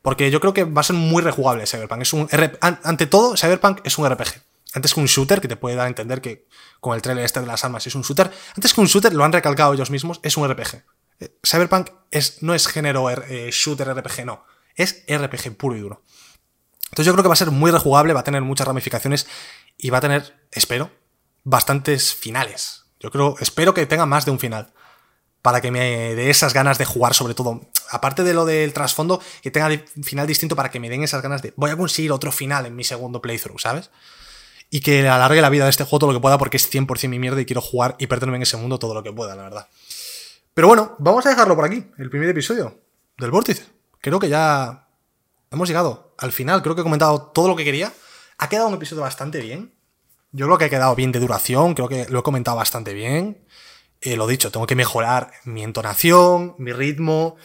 [0.02, 2.02] Porque yo creo que va a ser muy rejugable Cyberpunk.
[2.02, 2.28] Es un
[2.62, 4.47] ante todo, Cyberpunk es un RPG.
[4.78, 6.48] Antes que un shooter, que te puede dar a entender que
[6.80, 8.32] con el trailer este de las armas es un shooter.
[8.56, 10.84] Antes que un shooter, lo han recalcado ellos mismos, es un RPG.
[11.20, 14.46] Eh, Cyberpunk es, no es género eh, shooter RPG, no.
[14.76, 16.04] Es RPG puro y duro.
[16.92, 19.28] Entonces yo creo que va a ser muy rejugable, va a tener muchas ramificaciones
[19.78, 20.92] y va a tener, espero,
[21.44, 22.86] bastantes finales.
[23.00, 24.74] Yo creo, espero que tenga más de un final.
[25.42, 27.62] Para que me dé esas ganas de jugar, sobre todo.
[27.90, 29.70] Aparte de lo del trasfondo, que tenga
[30.04, 31.54] final distinto para que me den esas ganas de.
[31.56, 33.90] Voy a conseguir otro final en mi segundo playthrough, ¿sabes?
[34.70, 37.10] Y que alargue la vida de este juego todo lo que pueda porque es 100%
[37.10, 39.44] mi mierda y quiero jugar y perderme en ese mundo todo lo que pueda, la
[39.44, 39.68] verdad.
[40.54, 42.80] Pero bueno, vamos a dejarlo por aquí, el primer episodio
[43.18, 43.66] del Vórtice.
[44.02, 44.88] Creo que ya
[45.52, 47.94] hemos llegado al final, creo que he comentado todo lo que quería.
[48.38, 49.74] Ha quedado un episodio bastante bien.
[50.32, 53.46] Yo creo que ha quedado bien de duración, creo que lo he comentado bastante bien.
[54.02, 57.38] Eh, lo dicho, tengo que mejorar mi entonación, mi ritmo.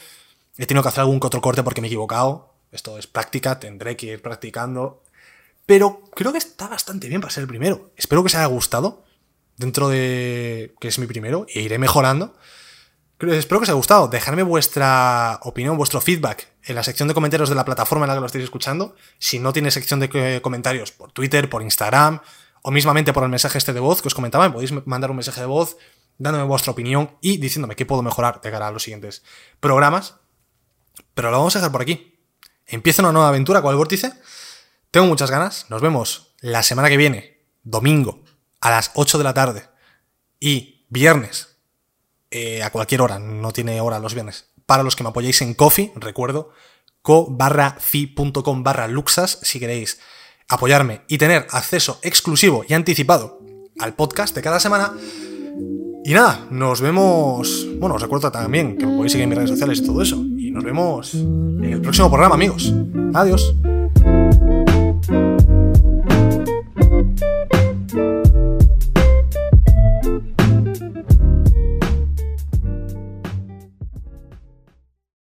[0.58, 2.54] He tenido que hacer algún otro corte porque me he equivocado.
[2.72, 5.02] Esto es práctica, tendré que ir practicando.
[5.66, 7.92] Pero creo que está bastante bien para ser el primero.
[7.96, 9.04] Espero que os haya gustado.
[9.56, 11.46] Dentro de que es mi primero.
[11.48, 12.36] E iré mejorando.
[13.20, 14.08] Espero que os haya gustado.
[14.08, 18.14] Dejadme vuestra opinión, vuestro feedback en la sección de comentarios de la plataforma en la
[18.14, 18.96] que lo estéis escuchando.
[19.18, 22.20] Si no tiene sección de comentarios por Twitter, por Instagram
[22.62, 25.16] o mismamente por el mensaje este de voz que os comentaba, me podéis mandar un
[25.16, 25.76] mensaje de voz
[26.18, 29.22] dándome vuestra opinión y diciéndome qué puedo mejorar de cara a los siguientes
[29.60, 30.16] programas.
[31.14, 32.18] Pero lo vamos a dejar por aquí.
[32.66, 34.12] Empieza una nueva aventura con el vórtice.
[34.92, 35.66] Tengo muchas ganas.
[35.70, 38.22] Nos vemos la semana que viene, domingo,
[38.60, 39.64] a las 8 de la tarde.
[40.38, 41.56] Y viernes,
[42.30, 44.50] eh, a cualquier hora, no tiene hora los viernes.
[44.66, 46.50] Para los que me apoyéis en Coffee, recuerdo,
[47.00, 49.98] co barra fi.com barra luxas, si queréis
[50.48, 53.40] apoyarme y tener acceso exclusivo y anticipado
[53.78, 54.92] al podcast de cada semana.
[56.04, 57.66] Y nada, nos vemos.
[57.78, 60.16] Bueno, os recuerdo también que me podéis seguir en mis redes sociales y todo eso.
[60.16, 62.74] Y nos vemos en el próximo programa, amigos.
[63.14, 63.54] Adiós.